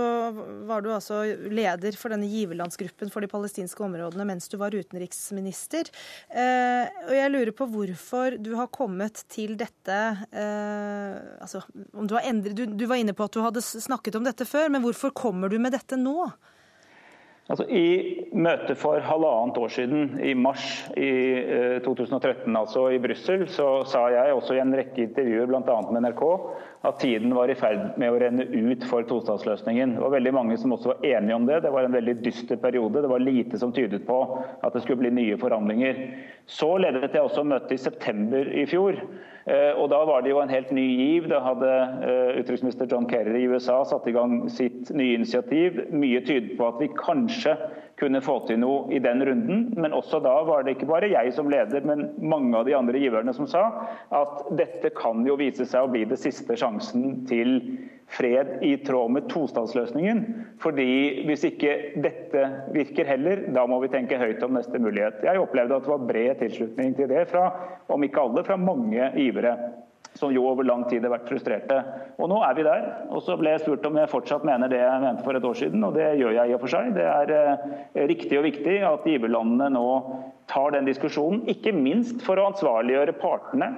var 0.67 0.81
du 0.81 0.91
altså 0.93 1.23
leder 1.49 1.97
for 1.97 2.13
denne 2.13 2.29
giverlandsgruppen 2.29 3.11
for 3.13 3.21
de 3.23 3.31
palestinske 3.31 3.83
områdene 3.83 4.27
mens 4.27 4.47
du 4.51 4.57
var 4.61 4.75
utenriksminister. 4.75 5.89
Eh, 6.29 6.85
og 7.07 7.15
jeg 7.15 7.33
lurer 7.33 7.53
på 7.55 7.69
hvorfor 7.71 8.37
du 8.41 8.53
har 8.59 8.69
kommet 8.73 9.23
til 9.31 9.57
dette 9.59 9.97
eh, 10.31 11.17
altså, 11.41 11.63
du, 11.73 12.17
endret, 12.19 12.55
du, 12.57 12.65
du 12.77 12.85
var 12.89 13.01
inne 13.01 13.15
på 13.17 13.25
at 13.27 13.33
du 13.33 13.41
hadde 13.43 13.63
snakket 13.63 14.19
om 14.19 14.27
dette 14.27 14.47
før, 14.47 14.69
men 14.73 14.83
hvorfor 14.85 15.15
kommer 15.15 15.51
du 15.51 15.57
med 15.61 15.75
dette 15.75 15.99
nå? 15.99 16.29
Altså, 17.47 17.63
I 17.71 18.27
møtet 18.35 18.75
for 18.75 18.99
halvannet 18.99 19.57
år 19.61 19.71
siden, 19.71 20.17
i 20.19 20.33
mars 20.35 20.65
i 20.99 21.11
2013, 21.85 22.43
eh, 22.51 22.59
altså 22.59 22.89
i 22.91 22.99
Brussel, 22.99 23.45
så 23.47 23.69
sa 23.87 24.01
jeg 24.11 24.35
også 24.35 24.57
i 24.57 24.59
en 24.63 24.75
rekke 24.75 25.05
intervjuer 25.05 25.47
bl.a. 25.47 25.77
med 25.87 26.03
NRK 26.03 26.23
at 26.85 26.99
tiden 26.99 27.33
var 27.35 27.49
i 27.49 27.55
ferd 27.57 27.97
med 27.97 28.13
å 28.13 28.19
renne 28.21 28.45
ut 28.45 28.83
for 28.85 29.05
tostatsløsningen. 29.09 29.95
Det 29.95 30.03
var 30.03 30.13
veldig 30.13 30.33
mange 30.35 30.57
som 30.61 30.75
også 30.75 30.93
var 30.93 31.07
enige 31.09 31.35
om 31.35 31.47
det. 31.49 31.61
Det 31.65 31.71
var 31.73 31.87
en 31.87 31.95
veldig 31.95 32.17
dyster 32.21 32.59
periode. 32.61 33.01
Det 33.01 33.09
var 33.09 33.23
lite 33.23 33.59
som 33.59 33.73
tydet 33.73 34.05
på 34.07 34.19
at 34.61 34.75
det 34.75 34.83
skulle 34.83 35.01
bli 35.01 35.13
nye 35.17 35.39
forhandlinger. 35.41 36.03
Så 36.45 36.69
ledet 36.79 37.09
jeg 37.09 37.23
også 37.23 37.43
møte 37.47 37.73
i 37.73 37.81
september 37.81 38.51
i 38.53 38.67
fjor. 38.69 38.99
Eh, 39.47 39.73
og 39.73 39.89
Da 39.89 40.03
var 40.05 40.21
det 40.21 40.31
jo 40.31 40.41
en 40.43 40.53
helt 40.53 40.71
ny 40.75 40.85
giv. 40.99 41.29
Da 41.31 41.41
hadde 41.43 41.73
eh, 41.73 42.39
utenriksminister 42.43 42.89
John 42.91 43.09
Kerry 43.09 43.41
i 43.41 43.49
USA 43.49 43.81
satt 43.87 44.07
i 44.07 44.15
gang 44.15 44.43
sitt 44.53 44.93
nye 44.93 45.17
initiativ. 45.17 45.81
Mye 45.91 46.21
tydet 46.21 46.57
på 46.59 46.69
at 46.69 46.81
vi 46.83 46.93
kanskje 46.93 47.57
kunne 47.99 48.21
få 48.21 48.35
til 48.45 48.59
noe 48.61 48.91
i 48.93 48.99
den 49.01 49.23
runden. 49.25 49.63
Men 49.81 49.95
også 49.97 50.19
da 50.23 50.33
var 50.47 50.63
det 50.65 50.75
ikke 50.75 50.89
bare 50.89 51.09
jeg 51.09 51.33
som 51.33 51.49
leder, 51.49 51.85
men 51.87 52.07
mange 52.21 52.53
av 52.59 52.67
de 52.67 52.75
andre 52.77 53.01
giverne 53.01 53.33
som 53.33 53.49
sa 53.49 53.63
at 54.13 54.43
dette 54.59 54.91
kan 54.97 55.25
jo 55.27 55.37
vise 55.39 55.65
seg 55.65 55.87
å 55.87 55.91
bli 55.91 56.03
det 56.09 56.19
siste 56.21 56.57
sjansen 56.59 57.23
til 57.29 57.57
fred 58.13 58.61
i 58.63 58.75
tråd 58.87 59.11
med 59.17 59.27
tostatsløsningen. 59.31 60.21
Fordi 60.63 60.87
hvis 61.27 61.47
ikke 61.49 61.73
dette 62.03 62.45
virker 62.75 63.09
heller, 63.09 63.47
da 63.55 63.65
må 63.67 63.81
vi 63.83 63.91
tenke 63.91 64.19
høyt 64.21 64.45
om 64.45 64.55
neste 64.55 64.79
mulighet. 64.79 65.25
Jeg 65.27 65.41
opplevde 65.41 65.81
at 65.81 65.87
det 65.87 65.95
var 65.95 66.07
bred 66.07 66.39
tilslutning 66.43 66.95
til 66.97 67.11
det 67.11 67.25
fra, 67.33 67.49
om 67.91 68.05
ikke 68.05 68.23
alle, 68.23 68.45
fra 68.47 68.59
mange 68.61 69.11
givere 69.17 69.57
som 70.17 70.33
jo 70.33 70.45
over 70.49 70.65
lang 70.67 70.83
tid 70.89 71.05
har 71.05 71.13
vært 71.13 71.29
frustrerte. 71.29 71.77
Og 72.17 72.31
nå 72.31 72.39
er 72.45 72.55
vi 72.57 72.65
der. 72.67 72.87
Og 73.13 73.21
så 73.25 73.37
ble 73.39 73.53
jeg 73.53 73.63
spurt 73.63 73.85
om 73.87 73.99
jeg 73.99 74.11
fortsatt 74.11 74.47
mener 74.47 74.71
det 74.71 74.81
jeg 74.81 75.03
mente 75.03 75.25
for 75.25 75.37
et 75.37 75.45
år 75.47 75.59
siden, 75.61 75.85
og 75.87 75.97
det 75.97 76.09
gjør 76.19 76.35
jeg 76.39 76.51
i 76.51 76.55
og 76.57 76.63
for 76.63 76.73
seg. 76.73 76.93
Det 76.97 77.05
er 77.05 77.35
eh, 77.37 78.07
riktig 78.09 78.39
og 78.39 78.47
viktig 78.47 78.79
at 78.87 79.05
giverlandene 79.07 79.69
nå 79.77 79.85
tar 80.51 80.73
den 80.75 80.87
diskusjonen, 80.87 81.45
ikke 81.51 81.75
minst 81.75 82.23
for 82.25 82.39
å 82.39 82.49
ansvarliggjøre 82.51 83.17
partene 83.21 83.71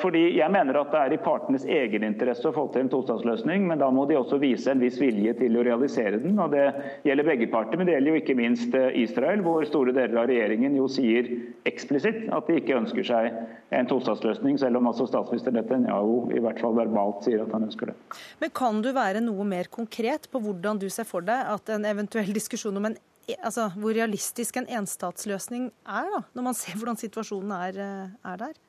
fordi 0.00 0.38
Jeg 0.38 0.48
mener 0.48 0.78
at 0.80 0.92
det 0.94 1.00
er 1.00 1.12
i 1.12 1.20
partenes 1.20 1.66
egeninteresse 1.68 2.46
å 2.48 2.54
få 2.56 2.62
til 2.72 2.86
en 2.86 2.90
tostatsløsning, 2.92 3.66
men 3.68 3.82
da 3.82 3.90
må 3.92 4.06
de 4.08 4.16
også 4.16 4.38
vise 4.40 4.70
en 4.72 4.80
viss 4.80 4.96
vilje 5.00 5.34
til 5.42 5.58
å 5.60 5.64
realisere 5.66 6.22
den. 6.22 6.38
og 6.40 6.54
Det 6.54 6.64
gjelder 7.04 7.28
begge 7.28 7.50
parter, 7.52 7.76
men 7.76 7.88
det 7.88 7.98
gjelder 7.98 8.14
jo 8.14 8.22
ikke 8.22 8.38
minst 8.38 8.74
eh, 8.78 8.96
Israel, 9.02 9.44
hvor 9.44 9.66
store 9.68 9.92
deler 9.92 10.22
av 10.22 10.30
regjeringen 10.30 10.78
jo 10.78 10.88
sier 10.88 11.28
eksplisitt 11.68 12.24
at 12.32 12.48
de 12.48 12.58
ikke 12.62 12.78
ønsker 12.80 13.04
seg 13.04 13.28
en 13.76 13.92
tostatsløsning, 13.92 14.56
selv 14.60 14.80
om 14.80 14.88
altså 14.88 15.06
statsminister 15.10 15.54
Netanyahu 15.54 16.32
i 16.32 16.40
hvert 16.42 16.60
fall 16.62 16.76
verbalt 16.76 17.28
sier 17.28 17.44
at 17.44 17.52
han 17.52 17.68
ønsker 17.68 17.92
det. 17.92 17.96
Men 18.40 18.56
Kan 18.56 18.80
du 18.84 18.92
være 18.96 19.20
noe 19.24 19.44
mer 19.48 19.68
konkret 19.72 20.30
på 20.32 20.40
hvordan 20.40 20.80
du 20.80 20.88
ser 20.92 21.08
for 21.08 21.24
deg 21.28 21.52
at 21.52 21.76
en 21.76 21.88
eventuell 21.92 22.32
diskusjon 22.40 22.80
om 22.80 22.88
en 22.88 23.00
altså, 23.38 23.68
hvor 23.76 23.94
realistisk 23.94 24.58
en 24.58 24.68
enstatsløsning 24.80 25.70
er, 25.86 26.12
da, 26.16 26.22
når 26.34 26.48
man 26.50 26.58
ser 26.58 26.78
hvordan 26.78 27.00
situasjonen 27.00 27.56
er, 27.60 27.82
eh, 27.84 28.30
er 28.32 28.46
der? 28.46 28.60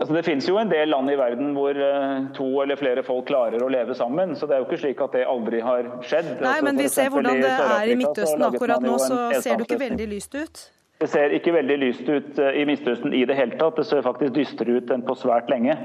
Altså, 0.00 0.14
det 0.16 0.22
finnes 0.24 0.46
jo 0.48 0.56
en 0.56 0.70
del 0.70 0.88
land 0.88 1.12
i 1.12 1.16
verden 1.20 1.50
hvor 1.52 1.76
uh, 1.76 2.30
to 2.32 2.46
eller 2.62 2.78
flere 2.80 3.02
folk 3.04 3.26
klarer 3.28 3.60
å 3.60 3.68
leve 3.68 3.92
sammen. 3.96 4.32
Så 4.32 4.48
det 4.48 4.56
er 4.56 4.62
jo 4.62 4.68
ikke 4.70 4.80
slik 4.80 5.02
at 5.04 5.12
det 5.12 5.26
aldri 5.28 5.60
har 5.60 5.90
skjedd. 6.00 6.30
Nei, 6.38 6.54
altså, 6.54 6.66
men 6.70 6.80
vi 6.80 6.86
ser 6.88 7.10
hvordan 7.12 7.40
det 7.44 7.50
er 7.52 7.92
i 7.92 7.96
Midtøsten 8.00 8.44
akkurat 8.48 8.84
nå, 8.84 8.96
så 9.02 9.18
ser 9.44 9.60
det 9.60 9.68
ikke 9.68 9.82
veldig 9.84 10.06
lyst 10.14 10.38
ut. 10.40 10.62
Det 11.00 11.08
ser 11.08 11.32
ikke 11.32 11.54
veldig 11.56 11.78
lyst 11.80 12.08
ut 12.08 12.38
uh, 12.38 12.50
i 12.52 12.66
Midtøsten 12.68 13.14
i 13.16 13.24
det 13.24 13.38
hele 13.38 13.56
tatt. 13.56 13.78
Det 13.80 13.86
ser 13.88 14.04
faktisk 14.04 14.34
dystrere 14.36 14.80
ut 14.80 14.92
enn 14.92 15.06
på 15.06 15.16
svært 15.16 15.48
lenge. 15.52 15.76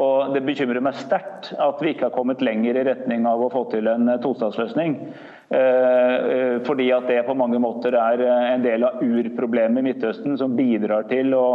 Og 0.00 0.32
Det 0.32 0.40
bekymrer 0.46 0.80
meg 0.80 0.96
sterkt 0.96 1.52
at 1.60 1.82
vi 1.84 1.92
ikke 1.92 2.08
har 2.08 2.14
kommet 2.16 2.40
lenger 2.40 2.78
i 2.80 2.86
retning 2.88 3.28
av 3.28 3.44
å 3.44 3.50
få 3.52 3.66
til 3.74 3.90
en 3.92 4.08
uh, 4.08 4.20
tostatsløsning. 4.24 4.96
Eh, 5.52 6.14
eh, 6.32 6.62
fordi 6.64 6.86
at 6.96 7.04
det 7.10 7.18
på 7.26 7.34
mange 7.36 7.58
måter 7.60 7.92
er 7.98 8.22
eh, 8.24 8.44
en 8.54 8.62
del 8.64 8.86
av 8.86 9.02
urproblemet 9.04 9.82
i 9.82 9.84
Midtøsten 9.84 10.38
som 10.40 10.54
bidrar 10.56 11.04
til 11.10 11.34
å 11.36 11.46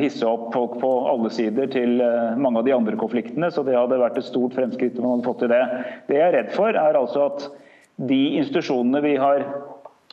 hisse 0.00 0.26
opp 0.28 0.50
folk 0.52 0.74
på 0.82 0.88
alle 1.08 1.30
sider 1.32 1.70
til 1.72 1.94
mange 2.36 2.60
av 2.60 2.66
de 2.66 2.74
andre 2.76 2.98
konfliktene. 3.00 3.48
Så 3.48 3.62
det 3.64 3.78
hadde 3.78 4.00
vært 4.02 4.18
et 4.20 4.26
stort 4.26 4.52
fremskritt 4.58 4.98
om 4.98 5.06
man 5.06 5.14
hadde 5.14 5.28
fått 5.30 5.40
til 5.44 5.52
det. 5.52 5.62
Det 6.10 6.18
jeg 6.18 6.26
er 6.26 6.36
redd 6.36 6.50
for, 6.52 6.76
er 6.76 6.98
altså 6.98 7.22
at 7.30 7.46
de 8.10 8.20
institusjonene 8.40 9.00
vi 9.06 9.14
har 9.22 9.46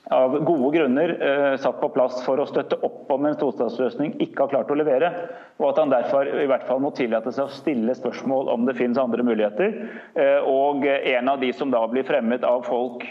av 0.09 0.39
gode 0.43 0.77
grunner 0.77 1.09
eh, 1.21 1.57
satt 1.59 1.81
på 1.81 1.89
plass 1.89 2.21
for 2.25 2.39
å 2.39 2.47
støtte 2.47 2.79
opp 2.85 3.11
om 3.11 3.25
en 3.27 3.37
tostatsløsning, 3.39 4.15
ikke 4.23 4.45
har 4.45 4.53
klart 4.53 4.71
å 4.71 4.77
levere. 4.79 5.11
Og 5.59 5.71
at 5.71 5.81
han 5.81 5.91
derfor 5.91 6.29
i 6.29 6.47
hvert 6.47 6.67
fall 6.69 6.81
må 6.83 6.93
tillate 6.95 7.33
seg 7.35 7.47
å 7.47 7.55
stille 7.55 7.95
spørsmål 7.97 8.51
om 8.53 8.67
det 8.69 8.77
finnes 8.79 8.99
andre 9.01 9.25
muligheter. 9.27 9.75
Eh, 10.15 10.47
og 10.47 10.87
en 10.87 11.31
av 11.33 11.41
de 11.43 11.51
som 11.55 11.73
da 11.73 11.83
blir 11.91 12.07
fremmet 12.07 12.47
av 12.47 12.63
folk 12.67 13.03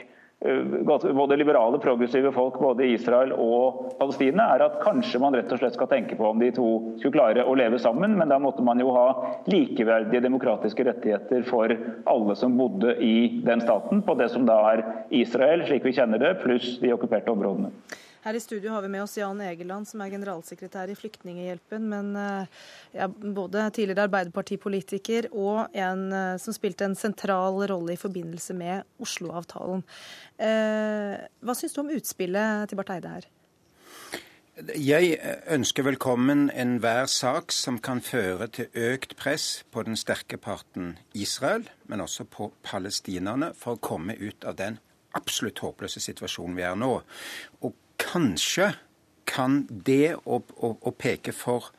både 1.14 1.37
liberale, 1.37 1.79
progressive 1.79 2.33
folk 2.33 2.59
både 2.61 2.85
i 2.85 2.92
Israel 2.92 3.33
og 3.33 3.96
Palestina, 3.99 4.51
er 4.55 4.64
at 4.66 4.77
kanskje 4.83 5.20
man 5.22 5.35
rett 5.35 5.53
og 5.53 5.62
slett 5.62 5.77
skal 5.79 5.88
tenke 5.88 6.18
på 6.18 6.29
om 6.29 6.40
de 6.42 6.51
to 6.55 6.66
skulle 7.01 7.16
klare 7.16 7.44
å 7.49 7.55
leve 7.57 7.81
sammen. 7.81 8.18
Men 8.20 8.29
da 8.29 8.38
måtte 8.42 8.64
man 8.64 8.81
jo 8.81 8.92
ha 8.94 9.07
likeverdige 9.49 10.20
demokratiske 10.27 10.85
rettigheter 10.90 11.46
for 11.49 11.72
alle 12.05 12.37
som 12.37 12.59
bodde 12.59 12.99
i 13.01 13.40
den 13.46 13.64
staten, 13.64 14.05
på 14.05 14.18
det 14.20 14.29
som 14.35 14.44
da 14.49 14.61
er 14.75 14.85
Israel, 15.11 15.64
slik 15.66 15.88
vi 15.88 15.96
kjenner 15.96 16.20
det, 16.20 16.37
pluss 16.44 16.77
de 16.85 16.92
okkuperte 16.92 17.33
områdene. 17.33 17.72
Her 18.26 18.34
i 18.34 18.40
studio 18.42 18.72
har 18.74 18.82
vi 18.82 18.88
med 18.90 19.04
oss 19.04 19.12
Jan 19.14 19.38
Egeland, 19.38 19.86
som 19.86 20.00
er 20.02 20.10
generalsekretær 20.10 20.90
i 20.90 20.96
Flyktninghjelpen. 20.98 21.84
Men 21.86 22.08
eh, 22.18 22.64
ja, 22.96 23.06
både 23.06 23.68
tidligere 23.70 24.08
Arbeiderpartipolitiker 24.08 25.28
og 25.30 25.76
en 25.78 26.02
eh, 26.10 26.32
som 26.42 26.56
spilte 26.56 26.88
en 26.88 26.98
sentral 26.98 27.60
rolle 27.70 27.94
i 27.94 28.00
forbindelse 28.00 28.56
med 28.58 28.82
Oslo-avtalen. 28.98 29.86
Eh, 30.42 31.14
hva 31.22 31.54
syns 31.54 31.78
du 31.78 31.84
om 31.84 31.94
utspillet 31.94 32.66
til 32.66 32.82
Barth 32.82 32.96
Eide 32.96 33.14
her? 33.14 33.30
Jeg 34.74 35.14
ønsker 35.52 35.86
velkommen 35.86 36.48
enhver 36.50 37.06
sak 37.12 37.54
som 37.54 37.78
kan 37.78 38.02
føre 38.02 38.50
til 38.50 38.74
økt 38.90 39.14
press 39.22 39.62
på 39.70 39.86
den 39.86 39.94
sterke 39.94 40.40
parten 40.42 40.96
Israel, 41.14 41.70
men 41.86 42.02
også 42.02 42.26
på 42.26 42.50
palestinerne, 42.66 43.54
for 43.54 43.78
å 43.78 43.84
komme 43.92 44.18
ut 44.18 44.42
av 44.42 44.58
den 44.58 44.82
absolutt 45.14 45.62
håpløse 45.62 46.02
situasjonen 46.02 46.58
vi 46.58 46.66
er 46.66 46.74
nå. 46.74 46.96
Og 47.62 47.82
kanskje 47.98 48.72
kan 49.26 49.64
det 49.68 50.16
å, 50.24 50.40
å, 50.40 50.70
å 50.80 50.92
peke 50.94 51.32
for, 51.35 51.72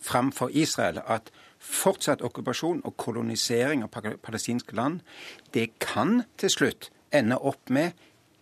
fram 0.00 0.30
for 0.32 0.52
Israel 0.54 1.00
at 1.06 1.32
fortsatt 1.64 2.22
okkupasjon 2.22 2.82
og 2.84 2.96
kolonisering 3.00 3.84
av 3.84 3.92
palestinske 4.22 4.76
land, 4.76 5.00
det 5.54 5.72
kan 5.80 6.22
til 6.36 6.52
slutt 6.52 6.90
ende 7.14 7.38
opp 7.38 7.70
med 7.70 7.92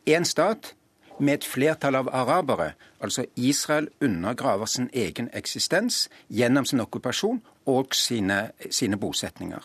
én 0.06 0.26
stat 0.26 0.74
med 1.22 1.34
et 1.34 1.46
flertall 1.46 1.94
av 1.94 2.08
arabere. 2.12 2.72
Altså 3.00 3.24
Israel 3.36 3.88
undergraver 4.00 4.66
sin 4.66 4.90
egen 4.92 5.30
eksistens 5.32 6.08
gjennom 6.28 6.64
sin 6.64 6.80
okkupasjon 6.80 7.42
og 7.66 7.94
sine, 7.94 8.50
sine 8.70 8.96
bosetninger. 8.96 9.62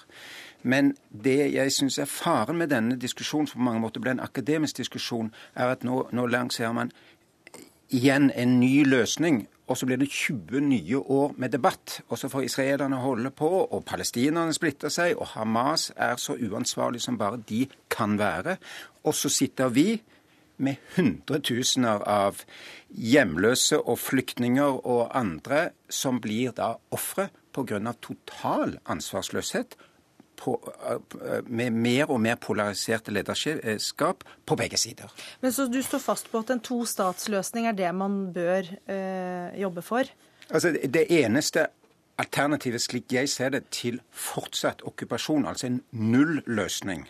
Men 0.62 0.96
det 1.24 1.54
jeg 1.54 1.72
syns 1.72 1.98
er 1.98 2.10
faren 2.10 2.58
med 2.58 2.70
denne 2.70 2.98
diskusjonen, 3.00 3.48
som 3.48 3.60
på 3.60 3.64
mange 3.64 3.82
måter 3.82 4.02
ble 4.04 4.12
en 4.12 4.24
akademisk 4.24 4.78
diskusjon, 4.78 5.32
er 5.56 5.72
at 5.72 5.84
nå, 5.84 6.08
nå 6.12 6.26
lanserer 6.28 6.74
man 6.76 6.92
igjen 7.90 8.32
en 8.36 8.60
ny 8.60 8.84
løsning. 8.86 9.46
Og 9.68 9.78
så 9.78 9.86
blir 9.86 10.00
det 10.00 10.10
20 10.10 10.62
nye 10.64 11.00
år 11.00 11.34
med 11.38 11.52
debatt. 11.52 12.02
Og 12.08 12.18
så 12.18 12.30
får 12.32 12.48
israelerne 12.48 13.02
holde 13.04 13.32
på, 13.36 13.48
og 13.48 13.86
palestinerne 13.86 14.54
splitter 14.56 14.90
seg, 14.90 15.18
og 15.18 15.28
Hamas 15.36 15.92
er 15.96 16.16
så 16.16 16.38
uansvarlig 16.40 17.02
som 17.04 17.18
bare 17.20 17.42
de 17.50 17.66
kan 17.92 18.16
være. 18.20 18.58
Og 19.04 19.16
så 19.16 19.30
sitter 19.30 19.68
vi 19.68 20.02
med 20.58 20.80
hundretusener 20.96 22.02
av 22.10 22.42
hjemløse 22.90 23.78
og 23.80 24.00
flyktninger 24.00 24.80
og 24.88 25.12
andre 25.18 25.70
som 25.90 26.22
blir 26.22 26.56
da 26.58 26.76
ofre 26.92 27.30
pga. 27.54 27.94
total 28.02 28.78
ansvarsløshet 28.86 29.78
på, 30.38 30.74
eh, 30.90 31.42
med 31.46 31.72
mer 31.72 32.12
og 32.12 32.22
mer 32.22 32.36
polariserte 32.36 33.12
lederskap 33.12 34.24
på 34.46 34.56
begge 34.56 34.78
sider. 34.78 35.12
Men 35.42 35.52
Så 35.52 35.68
du 35.72 35.82
står 35.82 36.00
fast 36.00 36.32
på 36.32 36.40
at 36.40 36.50
en 36.50 36.60
tostatsløsning 36.60 37.68
er 37.68 37.72
det 37.78 37.96
man 37.96 38.34
bør 38.34 38.64
øh, 38.90 39.62
jobbe 39.62 39.82
for? 39.82 40.04
Altså, 40.50 40.72
Det 40.72 41.06
eneste 41.10 41.68
alternativet, 42.18 42.82
slik 42.82 43.14
jeg 43.14 43.30
ser 43.30 43.50
det, 43.50 43.70
til 43.70 44.02
fortsatt 44.12 44.82
okkupasjon, 44.86 45.46
altså 45.46 45.68
en 45.68 45.82
nulløsning, 45.92 47.08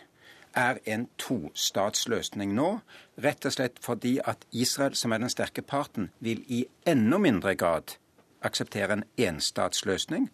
er 0.56 0.78
en 0.86 1.08
tostatsløsning 1.18 2.54
nå. 2.54 2.80
Rett 3.22 3.46
og 3.46 3.52
slett 3.52 3.78
fordi 3.84 4.18
at 4.24 4.46
Israel, 4.52 4.94
som 4.94 5.12
er 5.12 5.18
den 5.18 5.30
sterke 5.30 5.62
parten, 5.62 6.10
vil 6.20 6.42
i 6.48 6.64
enda 6.86 7.18
mindre 7.18 7.54
grad 7.54 7.98
akseptere 8.42 8.92
en 8.92 9.04
enstatsløsning 9.16 10.30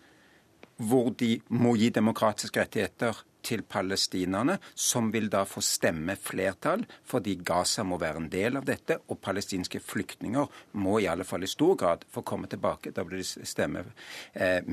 hvor 0.76 1.12
de 1.18 1.36
må 1.54 1.74
gi 1.78 1.90
demokratiske 1.94 2.60
rettigheter 2.60 3.22
til 3.44 3.62
palestinerne, 3.68 4.56
som 4.74 5.10
vil 5.12 5.28
da 5.32 5.42
få 5.44 5.60
stemmeflertall, 5.64 6.86
fordi 7.04 7.36
Gaza 7.44 7.84
må 7.84 7.98
være 8.00 8.22
en 8.22 8.30
del 8.32 8.56
av 8.56 8.64
dette, 8.68 8.96
og 9.08 9.20
palestinske 9.20 9.80
flyktninger 9.84 10.62
må 10.80 10.98
i 10.98 11.08
alle 11.10 11.26
fall 11.28 11.44
i 11.44 11.50
stor 11.50 11.76
grad 11.80 12.06
få 12.10 12.24
komme 12.24 12.48
tilbake. 12.50 12.94
Da 12.96 13.04
blir 13.04 13.20
det 13.20 13.48
stemme 13.48 13.84
eh. 14.32 14.64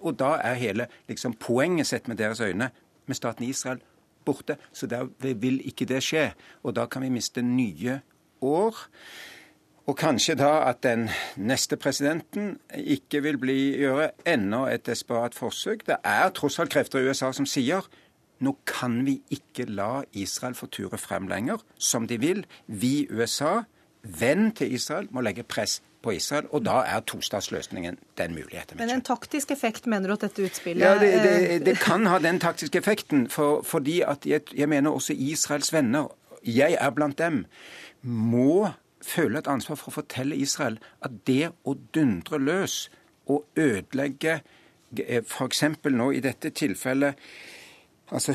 Og 0.00 0.18
da 0.18 0.34
er 0.42 0.58
hele 0.58 0.88
liksom, 1.08 1.38
poenget 1.38 1.86
sett 1.86 2.08
med 2.08 2.18
deres 2.18 2.40
øyne 2.40 2.70
med 3.06 3.16
staten 3.16 3.46
Israel 3.46 3.80
borte. 4.24 4.58
Så 4.72 4.86
der 4.86 5.08
vil 5.18 5.60
ikke 5.64 5.86
det 5.86 6.02
skje. 6.02 6.32
Og 6.62 6.74
da 6.76 6.86
kan 6.86 7.02
vi 7.02 7.08
miste 7.08 7.42
nye 7.42 8.00
år. 8.40 8.76
Og 9.88 9.96
kanskje 9.96 10.36
da 10.36 10.50
at 10.68 10.82
den 10.84 11.06
neste 11.40 11.78
presidenten 11.80 12.58
ikke 12.76 13.22
vil 13.24 13.38
bli, 13.40 13.56
gjøre 13.80 14.10
enda 14.28 14.66
et 14.68 14.84
desperat 14.86 15.34
forsøk. 15.34 15.86
Det 15.88 15.96
er 16.04 16.28
tross 16.36 16.58
alt 16.60 16.74
krefter 16.74 17.00
i 17.00 17.08
USA 17.08 17.32
som 17.32 17.48
sier 17.48 17.88
nå 18.44 18.52
kan 18.68 19.00
vi 19.06 19.16
ikke 19.34 19.64
la 19.66 20.04
Israel 20.14 20.54
få 20.54 20.68
ture 20.70 20.98
frem 21.00 21.26
lenger 21.30 21.62
som 21.78 22.06
de 22.06 22.20
vil. 22.22 22.44
Vi, 22.66 23.08
USA, 23.10 23.62
venn 24.02 24.52
til 24.54 24.74
Israel, 24.76 25.08
må 25.10 25.24
legge 25.26 25.42
press 25.42 25.80
på 26.02 26.12
Israel, 26.14 26.46
og 26.54 26.62
da 26.68 26.84
er 26.86 27.02
tostatsløsningen 27.02 27.98
den 28.20 28.36
muligheten. 28.36 28.78
Men 28.78 28.92
en 28.94 29.02
taktisk 29.02 29.50
effekt, 29.50 29.88
mener 29.90 30.12
du 30.12 30.14
at 30.14 30.28
dette 30.28 30.44
utspillet 30.46 30.84
Ja, 30.84 30.94
Det, 30.98 31.10
det, 31.24 31.66
det 31.66 31.78
kan 31.82 32.06
ha 32.06 32.20
den 32.22 32.38
taktiske 32.38 32.78
effekten, 32.78 33.26
for, 33.28 33.62
fordi 33.66 34.00
at 34.06 34.26
jeg, 34.26 34.46
jeg 34.54 34.68
mener 34.68 34.90
også 34.90 35.16
Israels 35.18 35.72
venner, 35.72 36.12
jeg 36.46 36.76
er 36.78 36.90
blant 36.90 37.18
dem, 37.18 37.46
må 38.02 38.68
føle 39.08 39.40
et 39.40 39.50
ansvar 39.50 39.78
for 39.80 39.90
å 39.90 39.98
fortelle 40.00 40.36
Israel 40.36 40.78
at 41.04 41.22
det 41.26 41.50
å 41.64 41.74
dundre 41.94 42.40
løs 42.40 42.86
og 43.28 43.46
ødelegge 43.56 44.40
f.eks. 44.96 45.62
nå 45.84 46.10
i 46.16 46.20
dette 46.24 46.50
tilfellet 46.56 47.18
altså 48.08 48.34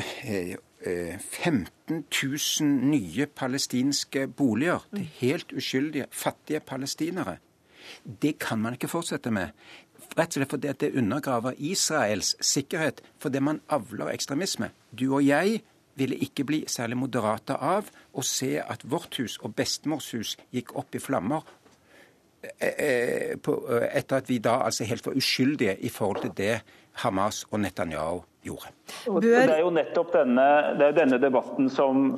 15 0.84 1.66
000 1.88 2.68
nye 2.90 3.26
palestinske 3.26 4.26
boliger 4.28 4.84
til 4.94 5.08
helt 5.20 5.52
uskyldige, 5.56 6.06
fattige 6.10 6.60
palestinere. 6.60 7.38
Det 8.22 8.38
kan 8.38 8.58
man 8.58 8.72
ikke 8.76 8.88
fortsette 8.88 9.30
med. 9.30 9.48
Rett 10.14 10.28
og 10.28 10.38
slett 10.38 10.50
fordi 10.52 10.72
det 10.80 10.92
undergraver 10.94 11.56
Israels 11.58 12.36
sikkerhet 12.40 13.00
fordi 13.18 13.40
man 13.40 13.60
avler 13.68 14.12
ekstremisme. 14.12 14.70
Du 14.92 15.14
og 15.14 15.24
jeg 15.26 15.62
ville 15.98 16.18
ikke 16.26 16.44
bli 16.44 16.62
særlig 16.70 16.98
moderate 16.98 17.56
av 17.56 17.90
å 18.12 18.24
se 18.26 18.56
at 18.60 18.84
vårt 18.84 19.20
hus 19.20 19.38
og 19.42 19.54
bestemors 19.56 20.12
hus 20.14 20.36
gikk 20.54 20.74
opp 20.78 20.94
i 20.94 21.02
flammer 21.02 21.44
etter 22.44 24.16
at 24.18 24.28
vi 24.28 24.38
da 24.42 24.58
altså 24.66 24.84
helt 24.84 25.06
var 25.06 25.16
uskyldige 25.16 25.78
i 25.80 25.88
forhold 25.88 26.24
til 26.26 26.34
det 26.36 26.54
Hamas 27.02 27.44
og 27.50 27.60
Netanyahu 27.62 28.20
gjorde. 28.44 28.72
Det 29.24 29.34
er 29.40 29.62
jo 29.62 29.72
nettopp 29.74 30.12
denne, 30.14 30.48
det 30.78 30.90
er 30.90 30.98
denne 30.98 31.18
debatten 31.22 31.70
som 31.72 32.10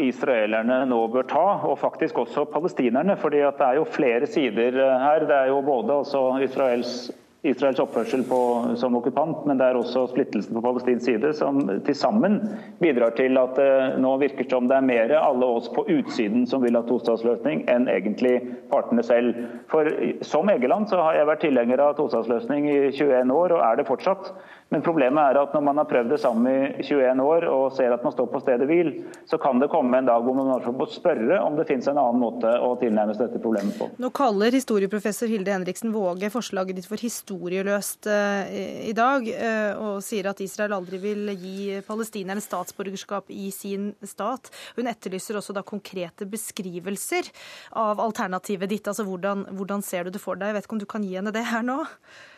israelerne 0.00 0.84
nå 0.88 1.00
bør 1.12 1.26
ta, 1.28 1.46
og 1.66 1.78
faktisk 1.80 2.20
også 2.22 2.46
palestinerne. 2.52 3.16
fordi 3.16 3.38
Det 3.38 3.66
er 3.66 3.80
jo 3.80 3.84
flere 3.84 4.26
sider 4.26 4.78
her. 5.02 5.26
Det 5.26 5.36
er 5.36 5.48
jo 5.50 5.60
både 5.62 6.00
Israels 6.44 7.10
Israels 7.42 7.78
oppførsel 7.80 8.20
på, 8.28 8.38
som 8.76 8.96
okkupant, 8.98 9.46
men 9.48 9.56
det 9.56 9.64
er 9.70 9.76
også 9.78 10.02
splittelsen 10.10 10.52
på 10.58 10.62
palestinsk 10.64 11.06
side 11.06 11.30
som 11.38 11.62
til 11.86 11.96
sammen 11.96 12.36
bidrar 12.82 13.14
til 13.16 13.40
at 13.40 13.56
det 13.56 14.00
nå 14.04 14.10
virker 14.20 14.44
som 14.50 14.68
det 14.68 14.76
er 14.76 14.84
mer 14.84 15.14
alle 15.16 15.48
oss 15.48 15.70
på 15.72 15.86
utsiden 15.88 16.44
som 16.50 16.60
vil 16.60 16.76
ha 16.76 16.84
tostatsløsning, 16.84 17.62
enn 17.72 17.88
egentlig 17.88 18.34
partene 18.72 19.04
selv. 19.06 19.40
For 19.72 19.88
Som 20.26 20.52
Egeland 20.52 20.90
så 20.92 21.00
har 21.00 21.16
jeg 21.16 21.30
vært 21.30 21.44
tilhenger 21.46 21.80
av 21.86 21.96
tostatsløsning 21.96 22.68
i 22.68 22.78
21 22.92 23.32
år, 23.32 23.56
og 23.56 23.64
er 23.64 23.80
det 23.80 23.88
fortsatt. 23.88 24.34
Men 24.70 24.84
problemet 24.86 25.32
er 25.32 25.38
at 25.40 25.54
når 25.54 25.62
man 25.66 25.80
har 25.80 25.86
prøvd 25.90 26.12
det 26.12 26.20
sammen 26.22 26.46
i 26.46 26.84
21 26.84 27.22
år 27.24 27.46
og 27.50 27.72
ser 27.74 27.90
at 27.90 28.04
man 28.06 28.12
står 28.14 28.28
på 28.30 28.40
stedet 28.42 28.68
hvil, 28.70 28.92
så 29.26 29.38
kan 29.42 29.58
det 29.58 29.66
komme 29.72 29.98
en 29.98 30.06
dag 30.06 30.22
hvor 30.22 30.36
man 30.38 30.52
må 30.78 30.86
spørre 30.86 31.40
om 31.42 31.56
det 31.58 31.66
finnes 31.66 31.88
en 31.90 31.98
annen 31.98 32.22
måte 32.22 32.52
å 32.62 32.76
tilnærme 32.78 33.16
seg 33.16 33.26
dette 33.26 33.42
problemet 33.42 33.74
på. 33.80 33.88
Nå 33.98 34.12
kaller 34.14 34.54
historieprofessor 34.54 35.30
Hilde 35.32 35.56
Henriksen 35.56 35.90
Våge 35.94 36.30
forslaget 36.30 36.78
ditt 36.78 36.86
for 36.86 37.02
historieløst 37.02 38.06
eh, 38.14 38.54
i 38.92 38.94
dag, 38.94 39.26
eh, 39.26 39.74
og 39.74 40.04
sier 40.06 40.30
at 40.30 40.44
Israel 40.44 40.76
aldri 40.78 41.02
vil 41.02 41.34
gi 41.34 41.80
palestinerne 41.86 42.44
statsborgerskap 42.44 43.34
i 43.34 43.50
sin 43.54 43.90
stat. 44.06 44.52
Hun 44.78 44.90
etterlyser 44.90 45.40
også 45.40 45.56
da 45.56 45.66
konkrete 45.66 46.30
beskrivelser 46.30 47.26
av 47.74 47.98
alternativet 48.06 48.70
ditt. 48.70 48.86
altså 48.86 49.08
Hvordan, 49.08 49.48
hvordan 49.50 49.82
ser 49.82 50.06
du 50.06 50.14
det 50.14 50.22
for 50.22 50.38
deg? 50.38 50.52
Jeg 50.52 50.60
vet 50.60 50.70
ikke 50.70 50.78
om 50.78 50.84
du 50.86 50.90
kan 50.94 51.10
gi 51.10 51.16
henne 51.18 51.34
det 51.34 51.48
her 51.50 51.66
nå? 51.66 51.82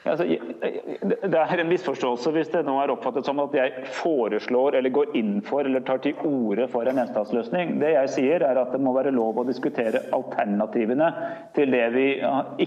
Altså, 0.02 0.24
det 0.26 1.38
er 1.38 1.60
en 1.62 1.68
misforståelse 1.70 2.21
hvis 2.30 2.52
det 2.52 2.62
nå 2.66 2.76
er 2.78 2.92
oppfattet 2.94 3.26
som 3.26 3.40
at 3.42 3.54
jeg 3.56 3.84
foreslår 3.98 4.78
eller 4.78 4.94
går 4.94 5.16
inn 5.18 5.40
for 5.46 5.66
eller 5.66 5.82
tar 5.86 5.98
til 6.04 6.14
orde 6.28 6.68
for 6.70 6.86
en 6.86 7.02
enstatsløsning. 7.02 7.76
Det 7.82 7.90
jeg 7.96 8.12
sier 8.14 8.46
er 8.46 8.60
at 8.62 8.70
det 8.72 8.80
må 8.82 8.94
være 8.94 9.10
lov 9.14 9.42
å 9.42 9.46
diskutere 9.48 10.04
alternativene 10.14 11.10
til 11.56 11.74
det 11.74 11.84
vi 11.96 12.06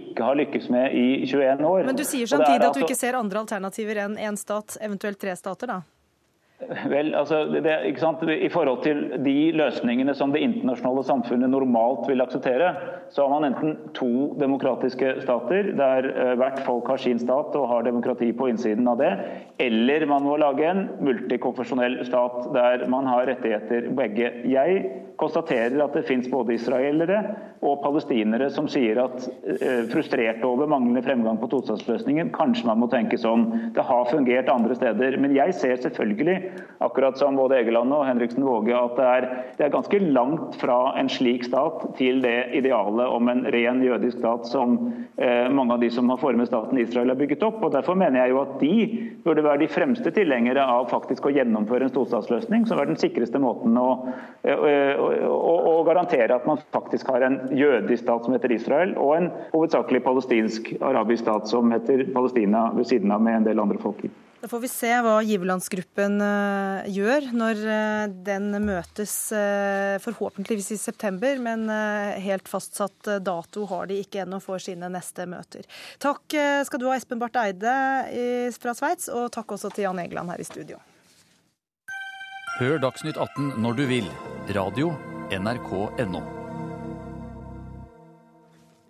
ikke 0.01 0.27
har 0.27 0.39
lykkes 0.41 0.69
med 0.73 0.99
i 0.99 1.07
21 1.23 1.65
år. 1.71 1.87
Men 1.87 1.99
du 1.99 2.03
sier 2.03 2.27
samtidig 2.27 2.59
at 2.59 2.67
du 2.67 2.69
altså 2.73 2.87
ikke 2.89 2.99
ser 2.99 3.19
andre 3.19 3.45
alternativer 3.45 4.03
enn 4.05 4.19
én 4.19 4.39
stat, 4.39 4.79
eventuelt 4.83 5.21
tre 5.21 5.37
stater, 5.39 5.71
da? 5.71 5.81
Vel, 6.89 7.09
altså, 7.15 7.41
det, 7.51 7.73
I 8.39 8.49
forhold 8.49 8.77
til 8.83 9.01
de 9.25 9.51
løsningene 9.59 10.13
som 10.15 10.31
det 10.31 10.39
internasjonale 10.39 11.03
samfunnet 11.03 11.51
normalt 11.51 12.05
vil 12.07 12.23
akseptere, 12.23 12.69
så 13.11 13.25
har 13.25 13.33
man 13.33 13.47
enten 13.49 13.73
to 13.97 14.29
demokratiske 14.39 15.17
stater, 15.25 15.73
der 15.75 16.07
uh, 16.15 16.31
hvert 16.39 16.61
folk 16.63 16.87
har 16.87 17.01
sin 17.03 17.19
stat 17.19 17.57
og 17.59 17.67
har 17.73 17.83
demokrati 17.83 18.31
på 18.31 18.47
innsiden 18.53 18.87
av 18.87 19.01
det, 19.03 19.11
eller 19.67 20.07
man 20.07 20.23
må 20.23 20.37
lage 20.39 20.69
en 20.69 20.85
multikonfesjonell 21.03 21.99
stat 22.07 22.47
der 22.55 22.87
man 22.91 23.11
har 23.11 23.27
rettigheter 23.27 23.91
begge. 23.99 24.31
Jeg 24.47 24.87
konstaterer 25.19 25.75
at 25.83 25.93
det 25.95 26.07
finnes 26.07 26.31
både 26.31 26.55
israelere 26.55 27.21
og 27.63 27.83
palestinere 27.83 28.49
som 28.51 28.71
sier 28.71 29.03
at 29.03 29.27
uh, 29.27 29.83
frustrert 29.91 30.39
over 30.47 30.71
manglende 30.71 31.03
fremgang 31.03 31.43
på 31.43 31.51
tostatsløsningen, 31.51 32.31
kanskje 32.35 32.71
man 32.71 32.79
må 32.79 32.87
tenke 32.95 33.19
sånn. 33.19 33.49
Det 33.75 33.83
har 33.91 34.07
fungert 34.07 34.55
andre 34.55 34.79
steder. 34.79 35.19
Men 35.19 35.35
jeg 35.35 35.59
ser 35.59 35.83
selvfølgelig 35.83 36.44
akkurat 36.83 37.17
som 37.17 37.35
både 37.35 37.59
Egeland 37.59 37.93
og 37.93 38.05
Henriksen 38.07 38.45
Våge, 38.45 38.75
at 38.75 38.97
det 38.97 39.05
er, 39.05 39.27
det 39.57 39.65
er, 39.65 39.73
ganske 39.73 39.99
langt 40.03 40.57
fra 40.61 40.77
en 40.99 41.09
slik 41.11 41.45
stat 41.47 41.83
til 41.99 42.21
det 42.23 42.51
idealet 42.57 43.11
om 43.11 43.29
en 43.31 43.45
ren 43.53 43.81
jødisk 43.83 44.19
stat 44.19 44.47
som 44.49 44.77
eh, 45.17 45.47
mange 45.51 45.75
av 45.75 45.83
de 45.83 45.89
som 45.93 46.09
har 46.11 46.19
formet 46.21 46.49
staten 46.49 46.79
Israel 46.81 47.13
har 47.13 47.19
bygget 47.19 47.45
opp. 47.47 47.61
og 47.63 47.73
Derfor 47.75 47.97
mener 47.99 48.21
jeg 48.23 48.33
jo 48.33 48.41
at 48.43 48.55
de 48.61 48.73
burde 49.25 49.45
være 49.45 49.63
de 49.63 49.71
fremste 49.71 50.13
tilhengere 50.15 50.65
av 50.75 50.89
faktisk 50.91 51.27
å 51.27 51.33
gjennomføre 51.35 51.87
en 51.87 51.93
storstatsløsning, 51.93 52.67
som 52.69 52.81
er 52.81 52.91
den 52.91 52.99
sikreste 53.01 53.41
måten 53.41 53.77
å, 53.79 53.89
å, 54.43 54.57
å, 55.31 55.55
å 55.75 55.77
garantere 55.87 56.35
at 56.35 56.47
man 56.49 56.61
faktisk 56.75 57.09
har 57.13 57.25
en 57.25 57.39
jødisk 57.55 58.03
stat 58.03 58.27
som 58.27 58.35
heter 58.35 58.53
Israel, 58.55 58.95
og 59.01 59.15
en 59.17 59.31
hovedsakelig 59.53 60.03
palestinsk 60.05 60.75
arabisk 60.81 61.25
stat 61.25 61.49
som 61.51 61.73
heter 61.73 62.05
Palestina 62.13 62.69
ved 62.75 62.87
siden 62.89 63.13
av 63.15 63.23
med 63.23 63.41
en 63.41 63.49
del 63.49 63.61
andre 63.63 63.81
folk. 63.81 64.05
Da 64.45 64.49
får 64.49 64.59
vi 64.59 64.67
se 64.69 64.89
hva 65.01 65.13
giverlandsgruppen 65.25 66.19
eh, 66.21 66.89
gjør 66.93 67.31
når 67.33 67.61
eh, 67.65 68.03
den 68.27 68.51
møtes 68.61 69.15
eh, 69.33 69.95
forhåpentligvis 70.03 70.69
i 70.75 70.77
september, 70.77 71.41
men 71.41 71.63
helt 72.21 72.45
fastsatt 72.45 73.09
dato 73.25 73.65
har 73.71 73.89
de 73.89 73.97
ikke 74.03 74.21
ennå 74.21 74.37
for 74.45 74.61
sine 74.61 74.91
neste 74.93 75.25
møter. 75.25 75.65
Takk 75.97 76.37
skal 76.69 76.83
du 76.83 76.85
ha, 76.85 76.93
Espen 76.93 77.17
Barth 77.17 77.41
Eide 77.41 77.73
fra 78.61 78.77
Sveits, 78.77 79.09
og 79.09 79.31
takk 79.33 79.57
også 79.57 79.73
til 79.73 79.87
Jan 79.87 80.05
Egeland 80.05 80.29
her 80.29 80.45
i 80.45 80.45
studio. 80.45 80.77
Hør 82.61 82.77
Dagsnytt 82.85 83.17
18 83.17 83.55
når 83.65 83.81
du 83.81 83.85
vil. 83.97 84.15
Radio 84.53 84.93
NRK 85.33 85.71
NRK.no. 86.05 86.34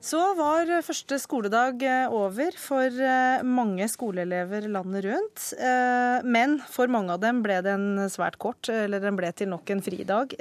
Så 0.06 0.20
var 0.38 0.70
første 0.86 1.18
skoledag 1.18 1.82
eh, 1.82 2.12
over 2.14 2.54
for 2.62 2.94
eh, 2.94 3.42
mange 3.42 3.88
skoleelever 3.90 4.68
landet 4.70 5.02
rundt. 5.08 5.46
Eh, 5.58 6.20
men 6.22 6.60
for 6.70 6.92
mange 6.94 7.16
av 7.16 7.24
dem 7.24 7.40
ble 7.42 7.56
den 7.66 8.04
svært 8.14 8.38
kort, 8.38 8.70
eller 8.70 9.02
den 9.02 9.18
ble 9.18 9.32
til 9.34 9.50
nok 9.50 9.72
en 9.74 9.82
fridag, 9.82 10.36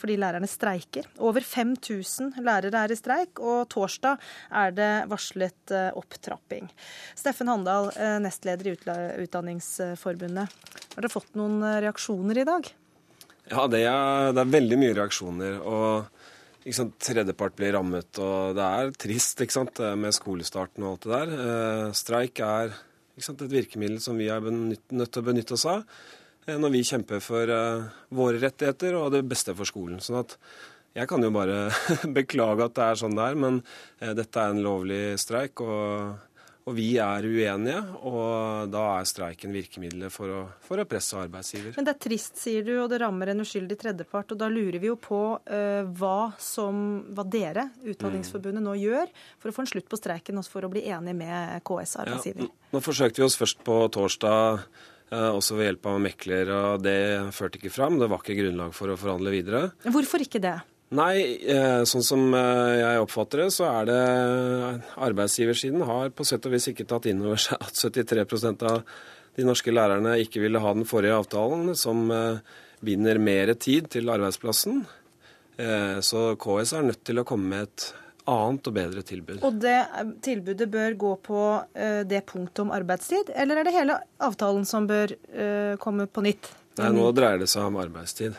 fordi 0.00 0.16
lærerne 0.18 0.48
streiker. 0.50 1.06
Over 1.22 1.46
5000 1.46 2.40
lærere 2.42 2.82
er 2.82 2.94
i 2.94 2.98
streik, 2.98 3.38
og 3.38 3.68
torsdag 3.70 4.18
er 4.62 4.74
det 4.74 4.92
varslet 5.10 5.74
opptrapping. 5.94 6.66
Steffen 7.14 7.52
Handal, 7.52 7.92
nestleder 8.24 8.72
i 8.72 8.74
Utdanningsforbundet. 9.22 10.58
Har 10.94 11.04
dere 11.04 11.12
fått 11.12 11.36
noen 11.38 11.62
reaksjoner 11.84 12.42
i 12.42 12.48
dag? 12.48 12.72
Ja, 13.52 13.68
det 13.70 13.84
er, 13.84 14.32
det 14.34 14.42
er 14.42 14.54
veldig 14.56 14.80
mye 14.80 14.98
reaksjoner. 14.98 15.60
og 15.62 16.13
sant, 16.72 16.94
tredjepart 16.96 17.56
blir 17.58 17.74
rammet, 17.76 18.16
og 18.24 18.56
det 18.56 18.64
er 18.64 18.92
trist 18.96 19.42
ikke 19.44 19.52
sant, 19.52 19.80
med 20.00 20.16
skolestarten 20.16 20.86
og 20.86 20.94
alt 20.94 21.04
det 21.04 21.12
der. 21.12 21.32
Eh, 21.44 21.88
streik 21.98 22.40
er 22.40 22.72
sant, 23.20 23.42
et 23.44 23.52
virkemiddel 23.52 24.00
som 24.00 24.16
vi 24.16 24.30
er 24.32 24.40
benytt, 24.40 24.86
nødt 24.96 25.12
til 25.12 25.22
å 25.24 25.28
benytte 25.28 25.58
oss 25.58 25.66
av 25.68 25.82
eh, 26.46 26.56
når 26.56 26.72
vi 26.74 26.84
kjemper 26.88 27.20
for 27.24 27.52
eh, 27.52 27.88
våre 28.16 28.40
rettigheter 28.42 28.96
og 28.98 29.12
det 29.14 29.24
beste 29.28 29.54
for 29.56 29.68
skolen. 29.68 30.00
Sånn 30.04 30.22
at 30.22 30.38
jeg 30.94 31.10
kan 31.10 31.26
jo 31.26 31.32
bare 31.34 31.68
beklage 32.18 32.68
at 32.68 32.76
det 32.78 32.86
er 32.86 33.00
sånn 33.02 33.18
det 33.18 33.26
er, 33.26 33.40
men 33.44 33.60
eh, 34.00 34.14
dette 34.16 34.40
er 34.40 34.54
en 34.54 34.64
lovlig 34.64 35.02
streik. 35.20 35.60
og 35.60 36.33
og 36.64 36.72
vi 36.78 36.94
er 36.96 37.26
uenige, 37.28 37.80
og 38.08 38.70
da 38.72 38.84
er 38.96 39.08
streiken 39.08 39.52
virkemidlet 39.52 40.12
for 40.12 40.32
å, 40.32 40.38
for 40.64 40.80
å 40.80 40.86
presse 40.88 41.18
arbeidsgiver. 41.20 41.74
Men 41.76 41.84
det 41.84 41.92
er 41.92 42.00
trist, 42.06 42.38
sier 42.40 42.64
du, 42.64 42.72
og 42.80 42.88
det 42.88 43.02
rammer 43.02 43.34
en 43.34 43.44
uskyldig 43.44 43.76
tredjepart. 43.82 44.32
Og 44.32 44.40
da 44.40 44.48
lurer 44.48 44.80
vi 44.80 44.88
jo 44.88 44.96
på 44.96 45.20
uh, 45.36 45.82
hva, 46.00 46.32
som, 46.40 46.80
hva 47.12 47.26
dere, 47.28 47.68
Utdanningsforbundet, 47.84 48.64
nå 48.64 48.78
gjør 48.80 49.12
for 49.42 49.52
å 49.52 49.56
få 49.58 49.66
en 49.66 49.70
slutt 49.74 49.92
på 49.92 50.00
streiken 50.00 50.40
og 50.40 50.48
for 50.48 50.64
å 50.64 50.72
bli 50.72 50.86
enig 50.88 51.12
med 51.20 51.60
KS 51.68 51.98
arbeidsgiver. 52.06 52.48
Ja, 52.48 52.72
nå 52.72 52.84
forsøkte 52.84 53.20
vi 53.20 53.28
oss 53.28 53.36
først 53.40 53.60
på 53.66 53.80
torsdag. 53.92 54.64
Uh, 55.12 55.34
også 55.36 55.58
ved 55.58 55.68
hjelp 55.68 55.90
av 55.92 56.00
mekler, 56.00 56.48
og 56.48 56.84
det 56.86 57.00
førte 57.36 57.60
ikke 57.60 57.76
fram. 57.76 58.00
Det 58.00 58.08
var 58.08 58.24
ikke 58.24 58.40
grunnlag 58.40 58.72
for 58.72 58.88
å 58.88 58.96
forhandle 58.96 59.36
videre. 59.36 59.66
Hvorfor 59.84 60.24
ikke 60.24 60.40
det? 60.40 60.56
Nei, 60.92 61.40
eh, 61.48 61.82
sånn 61.88 62.04
som 62.04 62.26
eh, 62.36 62.74
jeg 62.78 63.00
oppfatter 63.02 63.44
det, 63.44 63.48
så 63.56 63.66
er 63.70 63.88
det 63.88 64.00
arbeidsgiversiden 65.06 65.82
har 65.88 66.12
på 66.14 66.26
sett 66.28 66.44
og 66.44 66.54
vis 66.54 66.68
ikke 66.70 66.86
tatt 66.90 67.08
inn 67.10 67.22
over 67.24 67.40
seg 67.40 67.62
at 67.64 67.80
73% 67.80 68.66
av 68.68 68.84
de 69.34 69.46
norske 69.48 69.72
lærerne 69.72 70.18
ikke 70.22 70.44
ville 70.44 70.60
ha 70.62 70.74
den 70.76 70.86
forrige 70.86 71.16
avtalen, 71.16 71.72
som 71.78 72.04
eh, 72.14 72.38
binder 72.84 73.18
mer 73.18 73.54
tid 73.56 73.88
til 73.94 74.12
arbeidsplassen. 74.12 74.84
Så 75.54 76.20
KS 76.42 76.72
er 76.74 76.82
nødt 76.82 77.04
til 77.06 77.20
å 77.20 77.22
komme 77.24 77.46
med 77.46 77.68
et 77.68 77.84
annet 78.26 78.66
og 78.66 78.74
bedre 78.74 79.04
tilbud. 79.06 79.36
Og 79.46 79.60
det 79.62 79.76
tilbudet 80.26 80.66
bør 80.68 80.96
gå 80.98 81.12
på 81.22 81.42
det 82.10 82.24
punktet 82.26 82.64
om 82.64 82.72
arbeidstid, 82.74 83.30
eller 83.30 83.60
er 83.60 83.68
det 83.68 83.76
hele 83.76 84.00
avtalen 84.26 84.66
som 84.66 84.88
bør 84.90 85.14
komme 85.80 86.08
på 86.10 86.26
nytt? 86.26 86.50
Nei, 86.82 86.90
nå 86.98 87.06
dreier 87.14 87.38
det 87.38 87.48
seg 87.54 87.70
om 87.70 87.78
arbeidstid. 87.78 88.34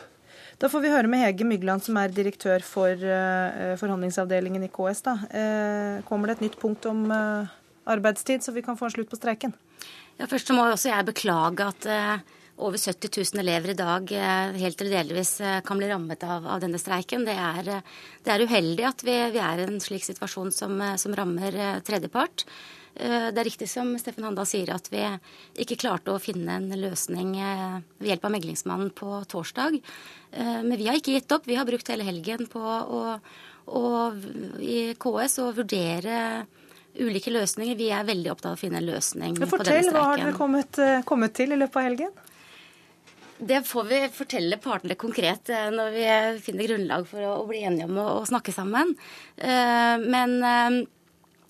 Da 0.56 0.70
får 0.72 0.80
vi 0.80 0.88
høre 0.88 1.08
med 1.12 1.20
Hege 1.20 1.44
Mygland, 1.44 1.84
som 1.84 1.98
er 2.00 2.12
direktør 2.16 2.62
for 2.64 2.88
uh, 2.96 3.74
forhandlingsavdelingen 3.76 4.62
i 4.64 4.70
KS. 4.72 5.02
Da. 5.04 5.16
Uh, 5.28 6.04
kommer 6.08 6.30
det 6.30 6.38
et 6.38 6.46
nytt 6.46 6.56
punkt 6.62 6.86
om 6.88 7.02
uh, 7.12 7.50
arbeidstid, 7.92 8.40
så 8.40 8.54
vi 8.56 8.64
kan 8.64 8.78
få 8.78 8.88
en 8.88 8.94
slutt 8.94 9.10
på 9.12 9.18
streiken? 9.20 9.52
Ja, 10.16 10.24
Først 10.30 10.48
så 10.48 10.56
må 10.56 10.64
også 10.64 10.88
jeg 10.88 11.08
beklage 11.10 11.66
at 11.66 11.86
over 12.56 12.80
70 12.80 13.10
000 13.36 13.42
elever 13.42 13.74
i 13.74 13.76
dag 13.76 14.12
helt 14.56 14.80
eller 14.80 14.94
delvis 14.96 15.34
kan 15.68 15.76
bli 15.76 15.90
rammet 15.90 16.24
av, 16.24 16.46
av 16.54 16.62
denne 16.62 16.80
streiken. 16.80 17.26
Det 17.28 17.34
er, 17.36 17.68
det 18.24 18.32
er, 18.32 18.44
uheldig 18.48 18.86
at 18.88 19.04
vi, 19.04 19.16
vi 19.34 19.42
er 19.44 19.60
i 19.60 19.66
en 19.68 19.76
slik 19.84 20.06
situasjon 20.08 20.48
som, 20.56 20.80
som 20.96 21.18
rammer 21.20 21.60
tredjepart. 21.84 22.46
Eh, 22.96 23.28
det 23.32 23.40
er 23.40 23.48
riktig 23.50 23.68
som 23.68 23.90
Steffen 24.00 24.24
Handa 24.24 24.46
sier, 24.48 24.70
at 24.72 24.88
vi 24.92 25.02
ikke 25.62 25.78
klarte 25.80 26.14
å 26.14 26.22
finne 26.22 26.56
en 26.56 26.70
løsning 26.80 27.34
eh, 27.36 27.80
ved 28.00 28.12
hjelp 28.12 28.28
av 28.28 28.34
meglingsmannen 28.36 28.92
på 28.96 29.20
torsdag. 29.28 29.80
Eh, 30.32 30.60
men 30.64 30.76
vi 30.78 30.88
har 30.88 30.96
ikke 30.96 31.16
gitt 31.18 31.34
opp. 31.36 31.48
Vi 31.48 31.58
har 31.58 31.68
brukt 31.68 31.90
hele 31.92 32.06
helgen 32.06 32.48
på 32.52 32.62
å, 32.62 33.02
å 33.66 33.82
i 34.62 34.94
KS 35.00 35.40
å 35.44 35.50
vurdere 35.56 36.46
ulike 36.96 37.34
løsninger. 37.34 37.76
Vi 37.76 37.90
er 37.92 38.08
veldig 38.08 38.32
opptatt 38.32 38.54
av 38.54 38.56
å 38.56 38.62
finne 38.62 38.80
en 38.80 38.88
løsning 38.88 39.36
fortell, 39.36 39.50
på 39.52 39.60
denne 39.60 39.82
streiken. 39.82 39.98
Hva 39.98 40.06
har 40.08 40.22
dere 40.22 40.38
kommet, 40.38 40.80
kommet 41.04 41.36
til 41.36 41.52
i 41.52 41.60
løpet 41.60 41.82
av 41.82 41.90
helgen? 41.90 42.16
Det 43.36 43.58
får 43.68 43.84
vi 43.90 43.96
fortelle 44.16 44.56
partene 44.64 44.94
konkret 44.96 45.50
når 45.74 45.90
vi 45.92 46.04
finner 46.40 46.70
grunnlag 46.70 47.04
for 47.10 47.20
å, 47.20 47.42
bli 47.44 47.60
enige 47.68 47.84
om 47.84 47.98
å, 48.00 48.22
snakke 48.24 48.54
sammen. 48.56 48.94
Men 49.36 50.86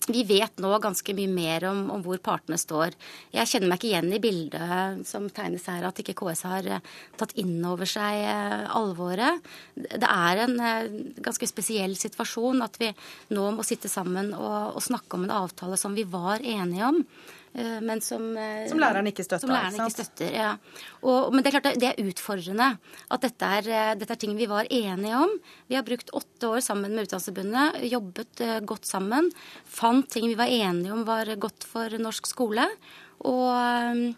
vi 0.07 0.23
vet 0.27 0.61
nå 0.63 0.71
ganske 0.83 1.13
mye 1.17 1.31
mer 1.31 1.65
om, 1.69 1.81
om, 1.91 2.03
hvor 2.05 2.19
partene 2.23 2.57
står. 2.59 2.95
Jeg 3.35 3.49
kjenner 3.51 3.71
meg 3.71 3.79
ikke 3.81 3.89
igjen 3.91 4.13
i 4.15 4.21
bildet 4.23 5.07
som 5.07 5.27
tegnes 5.33 5.67
her, 5.67 5.83
at 5.87 5.99
ikke 6.01 6.15
KS 6.17 6.43
har 6.47 6.69
eh, 6.77 6.91
tatt 7.19 7.35
inn 7.41 7.57
over 7.67 7.89
seg 7.89 8.23
eh, 8.23 8.63
alvoret. 8.77 9.43
Det 9.75 10.07
er 10.07 10.43
en 10.45 10.55
eh, 10.63 10.91
ganske 11.23 11.49
spesiell 11.49 11.97
situasjon 11.99 12.63
at 12.63 12.79
vi 12.81 12.93
nå 13.35 13.49
må 13.57 13.65
sitte 13.67 13.91
sammen 13.91 14.31
og, 14.37 14.77
og 14.77 14.85
snakke 14.85 15.19
om 15.19 15.27
en 15.27 15.35
avtale 15.43 15.79
som 15.79 15.97
vi 15.97 16.07
var 16.07 16.43
enige 16.43 16.93
om. 16.93 17.03
Eh, 17.57 17.79
men 17.81 18.01
som, 18.01 18.37
eh, 18.37 18.67
som 18.69 18.77
læreren 18.77 19.07
ikke 19.09 19.23
støtter. 19.25 19.47
Som 19.47 19.53
læreren 19.55 19.79
ikke 19.81 19.95
støtter, 19.95 20.33
ja. 20.35 20.51
Og, 21.01 21.33
men 21.33 21.41
det 21.41 21.49
er 21.49 21.55
klart 21.55 21.79
det 21.81 21.89
er 21.89 22.03
utfordrende 22.05 22.67
at 23.09 23.23
dette 23.25 23.49
er, 23.57 23.69
eh, 23.73 23.93
dette 23.97 24.13
er, 24.13 24.19
ting 24.21 24.35
vi 24.37 24.45
var 24.49 24.69
enige 24.69 25.17
om. 25.17 25.33
Vi 25.65 25.77
har 25.79 25.85
brukt 25.87 26.13
åtte 26.13 26.51
år 26.53 26.61
sammen 26.61 26.93
med 26.93 27.07
Utdanningsforbundet, 27.07 27.81
jobbet 27.89 28.45
godt 28.69 28.85
sammen. 28.85 29.31
Fant 29.65 30.05
ting 30.13 30.29
vi 30.29 30.37
var 30.37 30.53
enige 30.53 30.93
om 30.93 31.01
var 31.07 31.33
godt 31.41 31.65
for 31.65 31.97
norsk 31.97 32.29
skole. 32.29 32.67
Og 33.25 34.13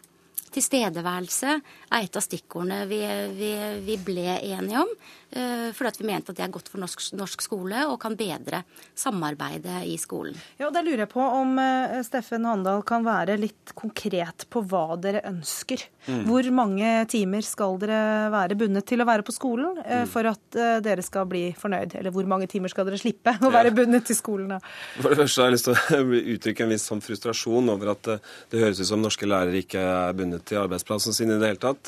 tilstedeværelse 0.51 1.59
er 1.89 2.05
et 2.05 2.19
av 2.19 2.25
stikkordene 2.25 2.83
vi, 2.89 3.01
vi, 3.37 3.53
vi 3.85 3.97
ble 4.05 4.37
enige 4.37 4.83
om. 4.83 4.93
for 5.29 5.85
fordi 5.85 6.01
vi 6.01 6.07
mente 6.09 6.31
at 6.31 6.37
det 6.39 6.43
er 6.45 6.51
godt 6.53 6.69
for 6.71 6.81
norsk, 6.81 7.01
norsk, 7.17 7.43
skole 7.45 7.83
og 7.89 7.99
kan 8.01 8.15
bedre 8.17 8.63
samarbeidet 8.97 9.83
i 9.85 9.95
skolen. 10.01 10.37
Ja, 10.57 10.67
og 10.67 10.73
Da 10.73 10.81
lurer 10.85 11.03
jeg 11.03 11.11
på 11.11 11.21
om 11.21 11.57
uh, 11.59 11.99
Steffen 12.05 12.47
Handal 12.49 12.81
kan 12.87 13.05
være 13.05 13.37
litt 13.37 13.73
konkret 13.77 14.47
på 14.49 14.63
hva 14.65 14.97
dere 15.01 15.21
ønsker. 15.29 15.83
Mm. 16.09 16.23
Hvor 16.25 16.49
mange 16.55 16.93
timer 17.11 17.45
skal 17.45 17.77
dere 17.81 18.29
være 18.33 18.57
bundet 18.59 18.87
til 18.89 19.03
å 19.03 19.07
være 19.09 19.25
på 19.27 19.35
skolen 19.35 19.77
uh, 19.83 20.01
mm. 20.01 20.09
for 20.09 20.29
at 20.31 20.59
dere 20.85 21.05
skal 21.05 21.29
bli 21.29 21.49
fornøyd? 21.57 21.95
Eller 21.99 22.13
hvor 22.15 22.27
mange 22.29 22.49
timer 22.49 22.73
skal 22.73 22.89
dere 22.89 22.99
slippe 23.01 23.35
å 23.37 23.53
være 23.53 23.73
bundet 23.75 24.09
til 24.09 24.17
skolen? 24.17 24.55
Da? 24.55 24.59
For 24.99 25.13
det 25.13 25.21
første 25.21 25.43
har 25.43 25.51
jeg 25.51 25.57
lyst 25.57 25.69
til 25.69 25.77
å 25.77 26.21
uttrykke 26.35 26.65
en 26.65 26.73
viss 26.73 26.87
sånn 26.89 27.05
frustrasjon 27.05 27.73
over 27.75 27.93
at 27.93 28.11
det 28.49 28.63
høres 28.63 28.81
ut 28.81 28.89
som 28.89 29.01
norske 29.03 29.29
lærere 29.29 29.61
ikke 29.61 29.81
er 29.83 30.17
bundet 30.17 30.47
til 30.49 30.61
arbeidsplassen 30.63 31.15
sin 31.15 31.31
i 31.31 31.37
det 31.39 31.53
hele 31.53 31.61
tatt. 31.61 31.78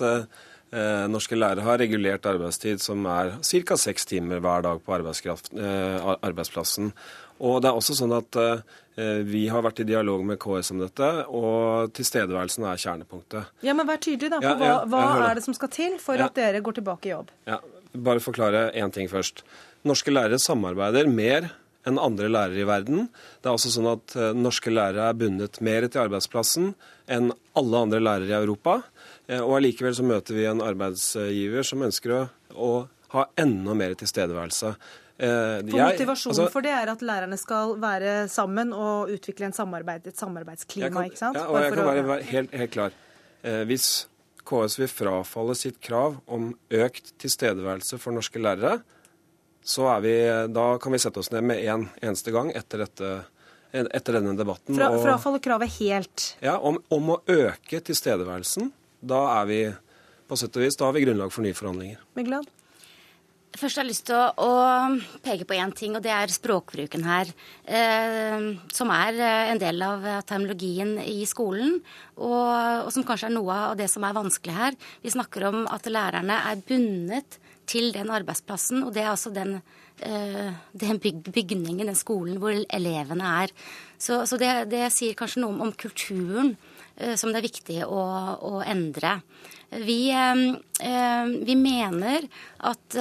Eh, 0.71 1.07
norske 1.11 1.35
lærere 1.35 1.65
har 1.65 1.81
regulert 1.81 2.23
arbeidstid 2.31 2.79
som 2.79 3.03
er 3.11 3.33
ca. 3.43 3.75
seks 3.75 4.05
timer 4.07 4.39
hver 4.39 4.63
dag 4.63 4.79
på 4.79 4.93
eh, 4.95 6.05
arbeidsplassen. 6.23 6.93
Og 7.43 7.57
det 7.59 7.67
er 7.67 7.75
også 7.75 7.97
sånn 7.97 8.13
at 8.15 8.37
eh, 8.39 8.61
vi 9.27 9.49
har 9.51 9.65
vært 9.65 9.81
i 9.83 9.87
dialog 9.89 10.23
med 10.23 10.39
KS 10.39 10.71
om 10.71 10.79
dette, 10.79 11.09
og 11.27 11.91
tilstedeværelsen 11.97 12.69
er 12.69 12.79
kjernepunktet. 12.79 13.51
Ja, 13.67 13.75
men 13.75 13.89
Vær 13.89 13.99
tydelig, 13.99 14.31
da. 14.31 14.39
på 14.39 14.55
Hva, 14.61 14.77
hva 14.87 15.27
er 15.27 15.41
det 15.41 15.43
som 15.43 15.57
skal 15.57 15.73
til 15.75 15.97
for 15.99 16.21
at 16.23 16.37
dere 16.39 16.63
går 16.63 16.79
tilbake 16.79 17.09
i 17.09 17.15
jobb? 17.17 17.35
Ja, 17.49 17.59
Bare 17.91 18.23
forklare 18.23 18.69
én 18.79 18.93
ting 18.95 19.09
først. 19.11 19.41
Norske 19.83 20.13
lærere 20.13 20.39
samarbeider 20.39 21.09
mer 21.11 21.49
enn 21.83 21.97
andre 21.99 22.29
lærere 22.31 22.61
i 22.61 22.69
verden. 22.69 23.09
Det 23.43 23.49
er 23.49 23.57
også 23.57 23.73
sånn 23.73 23.89
at 23.91 24.15
norske 24.37 24.71
lærere 24.71 25.09
er 25.09 25.17
bundet 25.19 25.59
mer 25.59 25.89
til 25.89 26.05
arbeidsplassen 26.05 26.69
enn 27.11 27.33
alle 27.59 27.81
andre 27.83 27.99
lærere 27.99 28.31
i 28.31 28.37
Europa. 28.37 28.77
Eh, 29.27 29.41
og 29.41 29.57
allikevel 29.59 29.95
så 29.97 30.05
møter 30.07 30.37
vi 30.37 30.47
en 30.49 30.63
arbeidsgiver 30.65 31.67
som 31.67 31.85
ønsker 31.87 32.15
å, 32.17 32.23
å 32.55 32.71
ha 33.15 33.25
enda 33.39 33.75
mer 33.77 33.95
tilstedeværelse. 33.99 34.73
Eh, 35.21 35.57
for 35.67 35.77
Motivasjonen 35.77 36.33
altså, 36.33 36.47
for 36.53 36.65
det 36.65 36.71
er 36.73 36.89
at 36.93 37.03
lærerne 37.05 37.37
skal 37.37 37.75
være 37.81 38.13
sammen 38.31 38.71
og 38.73 39.11
utvikle 39.13 39.51
samarbeid, 39.53 40.07
et 40.09 40.21
samarbeidsklima, 40.21 40.89
kan, 40.95 41.11
ikke 41.11 41.19
sant? 41.19 41.37
Ja, 41.37 41.49
og 41.51 41.59
jeg 41.61 41.75
kan 41.75 41.91
være 41.91 42.23
helt, 42.31 42.55
helt 42.63 42.73
klar. 42.73 42.95
Eh, 43.45 43.61
hvis 43.69 43.89
KS 44.47 44.79
vil 44.81 44.89
frafalle 44.89 45.53
sitt 45.57 45.77
krav 45.83 46.17
om 46.25 46.49
økt 46.73 47.13
tilstedeværelse 47.21 47.99
for 48.01 48.17
norske 48.17 48.41
lærere, 48.41 48.79
så 49.61 49.85
vi, 50.01 50.15
da 50.49 50.65
kan 50.81 50.95
vi 50.95 50.99
sette 51.03 51.21
oss 51.21 51.29
ned 51.29 51.45
med 51.45 51.61
en 51.69 51.85
eneste 52.01 52.33
gang 52.33 52.49
etter, 52.57 52.81
dette, 52.81 53.09
etter 53.77 54.17
denne 54.17 54.33
debatten. 54.33 54.73
Fra, 54.73 54.89
frafalle 55.03 55.37
kravet 55.43 55.75
helt? 55.77 56.31
Ja, 56.41 56.55
om, 56.57 56.79
om 56.89 57.13
å 57.13 57.19
øke 57.29 57.83
tilstedeværelsen 57.85 58.71
da 59.01 59.21
er 59.41 59.45
vi 59.49 59.61
på 60.29 60.39
sett 60.39 60.55
og 60.55 60.63
vis, 60.63 60.77
da 60.79 60.87
har 60.87 60.95
vi 60.95 61.03
grunnlag 61.03 61.31
for 61.33 61.43
nye 61.43 61.57
forhandlinger. 61.57 62.01
Mygland? 62.15 62.49
Først 63.51 63.75
har 63.77 63.83
jeg 63.83 63.91
lyst 63.91 64.05
til 64.07 64.15
å, 64.15 64.29
å 64.39 65.17
peke 65.25 65.43
på 65.47 65.57
én 65.59 65.73
ting, 65.75 65.97
og 65.97 66.03
det 66.05 66.13
er 66.15 66.31
språkbruken 66.31 67.03
her. 67.03 67.33
Eh, 67.67 68.45
som 68.71 68.93
er 68.95 69.19
eh, 69.19 69.49
en 69.51 69.59
del 69.59 69.83
av 69.83 70.07
terminologien 70.29 70.93
i 71.03 71.25
skolen, 71.27 71.81
og, 72.15 72.47
og, 72.85 72.89
som 72.95 73.03
kanskje 73.07 73.27
er 73.27 73.35
noe 73.35 73.59
av 73.71 73.75
det 73.81 73.89
som 73.91 74.07
er 74.07 74.15
vanskelig 74.15 74.55
her. 74.55 74.79
Vi 75.03 75.11
snakker 75.11 75.49
om 75.49 75.65
at 75.67 75.91
lærerne 75.91 76.39
er 76.47 76.63
bundet 76.63 77.41
til 77.71 77.91
den 77.95 78.11
arbeidsplassen, 78.13 78.85
og 78.87 78.95
det 78.95 79.03
er 79.03 79.11
altså 79.11 79.33
den, 79.35 79.57
eh, 79.99 80.55
den 80.71 81.03
bygningen, 81.03 81.89
den 81.91 81.99
skolen 81.99 82.39
hvor 82.39 82.55
elevene 82.55 83.35
er. 83.43 83.55
Så, 83.99 84.23
så 84.31 84.39
det, 84.39 84.53
det, 84.71 84.87
sier 84.95 85.17
kanskje 85.19 85.43
noe 85.43 85.57
om, 85.57 85.65
om 85.67 85.75
kulturen 85.75 86.55
Eh, 86.55 86.70
som 87.15 87.31
det 87.31 87.39
er 87.39 87.47
viktig 87.47 87.79
å, 87.87 88.01
å 88.51 88.61
endre. 88.67 89.19
Vi, 89.71 90.11
eh, 90.11 90.89
eh, 90.89 91.25
vi, 91.45 91.55
mener 91.55 92.27
at 92.57 92.95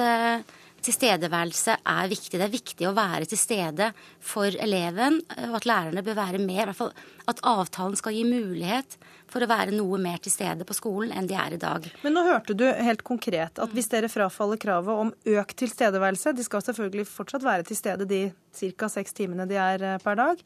tilstedeværelse 0.81 1.75
er 1.83 2.09
viktig. 2.09 2.37
Det 2.39 2.45
er 2.47 2.53
viktig 2.53 2.85
å 2.87 2.95
være 2.95 3.27
til 3.29 3.37
stede 3.37 3.91
for 4.23 4.55
eleven, 4.55 5.19
og 5.49 5.57
at 5.59 5.67
lærerne 5.67 6.03
bør 6.05 6.17
være 6.17 6.39
mer. 6.41 6.63
I 6.63 6.69
hvert 6.71 6.79
fall 6.79 6.93
at 7.29 7.43
avtalen 7.45 7.99
skal 7.99 8.15
gi 8.15 8.23
mulighet 8.25 8.95
for 9.31 9.43
å 9.43 9.49
være 9.51 9.75
noe 9.75 9.99
mer 10.01 10.17
til 10.23 10.33
stede 10.33 10.65
på 10.67 10.75
skolen 10.75 11.11
enn 11.15 11.27
de 11.29 11.35
er 11.37 11.53
i 11.55 11.59
dag. 11.61 11.85
Men 12.01 12.15
nå 12.17 12.23
hørte 12.25 12.55
du 12.57 12.65
helt 12.65 13.03
konkret 13.07 13.61
at 13.61 13.75
hvis 13.75 13.91
dere 13.91 14.09
frafaller 14.11 14.59
kravet 14.59 15.03
om 15.05 15.11
økt 15.35 15.57
tilstedeværelse, 15.61 16.33
de 16.35 16.47
skal 16.47 16.63
selvfølgelig 16.65 17.05
fortsatt 17.11 17.45
være 17.45 17.67
til 17.67 17.79
stede 17.79 18.07
de 18.09 18.23
ca. 18.57 18.89
seks 18.95 19.15
timene 19.19 19.45
de 19.51 19.59
er 19.59 19.85
per 20.03 20.17
dag, 20.19 20.41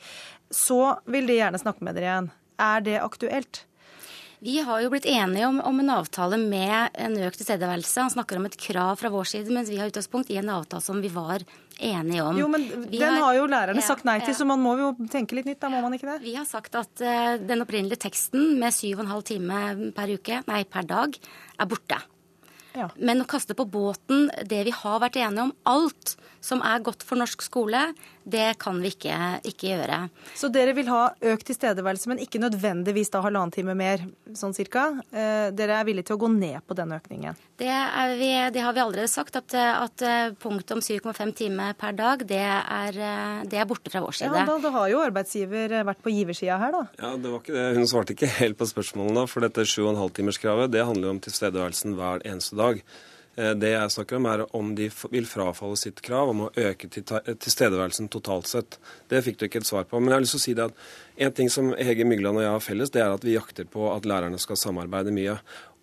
så 0.51 0.97
vil 1.05 1.29
de 1.29 1.39
gjerne 1.39 1.61
snakke 1.61 1.85
med 1.85 1.95
dere 1.95 2.11
igjen. 2.11 2.33
Er 2.61 2.83
det 2.85 2.99
aktuelt? 3.03 3.65
Vi 4.45 4.59
har 4.61 4.81
jo 4.83 4.91
blitt 4.91 5.07
enige 5.09 5.47
om, 5.47 5.57
om 5.63 5.79
en 5.81 5.89
avtale 5.89 6.37
med 6.37 6.97
en 7.01 7.15
økt 7.25 7.39
tilstedeværelse. 7.39 8.03
Han 8.03 8.13
snakker 8.13 8.37
om 8.37 8.45
et 8.45 8.57
krav 8.59 8.99
fra 8.99 9.09
vår 9.09 9.29
side, 9.31 9.53
mens 9.55 9.71
vi 9.71 9.79
har 9.79 9.89
utgangspunkt 9.89 10.29
i 10.29 10.37
en 10.37 10.51
avtale 10.53 10.83
som 10.85 10.99
vi 11.01 11.09
var 11.09 11.41
enige 11.79 12.21
om. 12.21 12.37
Jo, 12.37 12.49
men 12.51 12.67
vi 12.67 12.99
Den 12.99 13.15
har, 13.15 13.23
har 13.23 13.37
jo 13.39 13.47
lærerne 13.49 13.81
ja, 13.81 13.87
sagt 13.87 14.05
nei 14.07 14.19
til, 14.21 14.35
så 14.37 14.47
man 14.47 14.61
må 14.61 14.75
jo 14.79 14.91
tenke 15.11 15.39
litt 15.39 15.47
nytt, 15.49 15.61
da 15.63 15.71
må 15.73 15.81
man 15.81 15.95
ikke 15.97 16.11
det? 16.11 16.19
Vi 16.27 16.35
har 16.37 16.45
sagt 16.45 16.75
at 16.77 17.01
uh, 17.01 17.35
den 17.41 17.63
opprinnelige 17.65 18.03
teksten 18.05 18.59
med 18.59 18.75
syv 18.75 18.99
og 18.99 19.07
en 19.07 19.13
halv 19.15 19.25
time 19.25 19.63
per 19.95 20.13
uke, 20.13 20.43
nei 20.51 20.61
per 20.69 20.91
dag, 20.93 21.17
er 21.57 21.71
borte. 21.71 22.03
Ja. 22.75 22.89
Men 22.99 23.23
å 23.23 23.29
kaste 23.29 23.55
på 23.57 23.65
båten 23.71 24.27
det 24.43 24.65
vi 24.67 24.73
har 24.75 24.99
vært 25.01 25.17
enige 25.21 25.47
om, 25.47 25.55
alt 25.65 26.17
som 26.43 26.61
er 26.61 26.83
godt 26.85 27.05
for 27.07 27.17
norsk 27.17 27.41
skole, 27.45 27.87
det 28.25 28.55
kan 28.61 28.79
vi 28.81 28.89
ikke, 28.89 29.15
ikke 29.45 29.69
gjøre. 29.69 29.99
Så 30.37 30.49
dere 30.53 30.73
vil 30.73 30.89
ha 30.89 31.11
økt 31.31 31.45
tilstedeværelse, 31.45 32.09
men 32.09 32.21
ikke 32.23 32.41
nødvendigvis 32.41 33.13
da 33.13 33.21
halvannen 33.21 33.53
time 33.53 33.75
mer, 33.77 34.01
sånn 34.33 34.55
cirka? 34.57 34.87
Eh, 35.13 35.51
dere 35.53 35.77
er 35.77 35.85
villige 35.85 36.09
til 36.09 36.17
å 36.17 36.23
gå 36.23 36.31
ned 36.33 36.57
på 36.65 36.77
den 36.77 36.95
økningen? 36.95 37.37
Det, 37.61 37.69
vi, 38.17 38.31
det 38.55 38.65
har 38.65 38.73
vi 38.75 38.83
allerede 38.83 39.11
sagt, 39.11 39.37
at, 39.37 39.53
at 39.53 40.05
eh, 40.05 40.33
punktet 40.41 40.73
om 40.73 40.81
7,5 40.81 41.35
timer 41.37 41.77
per 41.77 41.93
dag, 41.97 42.25
det 42.25 42.41
er, 42.41 42.97
eh, 42.97 43.45
det 43.45 43.61
er, 43.61 43.69
borte 43.69 43.93
fra 43.93 44.01
vår 44.01 44.17
side. 44.17 44.33
Ja, 44.33 44.49
da, 44.49 44.57
da 44.63 44.73
har 44.79 44.89
jo 44.89 45.05
arbeidsgiver 45.05 45.77
vært 45.85 46.01
på 46.01 46.13
giversida 46.15 46.57
her, 46.61 46.73
da. 46.73 46.85
Ja, 46.97 47.15
det 47.21 47.29
var 47.29 47.43
ikke 47.43 47.57
det. 47.57 47.71
Hun 47.77 47.91
svarte 47.91 48.17
ikke 48.17 48.31
helt 48.41 48.57
på 48.57 48.69
spørsmålene, 48.73 49.21
da. 49.21 49.29
For 49.29 49.45
dette 49.45 49.69
7,5-timerskravet, 49.69 50.73
det 50.73 50.87
handler 50.89 51.11
jo 51.11 51.17
om 51.19 51.25
tilstedeværelsen 51.29 51.99
hver 51.99 52.25
eneste 52.25 52.57
dag. 52.57 52.81
Eh, 53.35 53.51
det 53.59 53.73
jeg 53.73 53.91
snakker 53.91 54.19
om, 54.19 54.27
er 54.31 54.45
om 54.55 54.71
de 54.77 54.87
vil 55.11 55.27
frafalle 55.27 55.77
sitt 55.79 55.99
krav 56.05 56.31
om 56.31 56.45
å 56.45 56.51
øke 56.55 56.89
tilstedeværelsen 56.91 58.09
totalt 58.13 58.49
sett. 58.51 58.79
Det 59.11 59.23
fikk 59.25 59.39
du 59.39 59.47
ikke 59.49 59.63
et 59.63 59.69
svar 59.69 59.87
på. 59.89 59.99
Men 59.99 60.13
jeg 60.13 60.17
har 60.17 60.25
lyst 60.25 60.37
til 60.37 60.43
å 60.43 60.45
si 60.45 60.57
det 60.57 60.67
at 60.69 61.25
en 61.27 61.37
ting 61.39 61.51
som 61.51 61.73
Hege 61.75 62.07
Mygland 62.07 62.39
og 62.39 62.45
jeg 62.45 62.55
har 62.55 62.63
felles, 62.63 62.93
det 62.95 63.03
er 63.03 63.15
at 63.15 63.27
vi 63.27 63.35
jakter 63.35 63.67
på 63.69 63.89
at 63.91 64.07
lærerne 64.07 64.39
skal 64.41 64.59
samarbeide 64.59 65.13
mye. 65.15 65.37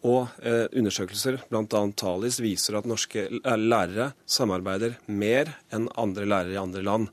Og 0.09 0.25
eh, 0.43 0.65
undersøkelser, 0.75 1.45
bl.a. 1.51 1.85
Talis, 1.95 2.41
viser 2.43 2.81
at 2.81 2.89
norske 2.91 3.29
lærere 3.45 4.11
samarbeider 4.27 4.97
mer 5.07 5.55
enn 5.71 5.87
andre 6.01 6.27
lærere 6.27 6.57
i 6.57 6.63
andre 6.63 6.83
land. 6.83 7.13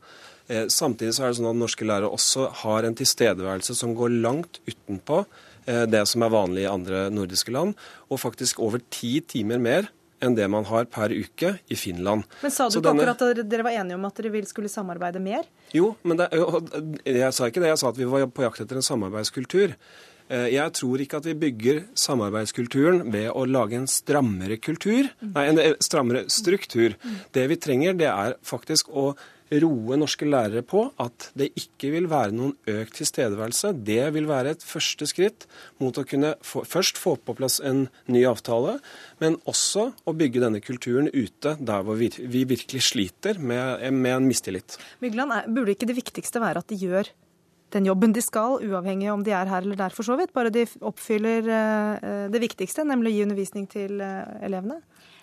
Eh, 0.50 0.66
samtidig 0.74 1.14
så 1.14 1.28
er 1.28 1.30
det 1.30 1.38
sånn 1.42 1.52
at 1.52 1.60
norske 1.60 1.86
lærere 1.86 2.10
også 2.10 2.48
har 2.64 2.88
en 2.88 2.98
tilstedeværelse 2.98 3.76
som 3.78 3.94
går 3.98 4.18
langt 4.24 4.58
utenpå 4.66 5.20
eh, 5.68 5.86
det 5.86 6.02
som 6.10 6.26
er 6.26 6.34
vanlig 6.34 6.66
i 6.66 6.72
andre 6.72 7.06
nordiske 7.14 7.54
land, 7.54 7.78
og 8.10 8.24
faktisk 8.24 8.64
over 8.66 8.82
ti 8.90 9.20
timer 9.22 9.62
mer 9.62 9.92
enn 10.24 10.36
det 10.38 10.48
man 10.52 10.68
har 10.70 10.90
per 10.92 11.14
uke 11.14 11.56
i 11.68 11.78
Finland. 11.80 12.28
Men 12.44 12.54
Sa 12.54 12.68
du 12.68 12.78
ikke 12.78 12.90
denne... 12.90 13.08
akkurat 13.08 13.40
at 13.40 13.50
dere 13.52 13.66
var 13.68 13.80
enige 13.80 14.00
om 14.00 14.06
at 14.10 14.20
dere 14.20 14.34
vil 14.34 14.48
skulle 14.50 14.72
samarbeide 14.72 15.22
mer? 15.24 15.48
Jo, 15.76 15.94
men 16.04 16.20
det, 16.22 16.30
jeg 17.06 17.34
sa 17.36 17.50
ikke 17.50 17.64
det. 17.64 17.74
Jeg 17.74 17.82
sa 17.82 17.92
at 17.92 18.00
vi 18.00 18.08
var 18.10 18.28
på 18.34 18.46
jakt 18.46 18.64
etter 18.66 18.80
en 18.80 18.86
samarbeidskultur. 18.86 19.76
Eh, 20.30 20.48
jeg 20.54 20.76
tror 20.78 21.02
ikke 21.02 21.20
at 21.20 21.28
vi 21.30 21.36
bygger 21.42 21.82
samarbeidskulturen 21.98 23.02
ved 23.14 23.32
å 23.34 23.48
lage 23.50 23.80
en 23.80 23.90
strammere 23.90 24.60
kultur, 24.62 25.10
nei, 25.26 25.46
en 25.50 25.62
eh, 25.62 25.74
strammere 25.82 26.28
struktur. 26.30 26.98
Det 27.34 27.48
vi 27.50 27.58
trenger, 27.58 27.98
det 27.98 28.12
er 28.12 28.38
faktisk 28.46 28.92
å 28.94 29.12
roe 29.50 29.98
norske 30.00 30.28
lærere 30.30 30.64
på 30.66 30.84
at 31.02 31.30
det 31.38 31.50
ikke 31.58 31.92
vil 31.94 32.10
være 32.12 32.36
noen 32.36 32.56
økt 32.70 33.00
tilstedeværelse. 33.00 33.74
Det 33.86 34.02
vil 34.16 34.28
være 34.30 34.56
et 34.56 34.66
første 34.66 35.08
skritt 35.10 35.48
mot 35.82 35.96
å 35.98 36.06
kunne 36.08 36.36
få, 36.46 36.64
først 36.68 37.00
få 37.02 37.16
på 37.18 37.36
plass 37.38 37.60
en 37.66 37.88
ny 38.12 38.26
avtale, 38.30 38.78
men 39.22 39.40
også 39.50 39.90
å 40.06 40.16
bygge 40.18 40.44
denne 40.44 40.62
kulturen 40.64 41.10
ute 41.14 41.56
der 41.60 41.86
hvor 41.86 41.98
vi, 42.00 42.12
vi 42.20 42.46
virkelig 42.50 42.86
sliter 42.92 43.42
med, 43.42 43.82
med 43.94 44.20
en 44.20 44.30
mistillit. 44.30 44.78
Mygland, 45.04 45.34
burde 45.56 45.74
ikke 45.74 45.90
det 45.90 45.98
viktigste 45.98 46.44
være 46.44 46.64
at 46.64 46.70
de 46.70 46.80
gjør 46.80 47.10
den 47.74 47.86
jobben 47.86 48.14
de 48.16 48.22
skal, 48.26 48.58
uavhengig 48.66 49.12
om 49.14 49.24
de 49.26 49.34
er 49.36 49.50
her 49.50 49.62
eller 49.62 49.78
der, 49.78 49.94
for 49.94 50.08
så 50.08 50.18
vidt. 50.18 50.34
Bare 50.34 50.50
de 50.54 50.66
oppfyller 50.82 51.50
eh, 51.54 52.24
det 52.34 52.42
viktigste, 52.42 52.86
nemlig 52.88 53.12
å 53.12 53.16
gi 53.16 53.26
undervisning 53.28 53.68
til 53.70 54.02
eh, 54.02 54.46
elevene? 54.48 54.80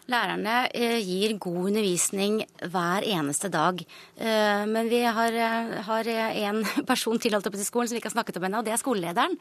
Lærerne 0.07 0.68
eh, 0.70 1.00
gir 1.02 1.32
god 1.42 1.70
undervisning 1.72 2.38
hver 2.70 3.02
eneste 3.11 3.48
dag. 3.50 3.80
Eh, 4.14 4.62
men 4.70 4.86
vi 4.86 5.00
har, 5.02 5.34
eh, 5.34 5.72
har 5.82 6.11
en 6.11 6.61
person 6.90 7.18
til 7.18 7.34
skolen 7.34 7.88
som 7.88 7.96
vi 7.96 7.98
ikke 7.98 8.12
har 8.12 8.14
snakket 8.14 8.38
om 8.38 8.46
ennå, 8.46 8.61
og 8.62 8.68
det 8.68 8.76
er 8.76 8.82
skolelederen. 8.82 9.34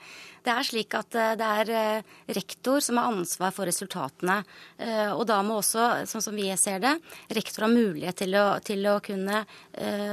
Det 0.46 0.54
er 0.54 0.66
slik 0.66 0.98
at 0.98 1.18
det 1.38 1.46
er 1.46 2.02
rektor 2.34 2.82
som 2.82 2.98
har 2.98 3.12
ansvar 3.12 3.54
for 3.54 3.66
resultatene. 3.66 4.40
Og 5.18 5.24
da 5.26 5.40
må 5.42 5.58
også, 5.58 6.06
sånn 6.06 6.22
som 6.22 6.36
vi 6.38 6.52
ser 6.58 6.78
det, 6.84 6.92
rektor 7.34 7.66
ha 7.66 7.70
mulighet 7.72 8.20
til 8.22 8.36
å, 8.38 8.44
til 8.62 8.86
å 8.86 9.00
kunne 9.02 9.42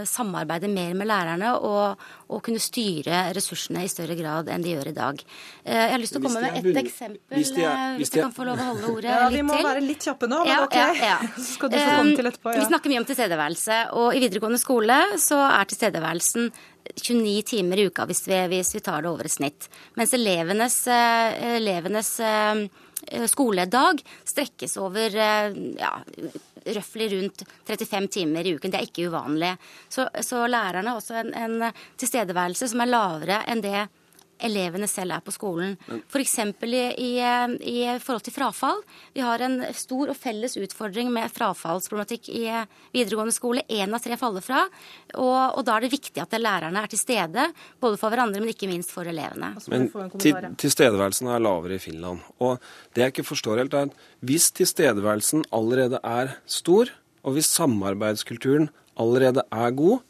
samarbeide 0.08 0.70
mer 0.72 0.94
med 0.96 1.10
lærerne 1.10 1.50
og, 1.58 2.00
og, 2.30 2.38
kunne 2.44 2.62
styre 2.62 3.26
ressursene 3.36 3.84
i 3.84 3.92
større 3.92 4.16
grad 4.16 4.48
enn 4.52 4.64
de 4.64 4.72
gjør 4.72 4.88
i 4.88 4.96
dag. 4.96 5.20
Jeg 5.68 5.92
har 5.92 6.00
lyst 6.00 6.16
til 6.16 6.22
å 6.22 6.26
komme 6.26 6.44
med 6.46 6.56
ett 6.62 6.80
eksempel, 6.80 7.36
hvis, 7.36 7.52
jeg 7.52 8.10
kan 8.16 8.32
få 8.32 8.48
lov 8.48 8.62
å 8.62 8.70
holde 8.72 8.94
ordet 8.94 9.12
litt 9.12 9.12
til. 9.12 9.20
Ja, 9.20 9.28
Vi 9.36 9.44
må 9.52 9.60
være 9.68 9.84
litt 9.84 10.08
kjappe 10.08 10.32
nå 10.32 10.41
men 10.42 10.52
ja, 10.52 10.58
ok. 10.64 10.76
Ja, 10.76 10.90
ja. 10.96 11.16
Skal 11.52 11.72
du 11.72 11.78
få 11.78 11.96
komme 11.98 12.14
til 12.18 12.30
etterpå. 12.30 12.52
Vi 12.58 12.68
snakker 12.68 12.92
mye 12.92 13.00
om 13.02 13.08
tilstedeværelse, 13.08 13.78
og 14.00 14.16
i 14.16 14.22
videregående 14.22 14.60
skole 14.60 14.98
så 15.22 15.40
er 15.46 15.70
tilstedeværelsen 15.70 16.52
29 16.98 17.42
timer 17.52 17.80
i 17.80 17.86
uka 17.88 18.06
hvis 18.10 18.24
vi, 18.26 18.38
hvis 18.52 18.74
vi 18.76 18.82
tar 18.84 19.04
det 19.04 19.10
over 19.12 19.28
et 19.28 19.34
snitt. 19.34 19.68
Mens 19.98 20.14
elevenes, 20.18 20.78
eh, 20.90 21.56
elevenes 21.58 22.12
eh, 22.26 22.66
skoledag 23.30 24.02
strekkes 24.28 24.76
over 24.82 25.16
ja, 25.16 25.94
røftlig 26.66 27.08
rundt 27.14 27.42
35 27.66 28.06
timer 28.18 28.46
i 28.46 28.54
uken. 28.56 28.70
Det 28.70 28.78
er 28.78 28.86
ikke 28.86 29.08
uvanlig. 29.10 29.56
Så, 29.90 30.06
så 30.22 30.44
lærerne 30.46 30.92
har 30.92 31.00
også 31.00 31.18
en, 31.22 31.32
en 31.34 31.72
tilstedeværelse 31.98 32.70
som 32.70 32.84
er 32.84 32.92
lavere 32.92 33.42
enn 33.50 33.64
det 33.64 33.88
elevene 34.44 34.88
selv 34.90 35.16
er 35.16 35.24
på 35.24 35.34
skolen. 35.34 35.76
F.eks. 36.10 36.34
For 36.58 36.72
i, 36.72 36.82
i, 36.98 37.12
i 37.72 37.78
forhold 38.02 38.24
til 38.26 38.34
frafall. 38.34 38.82
Vi 39.14 39.24
har 39.24 39.42
en 39.44 39.60
stor 39.76 40.12
og 40.12 40.18
felles 40.18 40.56
utfordring 40.60 41.10
med 41.14 41.32
frafallsproblematikk 41.34 42.30
i 42.32 42.44
videregående 42.94 43.34
skole. 43.34 43.64
Én 43.68 43.94
av 43.94 44.02
tre 44.04 44.18
faller 44.20 44.44
fra. 44.44 44.64
Og, 45.14 45.58
og, 45.58 45.62
da 45.66 45.76
er 45.76 45.86
det 45.86 45.92
viktig 45.94 46.22
at 46.22 46.36
lærerne 46.38 46.82
er 46.82 46.92
til 46.92 47.00
stede, 47.00 47.48
både 47.82 48.00
for 48.00 48.12
hverandre, 48.12 48.42
men 48.42 48.52
ikke 48.52 48.70
minst 48.70 48.94
for 48.94 49.08
elevene. 49.08 49.54
Men 49.72 49.88
tilstedeværelsen 50.60 51.30
er 51.32 51.42
lavere 51.42 51.78
i 51.78 51.82
Finland. 51.82 52.22
Og 52.42 52.62
det 52.94 53.06
jeg 53.06 53.14
ikke 53.14 53.28
forstår 53.32 53.62
helt, 53.62 53.76
er 53.76 53.90
at 53.90 54.08
hvis 54.22 54.50
tilstedeværelsen 54.58 55.46
allerede 55.54 56.00
er 56.02 56.36
stor, 56.46 56.90
og 57.22 57.36
hvis 57.36 57.50
samarbeidskulturen 57.54 58.70
allerede 58.98 59.44
er 59.52 59.76
god, 59.76 60.02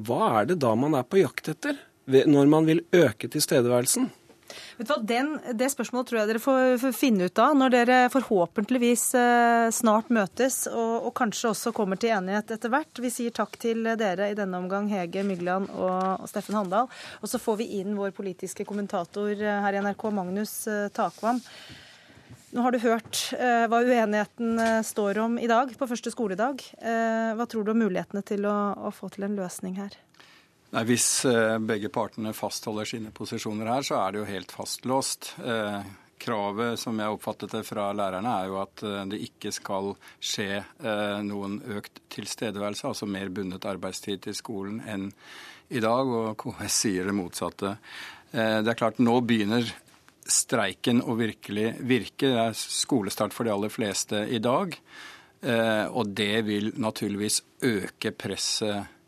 hva 0.00 0.40
er 0.40 0.50
det 0.52 0.60
da 0.62 0.74
man 0.78 0.94
er 0.96 1.06
på 1.06 1.20
jakt 1.20 1.50
etter? 1.52 1.78
Når 2.10 2.50
man 2.50 2.66
vil 2.68 2.82
øke 2.96 3.30
tilstedeværelsen? 3.30 4.10
Vet 4.78 4.88
du 4.88 4.92
hva, 4.94 4.98
Den, 5.04 5.34
Det 5.58 5.70
spørsmålet 5.72 6.08
tror 6.08 6.20
jeg 6.20 6.30
dere 6.30 6.42
får, 6.42 6.92
finne 6.96 7.28
ut 7.28 7.42
av 7.42 7.56
når 7.58 7.74
dere 7.74 7.98
forhåpentligvis 8.12 9.04
eh, 9.18 9.66
snart 9.74 10.10
møtes 10.14 10.62
og, 10.70 10.94
og, 11.08 11.12
kanskje 11.20 11.52
også 11.52 11.74
kommer 11.76 12.00
til 12.00 12.14
enighet 12.14 12.54
etter 12.56 12.72
hvert. 12.72 13.02
Vi 13.02 13.12
sier 13.12 13.34
takk 13.34 13.58
til 13.60 13.84
dere 14.00 14.30
i 14.30 14.38
denne 14.38 14.60
omgang, 14.60 14.88
Hege 14.90 15.24
Mygland 15.26 15.70
og, 15.74 16.24
Steffen 16.30 16.58
Handal. 16.58 16.90
Og 17.20 17.30
så 17.30 17.40
får 17.42 17.60
vi 17.60 17.70
inn 17.80 17.98
vår 17.98 18.14
politiske 18.16 18.66
kommentator 18.68 19.34
eh, 19.36 19.60
her 19.66 19.76
i 19.76 19.84
NRK, 19.84 20.08
Magnus 20.16 20.56
eh, 20.70 20.88
Takvam. 20.96 21.42
Nå 22.50 22.64
har 22.64 22.74
du 22.74 22.80
hørt 22.82 23.28
hva 23.70 23.78
uenigheten 23.78 24.58
står 24.82 25.20
om 25.22 25.36
i 25.38 25.46
dag, 25.46 25.70
på 25.78 25.86
første 25.86 26.10
skoledag. 26.10 26.64
Hva 26.82 27.46
tror 27.46 27.62
du 27.62 27.70
om 27.70 27.78
mulighetene 27.78 28.24
til 28.26 28.48
å, 28.50 28.54
å 28.74 28.90
få 28.90 29.06
til 29.14 29.28
en 29.28 29.36
løsning 29.38 29.76
her? 29.78 29.94
Nei, 30.70 30.84
Hvis 30.86 31.24
eh, 31.26 31.58
begge 31.58 31.90
partene 31.90 32.32
fastholder 32.36 32.86
sine 32.86 33.10
posisjoner 33.14 33.72
her, 33.72 33.86
så 33.86 33.98
er 33.98 34.12
det 34.12 34.20
jo 34.20 34.28
helt 34.28 34.52
fastlåst. 34.54 35.32
Eh, 35.42 35.88
kravet 36.20 36.78
som 36.78 36.98
jeg 37.00 37.16
oppfattet 37.16 37.56
det 37.56 37.64
fra 37.66 37.88
lærerne, 37.96 38.34
er 38.38 38.50
jo 38.52 38.60
at 38.62 38.84
eh, 38.86 39.00
det 39.10 39.18
ikke 39.26 39.50
skal 39.56 39.94
skje 40.22 40.60
noen 41.26 41.58
økt 41.74 42.02
tilstedeværelse, 42.12 42.86
altså 42.86 43.08
mer 43.10 43.32
bundet 43.34 43.66
arbeidstid 43.66 44.22
til 44.28 44.36
skolen 44.38 44.78
enn 44.86 45.08
i 45.70 45.82
dag, 45.82 46.06
og 46.06 46.38
KS 46.38 46.80
sier 46.84 47.06
det 47.06 47.14
motsatte. 47.14 47.76
Det 48.30 48.70
er 48.70 48.78
klart, 48.78 48.98
nå 49.02 49.16
begynner 49.26 49.66
streiken 50.30 51.02
å 51.02 51.14
virkelig 51.18 51.72
virke. 51.86 52.30
Det 52.30 52.42
er 52.44 52.58
skolestart 52.58 53.34
for 53.34 53.46
de 53.46 53.54
aller 53.54 53.70
fleste 53.70 54.24
i 54.30 54.38
dag. 54.42 54.74
Og 55.94 56.10
det 56.18 56.42
vil 56.46 56.72
naturligvis 56.82 57.38
øke 57.66 58.10
presset 58.18 58.99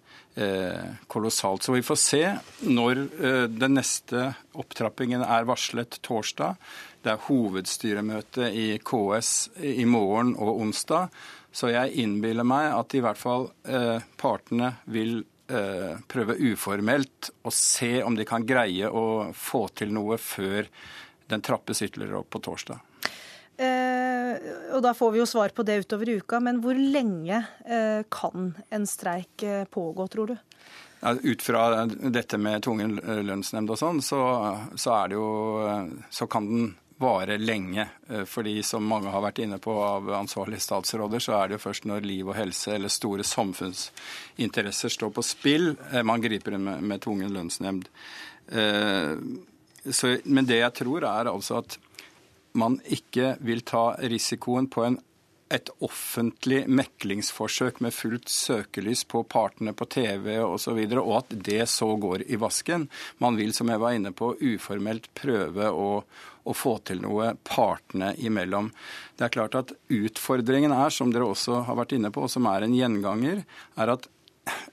kolossalt. 1.07 1.63
Så 1.63 1.73
vi 1.73 1.83
får 1.85 1.99
se 2.01 2.23
når 2.65 3.03
eh, 3.21 3.45
den 3.51 3.77
neste 3.77 4.31
opptrappingen 4.59 5.25
er 5.25 5.49
varslet 5.49 5.99
torsdag. 6.05 6.57
Det 7.03 7.13
er 7.13 7.27
hovedstyremøte 7.27 8.49
i 8.49 8.67
KS 8.79 9.33
i 9.61 9.85
morgen 9.89 10.33
og 10.39 10.63
onsdag. 10.65 11.13
Så 11.53 11.69
jeg 11.73 11.93
innbiller 12.01 12.47
meg 12.49 12.71
at 12.73 12.97
i 12.97 13.03
hvert 13.05 13.21
fall 13.21 13.51
eh, 13.69 14.01
partene 14.17 14.77
vil 14.93 15.23
prøve 15.53 16.39
uformelt 16.41 17.29
å 17.45 17.51
se 17.53 17.99
om 18.07 18.15
de 18.17 18.25
kan 18.25 18.47
greie 18.49 18.89
å 18.89 19.35
få 19.37 19.67
til 19.77 19.91
noe 19.93 20.17
før 20.17 20.65
den 21.29 21.45
trappes 21.45 21.83
ytterligere 21.85 22.23
opp 22.23 22.31
på 22.33 22.41
torsdag. 22.47 22.79
Eh, 23.57 24.37
og 24.73 24.81
da 24.83 24.95
får 24.97 25.11
vi 25.13 25.21
jo 25.21 25.27
svar 25.29 25.53
på 25.55 25.65
det 25.67 25.83
utover 25.85 26.09
uka, 26.17 26.41
men 26.41 26.63
hvor 26.65 26.75
lenge 26.79 27.43
eh, 27.67 28.01
kan 28.13 28.55
en 28.73 28.87
streik 28.89 29.43
eh, 29.45 29.65
pågå, 29.69 30.09
tror 30.09 30.33
du? 30.33 30.37
Ut 31.03 31.43
fra 31.43 31.85
dette 31.87 32.39
med 32.39 32.63
tvungen 32.63 32.95
lønnsnemnd 33.27 33.73
og 33.75 33.79
sånn, 33.81 33.99
så, 34.07 34.21
så, 34.79 34.93
er 35.01 35.09
det 35.11 35.17
jo 35.19 35.31
Så 36.15 36.29
kan 36.31 36.47
den 36.47 36.69
vare 37.03 37.41
lenge. 37.43 37.89
Fordi 38.31 38.63
som 38.63 38.87
mange 38.87 39.11
har 39.11 39.25
vært 39.25 39.41
inne 39.43 39.59
på 39.59 39.75
av 39.83 40.13
ansvarlige 40.15 40.63
statsråder, 40.63 41.19
så 41.19 41.35
er 41.41 41.49
det 41.49 41.57
jo 41.57 41.65
først 41.65 41.89
når 41.91 42.07
liv 42.07 42.31
og 42.31 42.39
helse 42.39 42.77
eller 42.77 42.93
store 42.95 43.27
samfunnsinteresser 43.27 44.95
står 44.95 45.11
på 45.11 45.25
spill, 45.27 45.73
man 46.07 46.23
griper 46.23 46.55
inn 46.55 46.69
med, 46.69 46.87
med 46.87 47.03
tvungen 47.03 47.35
lønnsnemnd. 47.35 47.91
Men 50.23 50.47
det 50.47 50.63
jeg 50.63 50.77
tror 50.85 51.09
er 51.11 51.33
altså 51.35 51.59
at 51.65 51.81
man 52.59 52.81
ikke 52.85 53.37
vil 53.41 53.65
ta 53.67 53.93
risikoen 54.03 54.69
på 54.73 54.85
en 54.87 55.01
et 55.53 55.71
offentlig 55.85 56.63
meklingsforsøk 56.73 57.83
med 57.85 57.93
fullt 57.93 58.31
søkelys 58.33 59.05
på 59.09 59.23
partene 59.29 59.75
på 59.77 59.87
TV 59.93 60.39
osv., 60.39 60.47
og, 60.47 60.59
så 60.63 60.75
videre, 60.77 61.03
og 61.05 61.19
at 61.21 61.35
det 61.49 61.67
så 61.71 61.91
går 62.01 62.25
i 62.33 62.39
vasken. 62.41 62.87
Man 63.21 63.37
vil, 63.37 63.53
som 63.57 63.69
jeg 63.69 63.83
var 63.83 63.97
inne 63.97 64.15
på, 64.17 64.33
uformelt 64.41 65.11
prøve 65.19 65.69
å, 65.69 65.91
å 66.49 66.57
få 66.57 66.77
til 66.89 67.03
noe 67.05 67.35
partene 67.45 68.13
imellom. 68.17 68.73
Det 69.19 69.29
er 69.29 69.35
klart 69.37 69.59
at 69.61 69.75
Utfordringen 69.93 70.73
er, 70.73 70.93
som 70.95 71.13
dere 71.13 71.29
også 71.29 71.63
har 71.69 71.79
vært 71.83 71.97
inne 71.99 72.13
på, 72.15 72.25
og 72.25 72.33
som 72.33 72.49
er 72.49 72.65
en 72.65 72.77
gjenganger, 72.77 73.45
er 73.77 73.97
at 73.97 74.09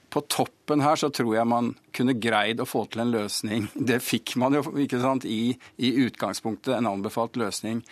på 0.09 0.21
toppen 0.21 0.81
her 0.81 0.97
så 0.99 1.09
tror 1.13 1.35
jeg 1.35 1.49
man 1.49 1.73
kunne 1.95 2.15
greid 2.17 2.61
å 2.61 2.67
få 2.67 2.85
til 2.89 3.03
en 3.03 3.13
løsning. 3.13 3.67
Det 3.89 3.99
fikk 4.03 4.35
man 4.41 4.57
jo 4.57 4.63
ikke 4.81 5.01
sant, 5.01 5.25
i, 5.25 5.53
i 5.77 5.91
utgangspunktet, 6.05 6.73
en 6.75 6.89
anbefalt 6.89 7.37
løsning. 7.39 7.83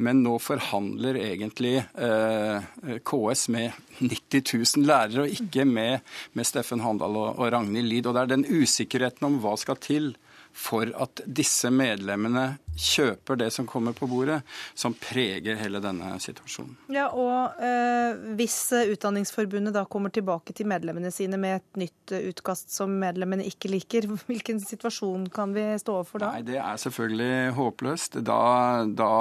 Men 0.00 0.22
nå 0.24 0.38
forhandler 0.40 1.18
egentlig 1.20 1.76
eh, 1.80 2.68
KS 3.04 3.46
med 3.52 3.76
90 4.00 4.44
000 4.80 4.88
lærere, 4.88 5.26
og 5.26 5.36
ikke 5.36 5.66
med, 5.68 6.00
med 6.32 6.48
Steffen 6.48 6.82
Handal 6.84 7.18
og, 7.20 7.30
og 7.36 7.52
Ragnhild 7.52 7.90
Lid. 7.90 8.08
Og 8.08 8.16
det 8.16 8.24
er 8.24 8.34
den 8.34 8.48
usikkerheten 8.48 9.28
om 9.28 9.40
hva 9.44 9.56
skal 9.60 9.78
til 9.82 10.14
for 10.56 10.90
at 11.02 11.22
disse 11.26 11.70
medlemmene 11.72 12.58
kjøper 12.80 13.38
det 13.40 13.50
som 13.52 13.66
kommer 13.68 13.94
på 13.96 14.06
bordet, 14.08 14.40
som 14.78 14.94
preger 14.96 15.58
hele 15.60 15.80
denne 15.82 16.14
situasjonen. 16.22 16.76
Ja, 16.92 17.08
og 17.12 17.60
eh, 17.60 18.16
Hvis 18.38 18.56
Utdanningsforbundet 18.72 19.74
da 19.76 19.84
kommer 19.90 20.12
tilbake 20.14 20.54
til 20.56 20.68
medlemmene 20.70 21.12
sine 21.14 21.38
med 21.40 21.60
et 21.60 21.80
nytt 21.84 22.14
utkast 22.32 22.72
som 22.74 22.94
medlemmene 23.02 23.46
ikke 23.48 23.70
liker, 23.72 24.08
hvilken 24.30 24.62
situasjon 24.64 25.28
kan 25.34 25.54
vi 25.56 25.66
stå 25.82 26.00
overfor 26.00 26.24
da? 26.24 26.32
Nei, 26.36 26.46
Det 26.46 26.58
er 26.62 26.82
selvfølgelig 26.84 27.54
håpløst. 27.58 28.20
Da, 28.26 28.40
da 28.86 29.12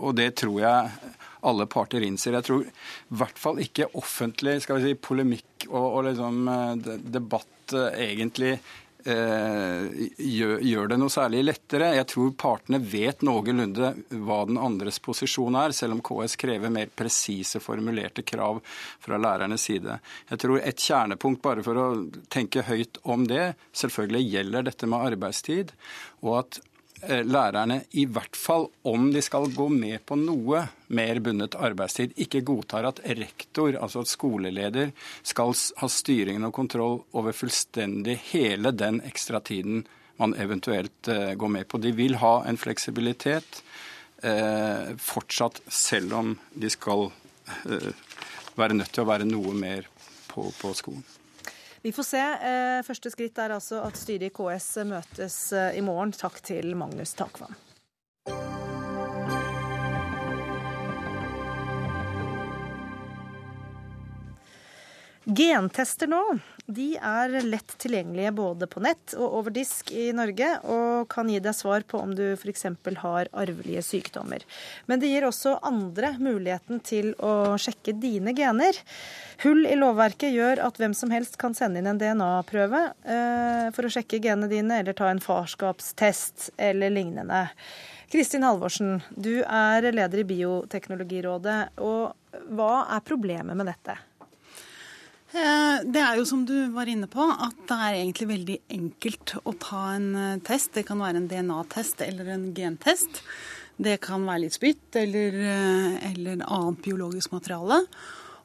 Og 0.00 0.14
det 0.18 0.32
tror 0.42 0.60
jeg 0.64 1.16
alle 1.46 1.66
parter 1.70 2.04
innser. 2.04 2.36
Jeg 2.36 2.46
tror 2.46 2.66
i 2.66 3.20
hvert 3.20 3.40
fall 3.40 3.60
ikke 3.62 3.90
offentlig 3.98 4.58
skal 4.64 4.80
vi 4.80 4.90
si, 4.90 5.00
polemikk 5.00 5.68
og, 5.70 5.86
og 5.86 6.06
liksom, 6.10 6.40
eh, 6.52 6.94
debatt 7.16 7.76
eh, 7.76 8.06
egentlig 8.10 8.56
Eh, 9.04 10.08
gjør 10.18 10.90
det 10.90 10.98
noe 11.00 11.12
særlig 11.12 11.42
lettere. 11.46 11.92
Jeg 11.96 12.08
tror 12.12 12.32
partene 12.38 12.80
vet 12.82 13.24
noenlunde 13.26 13.92
hva 14.26 14.40
den 14.48 14.60
andres 14.60 15.00
posisjon 15.02 15.56
er, 15.60 15.74
selv 15.76 15.96
om 15.96 16.02
KS 16.04 16.36
krever 16.40 16.72
mer 16.72 16.92
presise 16.92 17.62
formulerte 17.64 18.24
krav 18.26 18.60
fra 19.00 19.20
lærernes 19.20 19.64
side. 19.70 19.98
Jeg 20.30 20.42
tror 20.44 20.60
et 20.60 20.84
kjernepunkt, 20.84 21.42
bare 21.44 21.64
for 21.64 21.80
å 21.80 21.86
tenke 22.32 22.66
høyt 22.68 23.00
om 23.02 23.24
det, 23.30 23.54
selvfølgelig 23.72 24.34
gjelder 24.34 24.68
dette 24.68 24.90
med 24.90 25.12
arbeidstid. 25.12 25.72
og 26.20 26.34
at 26.38 26.60
lærerne, 27.00 27.80
i 27.96 28.04
hvert 28.04 28.36
fall 28.36 28.66
om 28.88 29.06
de 29.12 29.22
skal 29.24 29.48
gå 29.54 29.66
med 29.72 30.02
på 30.06 30.18
noe 30.20 30.66
mer 30.92 31.20
bundet 31.24 31.56
arbeidstid, 31.56 32.12
ikke 32.20 32.42
godtar 32.46 32.88
at 32.90 33.00
rektor, 33.18 33.72
altså 33.76 34.02
at 34.04 34.10
skoleleder, 34.10 34.92
skal 35.22 35.54
ha 35.80 35.88
styringen 35.88 36.44
og 36.48 36.54
kontroll 36.56 37.00
over 37.16 37.36
fullstendig 37.36 38.18
hele 38.32 38.74
den 38.76 39.00
ekstra 39.08 39.40
tiden 39.40 39.86
man 40.20 40.34
eventuelt 40.36 41.08
uh, 41.08 41.32
går 41.32 41.48
med 41.48 41.68
på. 41.68 41.80
De 41.80 41.94
vil 41.96 42.18
ha 42.20 42.34
en 42.44 42.60
fleksibilitet 42.60 43.62
eh, 44.22 44.96
fortsatt, 44.96 45.62
selv 45.66 46.14
om 46.14 46.34
de 46.52 46.70
skal 46.70 47.06
eh, 47.64 47.92
være 48.60 48.76
nødt 48.76 48.92
til 48.92 49.04
å 49.04 49.08
være 49.08 49.28
noe 49.28 49.54
mer 49.56 49.88
på, 50.28 50.44
på 50.60 50.74
skolen. 50.76 51.04
Vi 51.82 51.92
får 51.92 52.02
se. 52.02 52.20
Eh, 52.20 52.82
første 52.84 53.10
skritt 53.12 53.38
er 53.40 53.54
altså 53.56 53.80
at 53.86 53.96
styret 53.96 54.28
i 54.28 54.34
KS 54.36 54.68
møtes 54.88 55.36
eh, 55.56 55.78
i 55.80 55.84
morgen. 55.84 56.12
Takk 56.12 56.42
til 56.44 56.74
Magnus 56.76 57.14
Takvam. 57.16 57.56
Gentester 65.24 66.08
nå 66.08 66.22
de 66.70 66.94
er 66.96 67.32
lett 67.42 67.72
tilgjengelige 67.82 68.30
både 68.36 68.68
på 68.70 68.82
nett 68.84 69.14
og 69.18 69.36
over 69.40 69.54
disk 69.54 69.90
i 69.90 70.10
Norge, 70.14 70.48
og 70.70 71.08
kan 71.10 71.28
gi 71.30 71.40
deg 71.42 71.56
svar 71.56 71.84
på 71.88 71.98
om 71.98 72.12
du 72.14 72.24
f.eks. 72.36 72.66
har 73.02 73.30
arvelige 73.32 73.82
sykdommer. 73.82 74.44
Men 74.86 75.02
det 75.02 75.10
gir 75.10 75.26
også 75.26 75.56
andre 75.66 76.12
muligheten 76.22 76.82
til 76.86 77.12
å 77.18 77.58
sjekke 77.60 77.96
dine 77.98 78.34
gener. 78.36 78.78
Hull 79.42 79.64
i 79.66 79.76
lovverket 79.78 80.34
gjør 80.34 80.62
at 80.66 80.78
hvem 80.78 80.94
som 80.96 81.10
helst 81.14 81.38
kan 81.40 81.56
sende 81.58 81.80
inn 81.80 81.90
en 81.90 82.00
DNA-prøve 82.00 82.82
eh, 83.02 83.70
for 83.74 83.86
å 83.86 83.92
sjekke 83.92 84.20
genene 84.22 84.50
dine, 84.50 84.80
eller 84.80 84.96
ta 84.96 85.10
en 85.10 85.22
farskapstest 85.22 86.52
eller 86.60 86.94
lignende. 86.94 87.48
Kristin 88.10 88.46
Halvorsen, 88.46 89.00
du 89.10 89.40
er 89.42 89.90
leder 89.90 90.22
i 90.22 90.28
Bioteknologirådet. 90.28 91.60
og 91.82 92.46
Hva 92.54 92.72
er 92.94 93.04
problemet 93.06 93.58
med 93.58 93.70
dette? 93.70 93.98
Eh, 95.30 95.76
det 95.86 96.00
er 96.02 96.18
jo 96.18 96.24
som 96.26 96.42
du 96.46 96.56
var 96.74 96.90
inne 96.90 97.06
på, 97.10 97.22
at 97.22 97.58
det 97.70 97.76
er 97.76 97.98
egentlig 98.00 98.26
veldig 98.32 98.56
enkelt 98.74 99.36
å 99.46 99.54
ta 99.62 99.82
en 99.94 100.08
eh, 100.18 100.40
test. 100.46 100.72
Det 100.74 100.82
kan 100.88 100.98
være 100.98 101.22
en 101.22 101.28
DNA-test 101.30 102.02
eller 102.02 102.32
en 102.34 102.48
gentest. 102.56 103.22
Det 103.80 104.00
kan 104.02 104.26
være 104.26 104.44
litt 104.44 104.56
spytt 104.58 104.98
eller, 104.98 105.36
eh, 105.38 106.10
eller 106.10 106.42
annet 106.42 106.82
biologisk 106.82 107.36
materiale. 107.36 107.84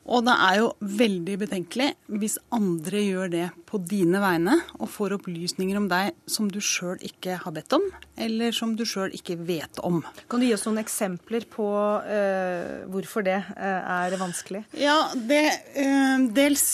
Og 0.06 0.22
det 0.26 0.34
er 0.38 0.60
jo 0.60 0.68
veldig 0.86 1.36
betenkelig 1.42 1.88
hvis 2.22 2.38
andre 2.54 3.02
gjør 3.02 3.32
det 3.34 3.46
på 3.66 3.80
dine 3.82 4.22
vegne 4.22 4.54
og 4.78 4.90
får 4.94 5.16
opplysninger 5.18 5.80
om 5.80 5.88
deg 5.90 6.14
som 6.30 6.50
du 6.52 6.60
sjøl 6.62 7.02
ikke 7.06 7.40
har 7.42 7.56
bedt 7.56 7.74
om, 7.78 7.86
eller 8.22 8.54
som 8.56 8.76
du 8.78 8.86
sjøl 8.86 9.14
ikke 9.18 9.40
vet 9.48 9.82
om. 9.86 10.04
Kan 10.30 10.44
du 10.44 10.48
gi 10.48 10.54
oss 10.54 10.66
noen 10.68 10.84
eksempler 10.84 11.48
på 11.50 11.66
uh, 11.66 12.86
hvorfor 12.94 13.26
det 13.26 13.40
uh, 13.56 14.04
er 14.06 14.18
vanskelig? 14.22 14.66
Ja, 14.78 15.00
det, 15.18 15.44
uh, 15.80 16.28
Dels 16.36 16.68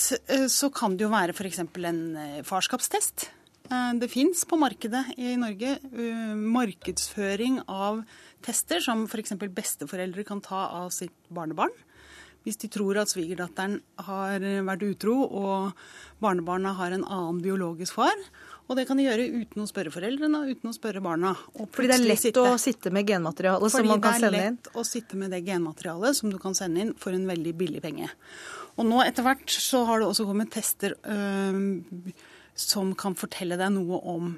så 0.51 0.71
kan 0.75 0.97
det 0.97 1.07
jo 1.07 1.13
være 1.13 1.35
f.eks. 1.35 1.63
en 1.63 2.01
farskapstest. 2.47 3.29
Det 3.71 4.09
fins 4.11 4.41
på 4.43 4.57
markedet 4.59 5.13
i 5.15 5.37
Norge 5.39 5.77
markedsføring 6.35 7.61
av 7.71 8.01
tester 8.43 8.83
som 8.83 9.05
f.eks. 9.07 9.37
besteforeldre 9.55 10.25
kan 10.27 10.41
ta 10.43 10.65
av 10.81 10.89
sitt 10.91 11.15
barnebarn 11.31 11.71
hvis 12.45 12.57
de 12.61 12.69
tror 12.73 12.97
at 13.01 13.11
svigerdatteren 13.11 13.79
har 14.07 14.41
vært 14.65 14.85
utro 14.87 15.17
og 15.25 15.83
barnebarna 16.23 16.73
har 16.79 16.95
en 16.95 17.05
annen 17.05 17.41
biologisk 17.43 17.99
far. 17.99 18.17
Og 18.71 18.77
det 18.79 18.85
kan 18.87 18.95
de 18.95 19.03
gjøre 19.03 19.25
uten 19.41 19.65
å 19.65 19.67
spørre 19.67 19.91
foreldrene 19.91 20.39
og 20.39 20.51
uten 20.55 20.69
å 20.69 20.73
spørre 20.75 21.01
barna. 21.03 21.33
Fordi 21.57 21.89
det 21.91 21.97
er 21.97 22.05
lett 22.05 22.23
sitte. 22.23 22.43
å 22.47 22.57
sitte 22.61 22.91
med 22.95 23.09
genmaterialet 23.09 23.73
som 23.73 23.87
man 23.89 24.03
kan 24.03 24.15
sende 24.15 24.29
inn? 24.31 24.31
Fordi 24.31 24.37
det 24.37 24.47
er 24.47 24.55
lett 24.55 24.79
å 24.79 24.85
sitte 24.87 25.19
med 25.19 25.35
det 25.35 25.41
genmaterialet 25.49 26.19
som 26.21 26.31
du 26.31 26.37
kan 26.39 26.55
sende 26.57 26.85
inn 26.85 26.93
for 27.01 27.17
en 27.17 27.27
veldig 27.27 27.53
billig 27.59 27.81
penge. 27.83 28.07
Og 28.79 28.87
nå 28.87 29.01
etter 29.03 29.27
hvert 29.27 29.51
så 29.51 29.83
har 29.89 29.99
det 29.99 30.07
også 30.07 30.27
kommet 30.29 30.53
tester 30.55 30.95
øh, 31.03 31.59
som 32.55 32.95
kan 32.95 33.17
fortelle 33.19 33.59
deg 33.59 33.69
noe 33.75 33.99
om 34.07 34.31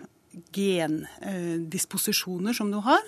gendisposisjoner 0.57 2.51
øh, 2.55 2.57
som 2.57 2.73
du 2.73 2.79
har. 2.81 3.05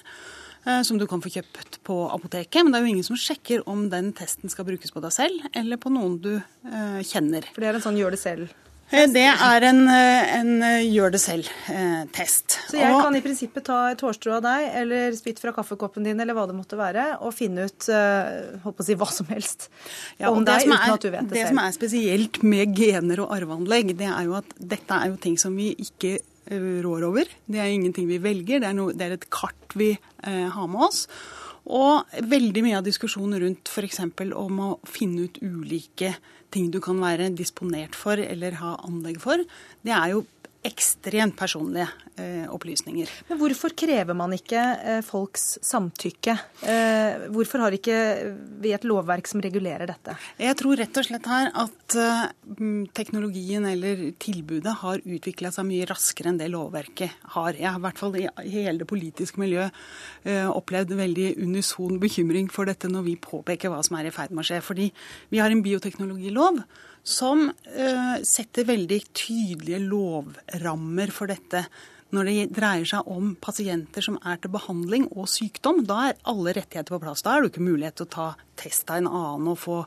Eh, 0.66 0.82
som 0.82 0.98
du 0.98 1.06
kan 1.08 1.22
få 1.22 1.30
kjøpt 1.30 1.80
på 1.86 1.96
apoteket. 2.10 2.64
Men 2.64 2.74
det 2.74 2.80
er 2.80 2.88
jo 2.88 2.94
ingen 2.96 3.06
som 3.06 3.20
sjekker 3.20 3.66
om 3.70 3.86
den 3.92 4.12
testen 4.18 4.50
skal 4.50 4.66
brukes 4.66 4.94
på 4.94 5.04
deg 5.04 5.14
selv 5.14 5.50
eller 5.54 5.82
på 5.82 5.94
noen 5.94 6.20
du 6.22 6.34
uh, 6.40 7.02
kjenner. 7.06 7.46
For 7.54 7.62
det 7.62 7.70
er 7.70 7.78
en 7.78 7.84
sånn 7.86 8.00
gjør 8.00 8.16
det 8.16 8.22
selv? 8.24 8.54
Eh, 8.90 9.06
det 9.14 9.28
er 9.30 9.66
en, 9.70 9.84
en 9.90 10.52
gjør 10.82 11.14
det 11.14 11.22
selv-test. 11.22 12.58
Så 12.72 12.82
jeg 12.82 12.98
kan 12.98 13.18
i 13.18 13.22
prinsippet 13.22 13.68
ta 13.70 13.80
et 13.94 14.02
hårstrå 14.02 14.40
av 14.40 14.44
deg 14.46 14.68
eller 14.82 15.14
spytt 15.18 15.42
fra 15.42 15.54
kaffekoppen 15.54 16.06
din 16.06 16.22
eller 16.22 16.38
hva 16.38 16.48
det 16.50 16.58
måtte 16.58 16.78
være, 16.82 17.08
og 17.22 17.34
finne 17.38 17.70
ut 17.70 17.90
holdt 17.90 18.78
på 18.78 18.86
å 18.86 18.90
si, 18.90 18.98
hva 18.98 19.10
som 19.14 19.30
helst 19.34 19.70
ja, 20.18 20.32
om 20.32 20.46
deg 20.46 20.66
uten 20.66 20.78
at 20.78 21.02
du 21.02 21.12
vet 21.12 21.30
det, 21.30 21.34
det 21.34 21.42
selv. 21.42 21.42
Det 21.42 21.50
som 21.50 21.66
er 21.66 21.78
spesielt 21.78 22.46
med 22.46 22.78
gener 22.78 23.26
og 23.26 23.34
arveanlegg, 23.38 23.94
det 24.02 24.10
er 24.10 24.30
jo 24.30 24.38
at 24.42 24.58
dette 24.58 25.02
er 25.02 25.14
jo 25.14 25.22
ting 25.22 25.38
som 25.42 25.58
vi 25.58 25.76
ikke 25.82 26.18
rår 26.50 27.08
over. 27.08 27.30
Det 27.46 27.60
er 27.62 27.72
ingenting 27.74 28.08
vi 28.10 28.22
velger, 28.22 28.62
det 28.62 28.70
er, 28.70 28.78
noe, 28.78 28.94
det 28.94 29.08
er 29.08 29.18
et 29.18 29.28
kart 29.34 29.76
vi 29.78 29.94
eh, 29.96 30.48
har 30.54 30.70
med 30.72 30.88
oss. 30.88 31.06
Og 31.66 32.18
veldig 32.30 32.62
mye 32.62 32.78
av 32.78 32.86
diskusjonen 32.86 33.42
rundt 33.42 33.72
f.eks. 33.72 34.04
om 34.38 34.62
å 34.62 34.70
finne 34.86 35.26
ut 35.26 35.40
ulike 35.42 36.14
ting 36.54 36.70
du 36.72 36.80
kan 36.84 37.00
være 37.02 37.32
disponert 37.36 37.98
for 37.98 38.22
eller 38.22 38.60
ha 38.62 38.76
anlegg 38.86 39.18
for, 39.24 39.42
det 39.86 39.94
er 39.96 40.14
jo 40.14 40.24
ekstremt 40.66 41.36
personlige 41.38 41.88
eh, 42.20 42.46
opplysninger. 42.52 43.10
Men 43.30 43.40
hvorfor 43.40 43.74
krever 43.78 44.18
man 44.18 44.34
ikke 44.36 44.62
eh, 44.62 45.02
folks 45.06 45.60
samtykke? 45.66 46.36
Eh, 46.66 47.28
hvorfor 47.34 47.66
har 47.66 47.76
ikke 47.76 47.98
vi 48.64 48.74
et 48.76 48.88
lovverk 48.88 49.30
som 49.30 49.44
regulerer 49.44 49.88
dette? 49.90 50.16
Jeg 50.42 50.58
tror 50.60 50.80
rett 50.82 51.00
og 51.02 51.08
slett 51.08 51.30
her 51.30 51.52
at 51.66 51.98
eh, 52.02 52.24
teknologien 52.98 53.68
eller 53.70 54.08
tilbudet 54.22 54.78
har 54.82 55.04
utvikla 55.04 55.54
seg 55.54 55.70
mye 55.70 55.90
raskere 55.90 56.34
enn 56.34 56.42
det 56.42 56.50
lovverket 56.54 57.30
har. 57.36 57.54
Jeg 57.60 57.70
har 57.70 57.80
i 57.80 57.86
hvert 57.86 58.02
fall 58.02 58.20
i 58.20 58.26
hele 58.50 58.82
det 58.82 58.90
politiske 58.90 59.42
miljøet 59.42 59.76
eh, 60.26 60.50
opplevd 60.50 60.96
veldig 60.98 61.36
unison 61.44 62.02
bekymring 62.02 62.50
for 62.54 62.70
dette 62.70 62.90
når 62.92 63.08
vi 63.12 63.20
påpeker 63.22 63.74
hva 63.74 63.84
som 63.86 64.00
er 64.00 64.10
i 64.10 64.16
ferd 64.16 64.34
med 64.34 64.46
å 64.46 64.50
skje. 64.50 64.64
Fordi 64.66 64.90
vi 65.32 65.42
har 65.44 65.54
en 65.54 65.66
bioteknologilov 65.66 66.64
som 67.06 67.48
uh, 67.50 68.16
setter 68.26 68.66
veldig 68.66 69.02
tydelige 69.14 69.82
lovrammer 69.86 71.14
for 71.14 71.30
dette 71.30 71.68
Når 72.16 72.28
det 72.30 72.56
dreier 72.56 72.88
seg 72.88 73.08
om 73.12 73.34
pasienter 73.42 74.04
som 74.06 74.18
er 74.24 74.38
til 74.40 74.54
behandling 74.54 75.08
og 75.12 75.28
sykdom, 75.28 75.84
da 75.86 75.98
er 76.10 76.20
alle 76.30 76.54
rettigheter 76.56 76.94
på 76.96 77.02
plass. 77.02 77.24
Da 77.26 77.34
er 77.34 77.44
det 77.44 77.50
ikke 77.52 77.66
mulighet 77.66 77.98
til 77.98 78.06
å 78.06 78.14
ta 78.14 78.28
test 78.56 78.90
av 78.94 79.02
en 79.02 79.10
annen 79.10 79.50
og 79.52 79.58
få 79.60 79.80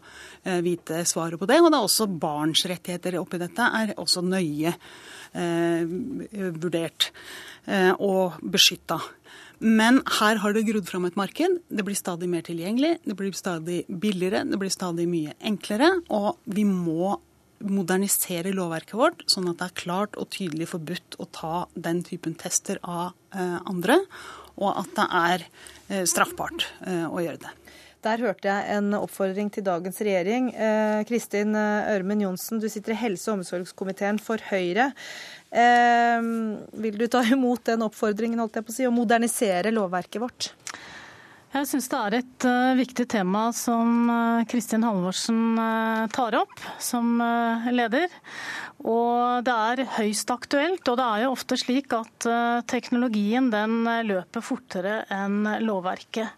eh, 0.43 0.59
vite 0.67 1.05
svaret 1.09 1.41
på 1.41 1.49
det. 1.49 1.61
Og 1.63 1.71
det 1.71 1.79
er 1.79 1.87
også 1.87 2.09
barns 2.11 2.67
rettigheter 2.69 3.17
oppi 3.23 3.41
dette 3.41 3.71
er 3.81 3.95
også 3.97 4.25
nøye 4.27 4.75
eh, 4.75 5.95
vurdert 6.59 7.09
eh, 7.65 7.95
og 7.95 8.43
beskytta. 8.43 8.99
Men 9.59 10.03
her 10.21 10.39
har 10.43 10.55
det 10.55 10.67
grodd 10.69 10.87
fram 10.87 11.09
et 11.09 11.17
marked. 11.19 11.59
Det 11.67 11.85
blir 11.87 11.99
stadig 11.99 12.29
mer 12.31 12.45
tilgjengelig, 12.47 12.99
det 13.03 13.17
blir 13.19 13.35
stadig 13.35 13.81
billigere, 13.89 14.45
det 14.47 14.59
blir 14.61 14.71
stadig 14.71 15.09
mye 15.11 15.35
enklere. 15.51 15.91
Og 16.15 16.39
vi 16.47 16.67
må 16.69 17.17
modernisere 17.59 18.53
lovverket 18.55 18.95
vårt, 18.99 19.25
sånn 19.31 19.49
at 19.51 19.59
det 19.59 19.67
er 19.67 19.81
klart 19.81 20.19
og 20.21 20.31
tydelig 20.35 20.71
forbudt 20.71 21.19
å 21.19 21.27
ta 21.35 21.55
den 21.75 22.05
typen 22.07 22.37
tester 22.39 22.79
av 22.87 23.17
eh, 23.35 23.59
andre, 23.67 23.99
og 24.59 24.79
at 24.79 24.95
det 24.95 25.07
er 25.19 25.47
eh, 25.47 26.05
straffbart 26.07 26.69
eh, 26.87 27.07
å 27.11 27.23
gjøre 27.23 27.43
det. 27.43 27.58
Der 28.07 28.21
hørte 28.23 28.47
jeg 28.47 28.77
en 28.77 28.93
oppfordring 28.95 29.49
til 29.51 29.65
dagens 29.67 29.99
regjering. 30.07 30.53
Eh, 30.55 31.01
Kristin 31.09 31.57
Ørmen 31.59 32.23
Johnsen, 32.23 32.61
du 32.63 32.69
sitter 32.71 32.95
i 32.95 33.01
helse- 33.01 33.33
og 33.33 33.41
omsorgskomiteen 33.41 34.21
for 34.23 34.39
Høyre. 34.51 34.93
Eh, 35.51 36.29
vil 36.85 37.01
du 37.01 37.09
ta 37.11 37.25
imot 37.35 37.67
den 37.67 37.83
oppfordringen 37.89 38.39
holdt 38.39 38.61
jeg 38.61 38.69
på 38.69 38.75
å 38.75 38.79
si, 38.79 38.87
og 38.87 38.95
modernisere 39.01 39.75
lovverket 39.75 40.23
vårt? 40.23 40.53
Jeg 41.49 41.65
syns 41.65 41.87
det 41.89 41.99
er 41.99 42.15
et 42.19 42.45
uh, 42.45 42.77
viktig 42.77 43.07
tema 43.09 43.47
som 43.57 44.11
uh, 44.13 44.45
Kristin 44.51 44.83
Halvorsen 44.85 45.57
uh, 45.57 46.05
tar 46.13 46.37
opp 46.37 46.61
som 46.77 47.17
leder. 47.73 48.13
Og 48.85 49.41
det 49.47 49.55
er 49.55 49.83
høyst 49.97 50.29
aktuelt. 50.31 50.85
Og 50.85 50.99
det 51.01 51.07
er 51.07 51.25
jo 51.25 51.33
ofte 51.33 51.57
slik 51.59 51.95
at 51.97 52.29
teknologien 52.71 53.49
den 53.51 53.81
løper 54.07 54.45
fortere 54.45 55.01
enn 55.11 55.41
lovverket. 55.65 56.31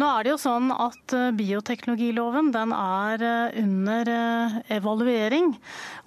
Nå 0.00 0.08
er 0.10 0.24
det 0.26 0.32
jo 0.32 0.38
sånn 0.42 0.72
at 0.74 1.14
bioteknologiloven 1.38 2.48
den 2.54 2.72
er 2.74 3.22
under 3.60 4.10
evaluering. 4.74 5.52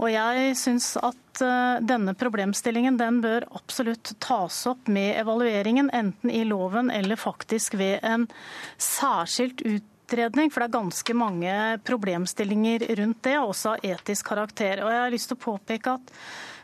Og 0.02 0.12
jeg 0.12 0.58
syns 0.60 0.90
at 1.00 1.16
Eh, 1.42 1.82
denne 1.82 2.14
problemstillingen 2.18 2.98
den 2.98 3.22
bør 3.22 3.46
absolutt 3.58 4.14
tas 4.24 4.66
opp 4.70 4.88
med 4.92 5.18
evalueringen, 5.22 5.90
enten 5.94 6.32
i 6.32 6.44
loven 6.46 6.92
eller 6.92 7.20
faktisk 7.20 7.78
ved 7.78 8.00
en 8.04 8.28
særskilt 8.78 9.62
utredning. 9.62 10.52
For 10.52 10.64
det 10.64 10.70
er 10.70 10.78
ganske 10.80 11.18
mange 11.18 11.56
problemstillinger 11.88 12.88
rundt 13.02 13.24
det, 13.28 13.38
også 13.40 13.76
av 13.76 13.90
etisk 13.94 14.32
karakter. 14.32 14.84
Og 14.84 14.94
jeg 14.94 15.04
har 15.04 15.14
lyst 15.14 15.32
til 15.32 15.40
å 15.40 15.46
påpeke 15.46 15.98
at 15.98 16.14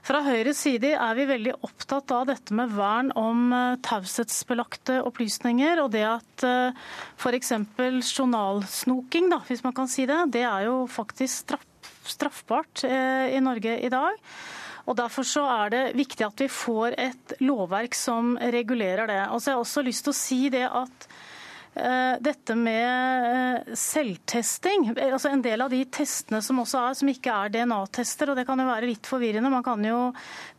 fra 0.03 0.19
Høyres 0.25 0.59
side 0.65 0.93
er 0.93 1.17
vi 1.17 1.27
veldig 1.29 1.53
opptatt 1.63 2.11
av 2.15 2.27
dette 2.27 2.55
med 2.55 2.73
vern 2.75 3.11
om 3.19 3.53
eh, 3.55 3.77
taushetsbelagte 3.85 4.99
opplysninger. 5.07 5.81
Og 5.83 5.93
det 5.95 6.03
at 6.07 6.45
eh, 6.47 6.81
f.eks. 7.17 7.53
journalsnoking, 8.11 9.29
da, 9.33 9.39
hvis 9.47 9.63
man 9.65 9.75
kan 9.77 9.91
si 9.91 10.07
det, 10.09 10.19
det 10.35 10.43
er 10.47 10.67
jo 10.67 10.83
faktisk 10.91 11.55
straffbart 12.03 12.83
i 12.83 13.39
Norge 13.43 13.77
i 13.79 13.91
dag. 13.91 14.19
Og 14.91 14.97
Derfor 14.99 15.23
så 15.23 15.45
er 15.47 15.71
det 15.71 15.83
viktig 15.95 16.25
at 16.27 16.41
vi 16.43 16.49
får 16.51 16.97
et 16.99 17.35
lovverk 17.39 17.95
som 17.95 18.35
regulerer 18.35 19.07
det. 19.07 19.21
Og 19.31 19.39
så 19.39 19.51
har 19.51 19.55
jeg 19.55 19.67
også 19.67 19.85
lyst 19.87 20.03
til 20.03 20.11
å 20.11 20.19
si 20.19 20.41
det 20.51 20.65
at 20.67 21.07
Eh, 21.07 21.32
dette 21.73 22.53
med 22.57 23.63
eh, 23.65 23.73
selvtesting. 23.77 24.91
altså 24.93 25.31
En 25.31 25.41
del 25.41 25.63
av 25.65 25.71
de 25.73 25.81
testene 25.89 26.41
som 26.45 26.59
også 26.61 26.81
er, 26.83 26.97
som 26.99 27.09
ikke 27.09 27.33
er 27.33 27.53
DNA-tester, 27.53 28.29
og 28.29 28.37
det 28.37 28.45
kan 28.45 28.61
jo 28.61 28.67
være 28.67 28.89
litt 28.91 29.09
forvirrende. 29.09 29.49
Man 29.49 29.65
kan 29.65 29.81
jo 29.85 30.11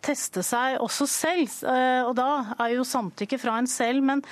teste 0.05 0.43
seg 0.45 0.81
også 0.83 1.07
selv, 1.11 1.55
eh, 1.71 2.03
og 2.03 2.17
da 2.19 2.57
er 2.59 2.75
jo 2.75 2.87
samtykke 2.89 3.39
fra 3.39 3.61
en 3.61 3.71
selv. 3.71 4.03
Men 4.03 4.25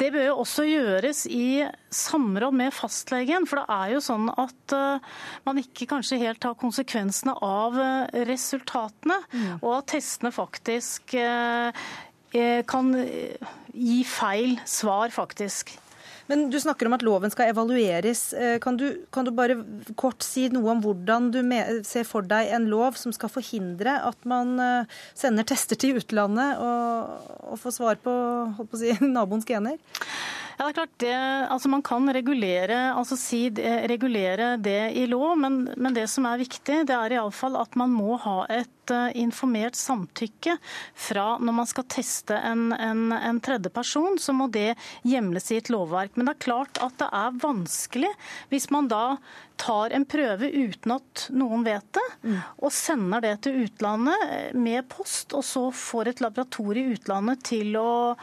det 0.00 0.10
bør 0.14 0.26
jo 0.26 0.40
også 0.42 0.66
gjøres 0.66 1.22
i 1.30 1.62
samråd 1.94 2.58
med 2.58 2.74
fastlegen. 2.74 3.46
For 3.46 3.62
det 3.62 3.78
er 3.78 3.94
jo 3.94 4.02
sånn 4.02 4.26
at 4.34 4.76
man 5.46 5.60
ikke 5.62 5.86
kanskje 5.92 6.18
helt 6.24 6.42
tar 6.42 6.58
konsekvensene 6.58 7.36
av 7.46 7.78
resultatene, 8.26 9.20
mm. 9.30 9.46
og 9.60 9.70
at 9.76 9.92
testene 9.94 10.34
faktisk 10.34 11.14
kan 12.34 12.90
gi 12.98 14.02
feil 14.08 14.58
svar, 14.66 15.14
faktisk. 15.14 15.76
Men 16.30 16.46
du 16.50 16.56
snakker 16.60 16.88
om 16.88 16.96
at 16.96 17.04
loven 17.04 17.32
skal 17.32 17.50
evalueres. 17.52 18.26
Eh, 18.32 18.56
kan 18.62 18.78
du, 18.80 18.86
kan 19.12 19.26
du 19.26 19.32
bare 19.36 19.58
kort 20.00 20.24
si 20.24 20.46
noe 20.52 20.72
om 20.72 20.80
hvordan 20.84 21.30
du 21.34 21.40
ser 21.86 22.06
for 22.08 22.24
deg 22.26 22.52
en 22.56 22.68
lov 22.70 22.96
som 23.00 23.12
skal 23.12 23.32
forhindre 23.32 23.98
at 24.08 24.28
man 24.28 24.54
eh, 24.62 24.94
sender 25.16 25.46
tester 25.48 25.78
til 25.80 26.00
utlandet 26.00 26.62
og, 26.62 27.28
og 27.52 27.60
får 27.60 27.76
svar 27.78 28.00
på, 28.04 28.14
på 28.70 28.80
si, 28.80 28.94
naboens 29.16 29.48
gener? 29.48 29.76
Ja, 30.54 30.68
det 30.68 30.70
er 30.70 30.76
klart 30.76 30.98
det, 31.02 31.14
altså 31.50 31.68
Man 31.72 31.82
kan 31.82 32.06
regulere, 32.14 32.76
altså 32.94 33.18
si, 33.18 33.48
regulere 33.90 34.54
det 34.62 34.94
i 34.94 35.08
lov, 35.10 35.34
men, 35.40 35.64
men 35.74 35.96
det 35.96 36.06
som 36.12 36.28
er 36.30 36.38
viktig, 36.38 36.84
det 36.86 36.94
er 36.94 37.16
iallfall 37.16 37.58
at 37.58 37.74
man 37.78 37.90
må 37.90 38.14
ha 38.22 38.44
et 38.54 38.70
uh, 38.92 39.08
informert 39.16 39.78
samtykke 39.78 40.56
fra 41.06 41.26
når 41.40 41.56
man 41.60 41.70
skal 41.70 41.88
teste 41.92 42.36
en, 42.36 42.68
en, 42.72 43.06
en 43.14 43.40
tredje 43.44 43.72
person, 43.74 44.18
så 44.18 44.34
må 44.36 44.48
det 44.52 44.74
hjemles 45.06 45.50
i 45.52 45.60
et 45.60 45.70
lovverk. 45.72 46.16
Men 46.16 46.28
det 46.28 46.36
er 46.36 46.46
klart 46.48 46.82
at 46.84 46.98
det 47.00 47.08
er 47.08 47.40
vanskelig 47.44 48.12
hvis 48.52 48.70
man 48.74 48.90
da 48.92 49.04
tar 49.56 49.90
en 49.94 50.04
prøve 50.04 50.48
uten 50.50 50.94
at 50.96 51.24
noen 51.34 51.64
vet 51.66 51.86
det, 51.94 52.04
mm. 52.24 52.38
og 52.66 52.72
sender 52.74 53.22
det 53.24 53.32
til 53.46 53.60
utlandet 53.64 54.54
med 54.58 54.86
post, 54.90 55.34
og 55.36 55.44
så 55.46 55.62
får 55.74 56.10
et 56.10 56.22
laboratorium 56.24 56.90
i 56.90 56.96
utlandet 56.98 57.44
til 57.46 57.76
å, 57.78 58.14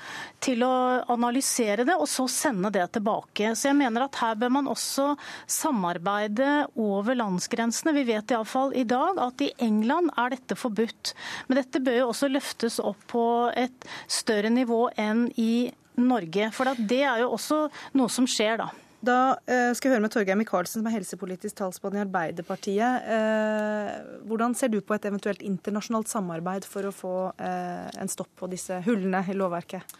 til 0.43 0.65
å, 0.67 0.73
analysere 1.11 1.85
det, 1.87 1.95
og 1.95 2.09
så 2.09 2.27
sende 2.31 2.71
det 2.73 2.87
tilbake. 2.97 3.53
Så 3.55 3.69
jeg 3.69 3.79
mener 3.79 4.05
at 4.05 4.19
her 4.21 4.37
bør 4.39 4.53
man 4.57 4.69
også 4.71 5.11
samarbeide 5.49 6.67
over 6.79 7.17
landsgrensene. 7.17 7.95
Vi 7.95 8.07
vet 8.11 8.33
iallfall 8.33 8.75
i 8.77 8.85
dag 8.87 9.19
at 9.21 9.43
i 9.45 9.51
England 9.63 10.11
er 10.19 10.35
dette 10.35 10.57
forbudt. 10.59 11.13
Men 11.47 11.61
dette 11.61 11.83
bør 11.83 12.01
jo 12.03 12.09
også 12.11 12.31
løftes 12.31 12.79
opp 12.83 13.07
på 13.11 13.25
et 13.57 13.89
større 14.11 14.51
nivå 14.53 14.87
enn 14.99 15.27
i 15.39 15.71
Norge. 16.01 16.51
For 16.55 16.71
det 16.77 17.03
er 17.03 17.23
jo 17.23 17.33
også 17.35 17.65
noe 17.97 18.11
som 18.11 18.27
skjer, 18.29 18.61
da. 18.61 18.71
Da 19.01 19.33
uh, 19.33 19.71
skal 19.73 19.89
jeg 19.89 19.95
høre 19.95 20.03
med 20.03 20.13
Torgeir 20.13 20.37
Micaelsen, 20.37 20.81
som 20.81 20.87
er 20.89 20.93
helsepolitisk 20.99 21.57
talsmann 21.57 21.97
i 21.97 22.03
Arbeiderpartiet. 22.03 23.07
Uh, 23.09 24.21
hvordan 24.29 24.53
ser 24.57 24.69
du 24.69 24.77
på 24.85 24.93
et 24.93 25.07
eventuelt 25.09 25.41
internasjonalt 25.45 26.11
samarbeid 26.11 26.67
for 26.69 26.85
å 26.85 26.93
få 26.93 27.15
uh, 27.33 27.87
en 27.97 28.11
stopp 28.11 28.29
på 28.37 28.49
disse 28.51 28.77
hullene 28.85 29.23
i 29.25 29.37
lovverket? 29.37 29.97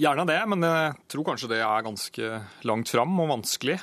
Gjerne 0.00 0.24
det, 0.26 0.38
men 0.50 0.64
jeg 0.64 0.92
tror 1.12 1.26
kanskje 1.28 1.50
det 1.52 1.60
er 1.62 1.84
ganske 1.84 2.28
langt 2.66 2.90
fram 2.90 3.18
og 3.20 3.34
vanskelig. 3.34 3.74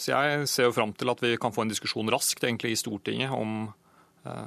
Så 0.00 0.08
jeg 0.10 0.48
ser 0.50 0.66
jo 0.66 0.72
fram 0.74 0.90
til 0.98 1.12
at 1.12 1.20
vi 1.22 1.36
kan 1.38 1.54
få 1.54 1.62
en 1.62 1.70
diskusjon 1.70 2.10
raskt 2.10 2.42
egentlig 2.42 2.72
i 2.74 2.78
Stortinget 2.80 3.30
om 3.30 3.68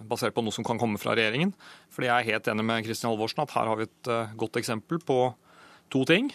basert 0.10 0.36
på 0.36 0.44
noe 0.44 0.52
som 0.52 0.66
kan 0.68 0.82
komme 0.82 1.00
fra 1.00 1.16
regjeringen. 1.16 1.54
Fordi 1.94 2.10
jeg 2.10 2.18
er 2.18 2.30
helt 2.34 2.50
enig 2.52 2.66
med 2.68 2.84
Kristin 2.84 3.14
Halvorsen 3.14 3.46
at 3.46 3.56
her 3.56 3.70
har 3.72 3.80
vi 3.80 3.88
et 3.88 4.12
godt 4.42 4.60
eksempel 4.60 5.00
på 5.00 5.22
to 5.94 6.04
ting. 6.10 6.34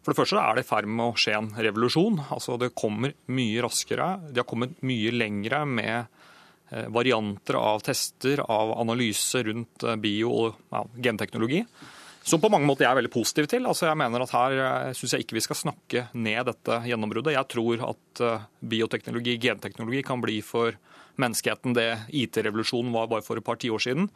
For 0.00 0.12
det 0.12 0.20
første 0.22 0.40
er 0.40 0.56
det 0.56 0.64
i 0.64 0.68
ferd 0.68 0.88
med 0.88 1.10
å 1.10 1.18
skje 1.18 1.36
en 1.36 1.50
revolusjon. 1.52 2.22
Altså 2.32 2.56
Det 2.60 2.72
kommer 2.78 3.12
mye 3.28 3.64
raskere. 3.64 4.14
De 4.30 4.40
har 4.40 4.48
kommet 4.48 4.78
mye 4.86 5.12
lengre 5.12 5.60
med 5.68 5.96
eh, 6.72 6.86
varianter 6.88 7.58
av 7.60 7.84
tester, 7.84 8.40
av 8.40 8.72
analyse 8.80 9.42
rundt 9.44 9.84
eh, 9.84 9.98
bio- 10.00 10.32
og 10.32 10.62
ja, 10.72 10.84
genteknologi. 11.08 11.60
Som 12.24 12.40
på 12.40 12.50
mange 12.52 12.68
måter 12.68 12.86
jeg 12.86 12.94
er 12.94 13.00
veldig 13.00 13.12
positiv 13.12 13.48
til. 13.52 13.68
Altså 13.68 13.90
jeg 13.90 14.00
mener 14.00 14.24
at 14.24 14.32
Her 14.32 14.64
eh, 14.64 14.96
syns 14.96 15.16
jeg 15.16 15.26
ikke 15.26 15.36
vi 15.36 15.44
skal 15.44 15.60
snakke 15.66 16.06
ned 16.16 16.48
dette 16.48 16.80
gjennombruddet. 16.88 17.36
Jeg 17.36 17.52
tror 17.52 17.88
at 17.92 18.26
bioteknologi, 18.72 19.36
genteknologi, 19.42 20.04
kan 20.06 20.24
bli 20.24 20.40
for 20.44 20.80
menneskeheten 21.20 21.76
det 21.76 21.90
IT-revolusjonen 22.16 22.94
var 22.94 23.10
bare 23.10 23.24
for 23.26 23.36
et 23.36 23.44
par 23.44 23.60
tiår 23.60 23.84
siden. 23.84 24.08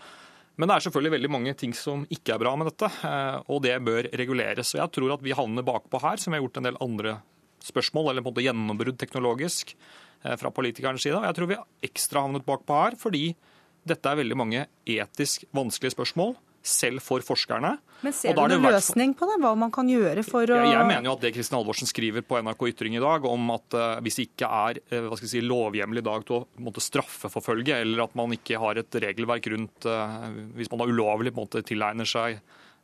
Men 0.55 0.71
det 0.71 0.77
er 0.77 0.85
selvfølgelig 0.87 1.15
veldig 1.17 1.31
mange 1.35 1.55
ting 1.59 1.73
som 1.75 2.05
ikke 2.15 2.37
er 2.37 2.43
bra 2.43 2.53
med 2.59 2.69
dette, 2.71 2.91
eh, 3.09 3.39
og 3.51 3.63
det 3.65 3.75
bør 3.83 4.09
reguleres. 4.15 4.75
Og 4.77 4.83
jeg 4.85 4.93
tror 4.95 5.15
at 5.17 5.25
vi 5.25 5.35
havner 5.35 5.67
bakpå 5.67 6.01
her, 6.05 6.21
som 6.21 6.31
vi 6.31 6.39
har 6.39 6.45
gjort 6.45 6.61
en 6.61 6.69
del 6.69 6.81
andre 6.85 7.17
spørsmål, 7.65 8.11
eller 8.13 8.23
på 8.23 8.31
en 8.31 8.37
måte 8.37 8.45
gjennombrudd 8.47 9.01
teknologisk 9.01 9.75
eh, 9.75 10.37
fra 10.39 10.53
politikernes 10.55 11.03
side. 11.03 11.19
Og 11.19 11.27
jeg 11.27 11.39
tror 11.39 11.51
vi 11.51 11.59
har 11.59 11.91
ekstra 11.91 12.25
havnet 12.27 12.47
bakpå 12.47 12.79
her 12.85 12.99
fordi 13.01 13.27
dette 13.85 14.09
er 14.09 14.21
veldig 14.21 14.39
mange 14.41 14.67
etisk 14.89 15.45
vanskelige 15.53 15.93
spørsmål 15.93 16.37
selv 16.65 17.03
for 17.05 17.25
forskerne. 17.25 17.75
Men 18.05 18.15
Ser 18.17 18.35
du 18.37 18.41
noen 18.41 18.65
løsning 18.65 19.13
på 19.17 19.29
det? 19.29 19.37
Hva 19.43 19.53
man 19.59 19.73
kan 19.73 19.89
gjøre 19.89 20.25
for 20.27 20.49
å 20.49 20.59
Jeg 20.65 20.89
mener 20.89 21.09
jo 21.09 21.15
at 21.15 21.25
det 21.25 21.35
Kristin 21.37 21.59
Halvorsen 21.59 21.89
skriver 21.89 22.25
på 22.25 22.41
NRK 22.41 22.67
Ytring 22.73 22.97
i 22.99 23.03
dag, 23.05 23.29
om 23.29 23.53
at 23.55 23.77
uh, 23.77 23.85
hvis 24.05 24.19
det 24.19 24.27
ikke 24.31 24.49
er 24.49 24.81
uh, 24.81 25.07
hva 25.11 25.21
skal 25.21 25.31
si, 25.31 25.45
lovhjemmel 25.45 26.01
i 26.01 26.07
dag 26.09 26.27
til 26.29 26.41
å 26.41 26.85
straffeforfølge, 26.89 27.79
eller 27.85 28.05
at 28.07 28.17
man 28.19 28.33
ikke 28.37 28.61
har 28.61 28.81
et 28.81 29.01
regelverk 29.07 29.49
rundt 29.53 29.89
uh, 29.89 30.29
hvis 30.57 30.73
man 30.73 30.83
da 30.83 30.89
ulovlig 30.91 31.35
måte, 31.37 31.65
tilegner 31.65 32.09
seg 32.09 32.41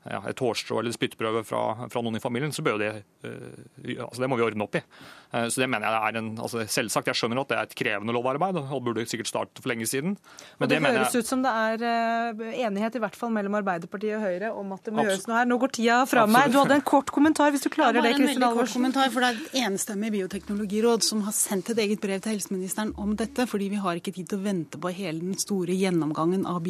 ja, 0.09 0.23
et 0.31 0.41
hårstrå 0.41 0.79
eller 0.81 0.95
spyttprøve 0.95 1.43
fra, 1.45 1.89
fra, 1.93 2.01
noen 2.01 2.17
i 2.17 2.23
familien, 2.23 2.53
så 2.57 2.63
bør 2.65 2.79
det 2.81 2.91
uh, 3.27 4.07
altså 4.07 4.23
det 4.23 4.29
må 4.33 4.39
vi 4.41 4.45
ordne 4.47 4.65
opp 4.65 4.79
i. 4.79 4.81
Uh, 5.35 5.45
så 5.53 5.61
det 5.61 5.69
mener 5.69 5.85
jeg 5.85 6.09
er 6.09 6.19
en, 6.23 6.31
altså 6.41 6.65
Selvsagt, 6.71 7.11
jeg 7.11 7.19
skjønner 7.21 7.43
at 7.43 7.51
det 7.51 7.59
er 7.59 7.69
et 7.69 7.75
krevende 7.77 8.15
lovarbeid 8.17 8.57
og 8.63 8.81
burde 8.87 9.05
sikkert 9.11 9.29
startet 9.29 9.61
for 9.61 9.73
lenge 9.73 9.85
siden. 9.91 10.17
Men 10.57 10.67
og 10.67 10.73
det, 10.73 10.79
det 10.81 10.93
høres 10.97 11.17
jeg... 11.19 11.27
ut 11.27 11.33
som 11.33 11.45
det 11.45 11.53
er 11.53 11.85
uh, 11.85 12.47
enighet 12.65 12.97
i 12.97 13.03
hvert 13.05 13.19
fall 13.19 13.35
mellom 13.35 13.59
Arbeiderpartiet 13.61 14.17
og 14.17 14.25
Høyre 14.25 14.53
om 14.57 14.73
at 14.77 14.89
det 14.89 14.95
må 14.95 15.05
Absolutt. 15.05 15.13
gjøres 15.13 15.29
noe 15.29 15.39
her. 15.41 15.51
Nå 15.53 15.61
går 15.61 15.75
tida 15.77 15.99
fra 16.09 16.25
Absolutt. 16.25 16.37
meg. 16.39 16.55
Du 16.55 16.59
hadde 16.63 16.79
en 16.81 16.87
kort 16.95 17.13
kommentar, 17.19 17.53
hvis 17.53 17.67
du 17.67 17.71
klarer 17.75 18.01
det, 18.01 18.15
Kristin 18.17 18.49
Alvorsen. 18.49 18.81
kommentar, 18.81 19.13
for 19.13 19.21
Det 19.21 19.31
er 19.35 19.45
et 19.45 19.61
enstemmig 19.69 20.15
bioteknologiråd 20.17 21.05
som 21.11 21.27
har 21.29 21.37
sendt 21.37 21.75
et 21.75 21.85
eget 21.85 22.01
brev 22.01 22.25
til 22.25 22.39
helseministeren 22.39 22.97
om 22.97 23.13
dette, 23.21 23.45
fordi 23.51 23.69
vi 23.75 23.85
har 23.85 24.01
ikke 24.01 24.17
tid 24.17 24.33
til 24.33 24.41
å 24.41 24.47
vente 24.49 24.81
på 24.81 24.97
hele 24.97 25.21
den 25.21 25.37
store 25.41 25.77
gjennomgangen 25.77 26.49
av 26.49 26.65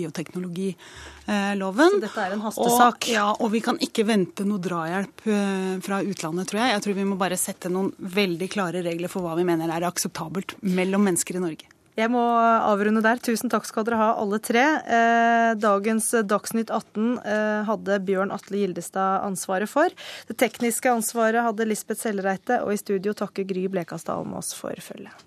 bioteknologiloven. 1.31 1.91
Så 1.91 2.01
dette 2.01 2.21
er 2.27 2.33
en 2.35 2.45
hastesak? 2.45 3.05
Og, 3.05 3.11
ja, 3.13 3.27
og 3.39 3.51
vi 3.51 3.61
kan 3.61 3.79
ikke 3.81 4.05
vente 4.07 4.45
noe 4.45 4.61
drahjelp 4.63 5.27
eh, 5.27 5.81
fra 5.85 6.03
utlandet, 6.03 6.49
tror 6.51 6.63
jeg. 6.63 6.73
Jeg 6.75 6.85
tror 6.85 6.95
vi 6.95 7.05
må 7.09 7.19
bare 7.21 7.37
sette 7.37 7.69
noen 7.71 7.93
veldig 7.99 8.49
klare 8.51 8.83
regler 8.83 9.09
for 9.09 9.25
hva 9.25 9.37
vi 9.39 9.47
mener 9.49 9.71
er 9.71 9.87
akseptabelt 9.89 10.57
mellom 10.63 11.05
mennesker 11.07 11.39
i 11.39 11.45
Norge. 11.45 11.69
Jeg 11.99 12.09
må 12.09 12.23
avrunde 12.23 13.03
der. 13.05 13.19
Tusen 13.21 13.51
takk 13.53 13.67
skal 13.69 13.85
dere 13.85 13.99
ha, 14.01 14.13
alle 14.17 14.39
tre. 14.41 14.63
Eh, 14.63 15.51
dagens 15.61 16.13
Dagsnytt 16.25 16.71
18 16.71 17.19
eh, 17.19 17.65
hadde 17.69 17.99
Bjørn 18.07 18.33
Atle 18.33 18.63
Gildestad 18.63 19.27
ansvaret 19.27 19.69
for. 19.69 19.93
Det 20.31 20.39
tekniske 20.41 20.93
ansvaret 20.93 21.45
hadde 21.45 21.69
Lisbeth 21.69 22.01
Sellereite, 22.01 22.63
og 22.65 22.73
i 22.73 22.81
studio 22.81 23.13
takker 23.17 23.45
Gry 23.49 23.67
Blekastad 23.69 24.23
Almås 24.23 24.55
for 24.57 24.79
følget. 24.81 25.27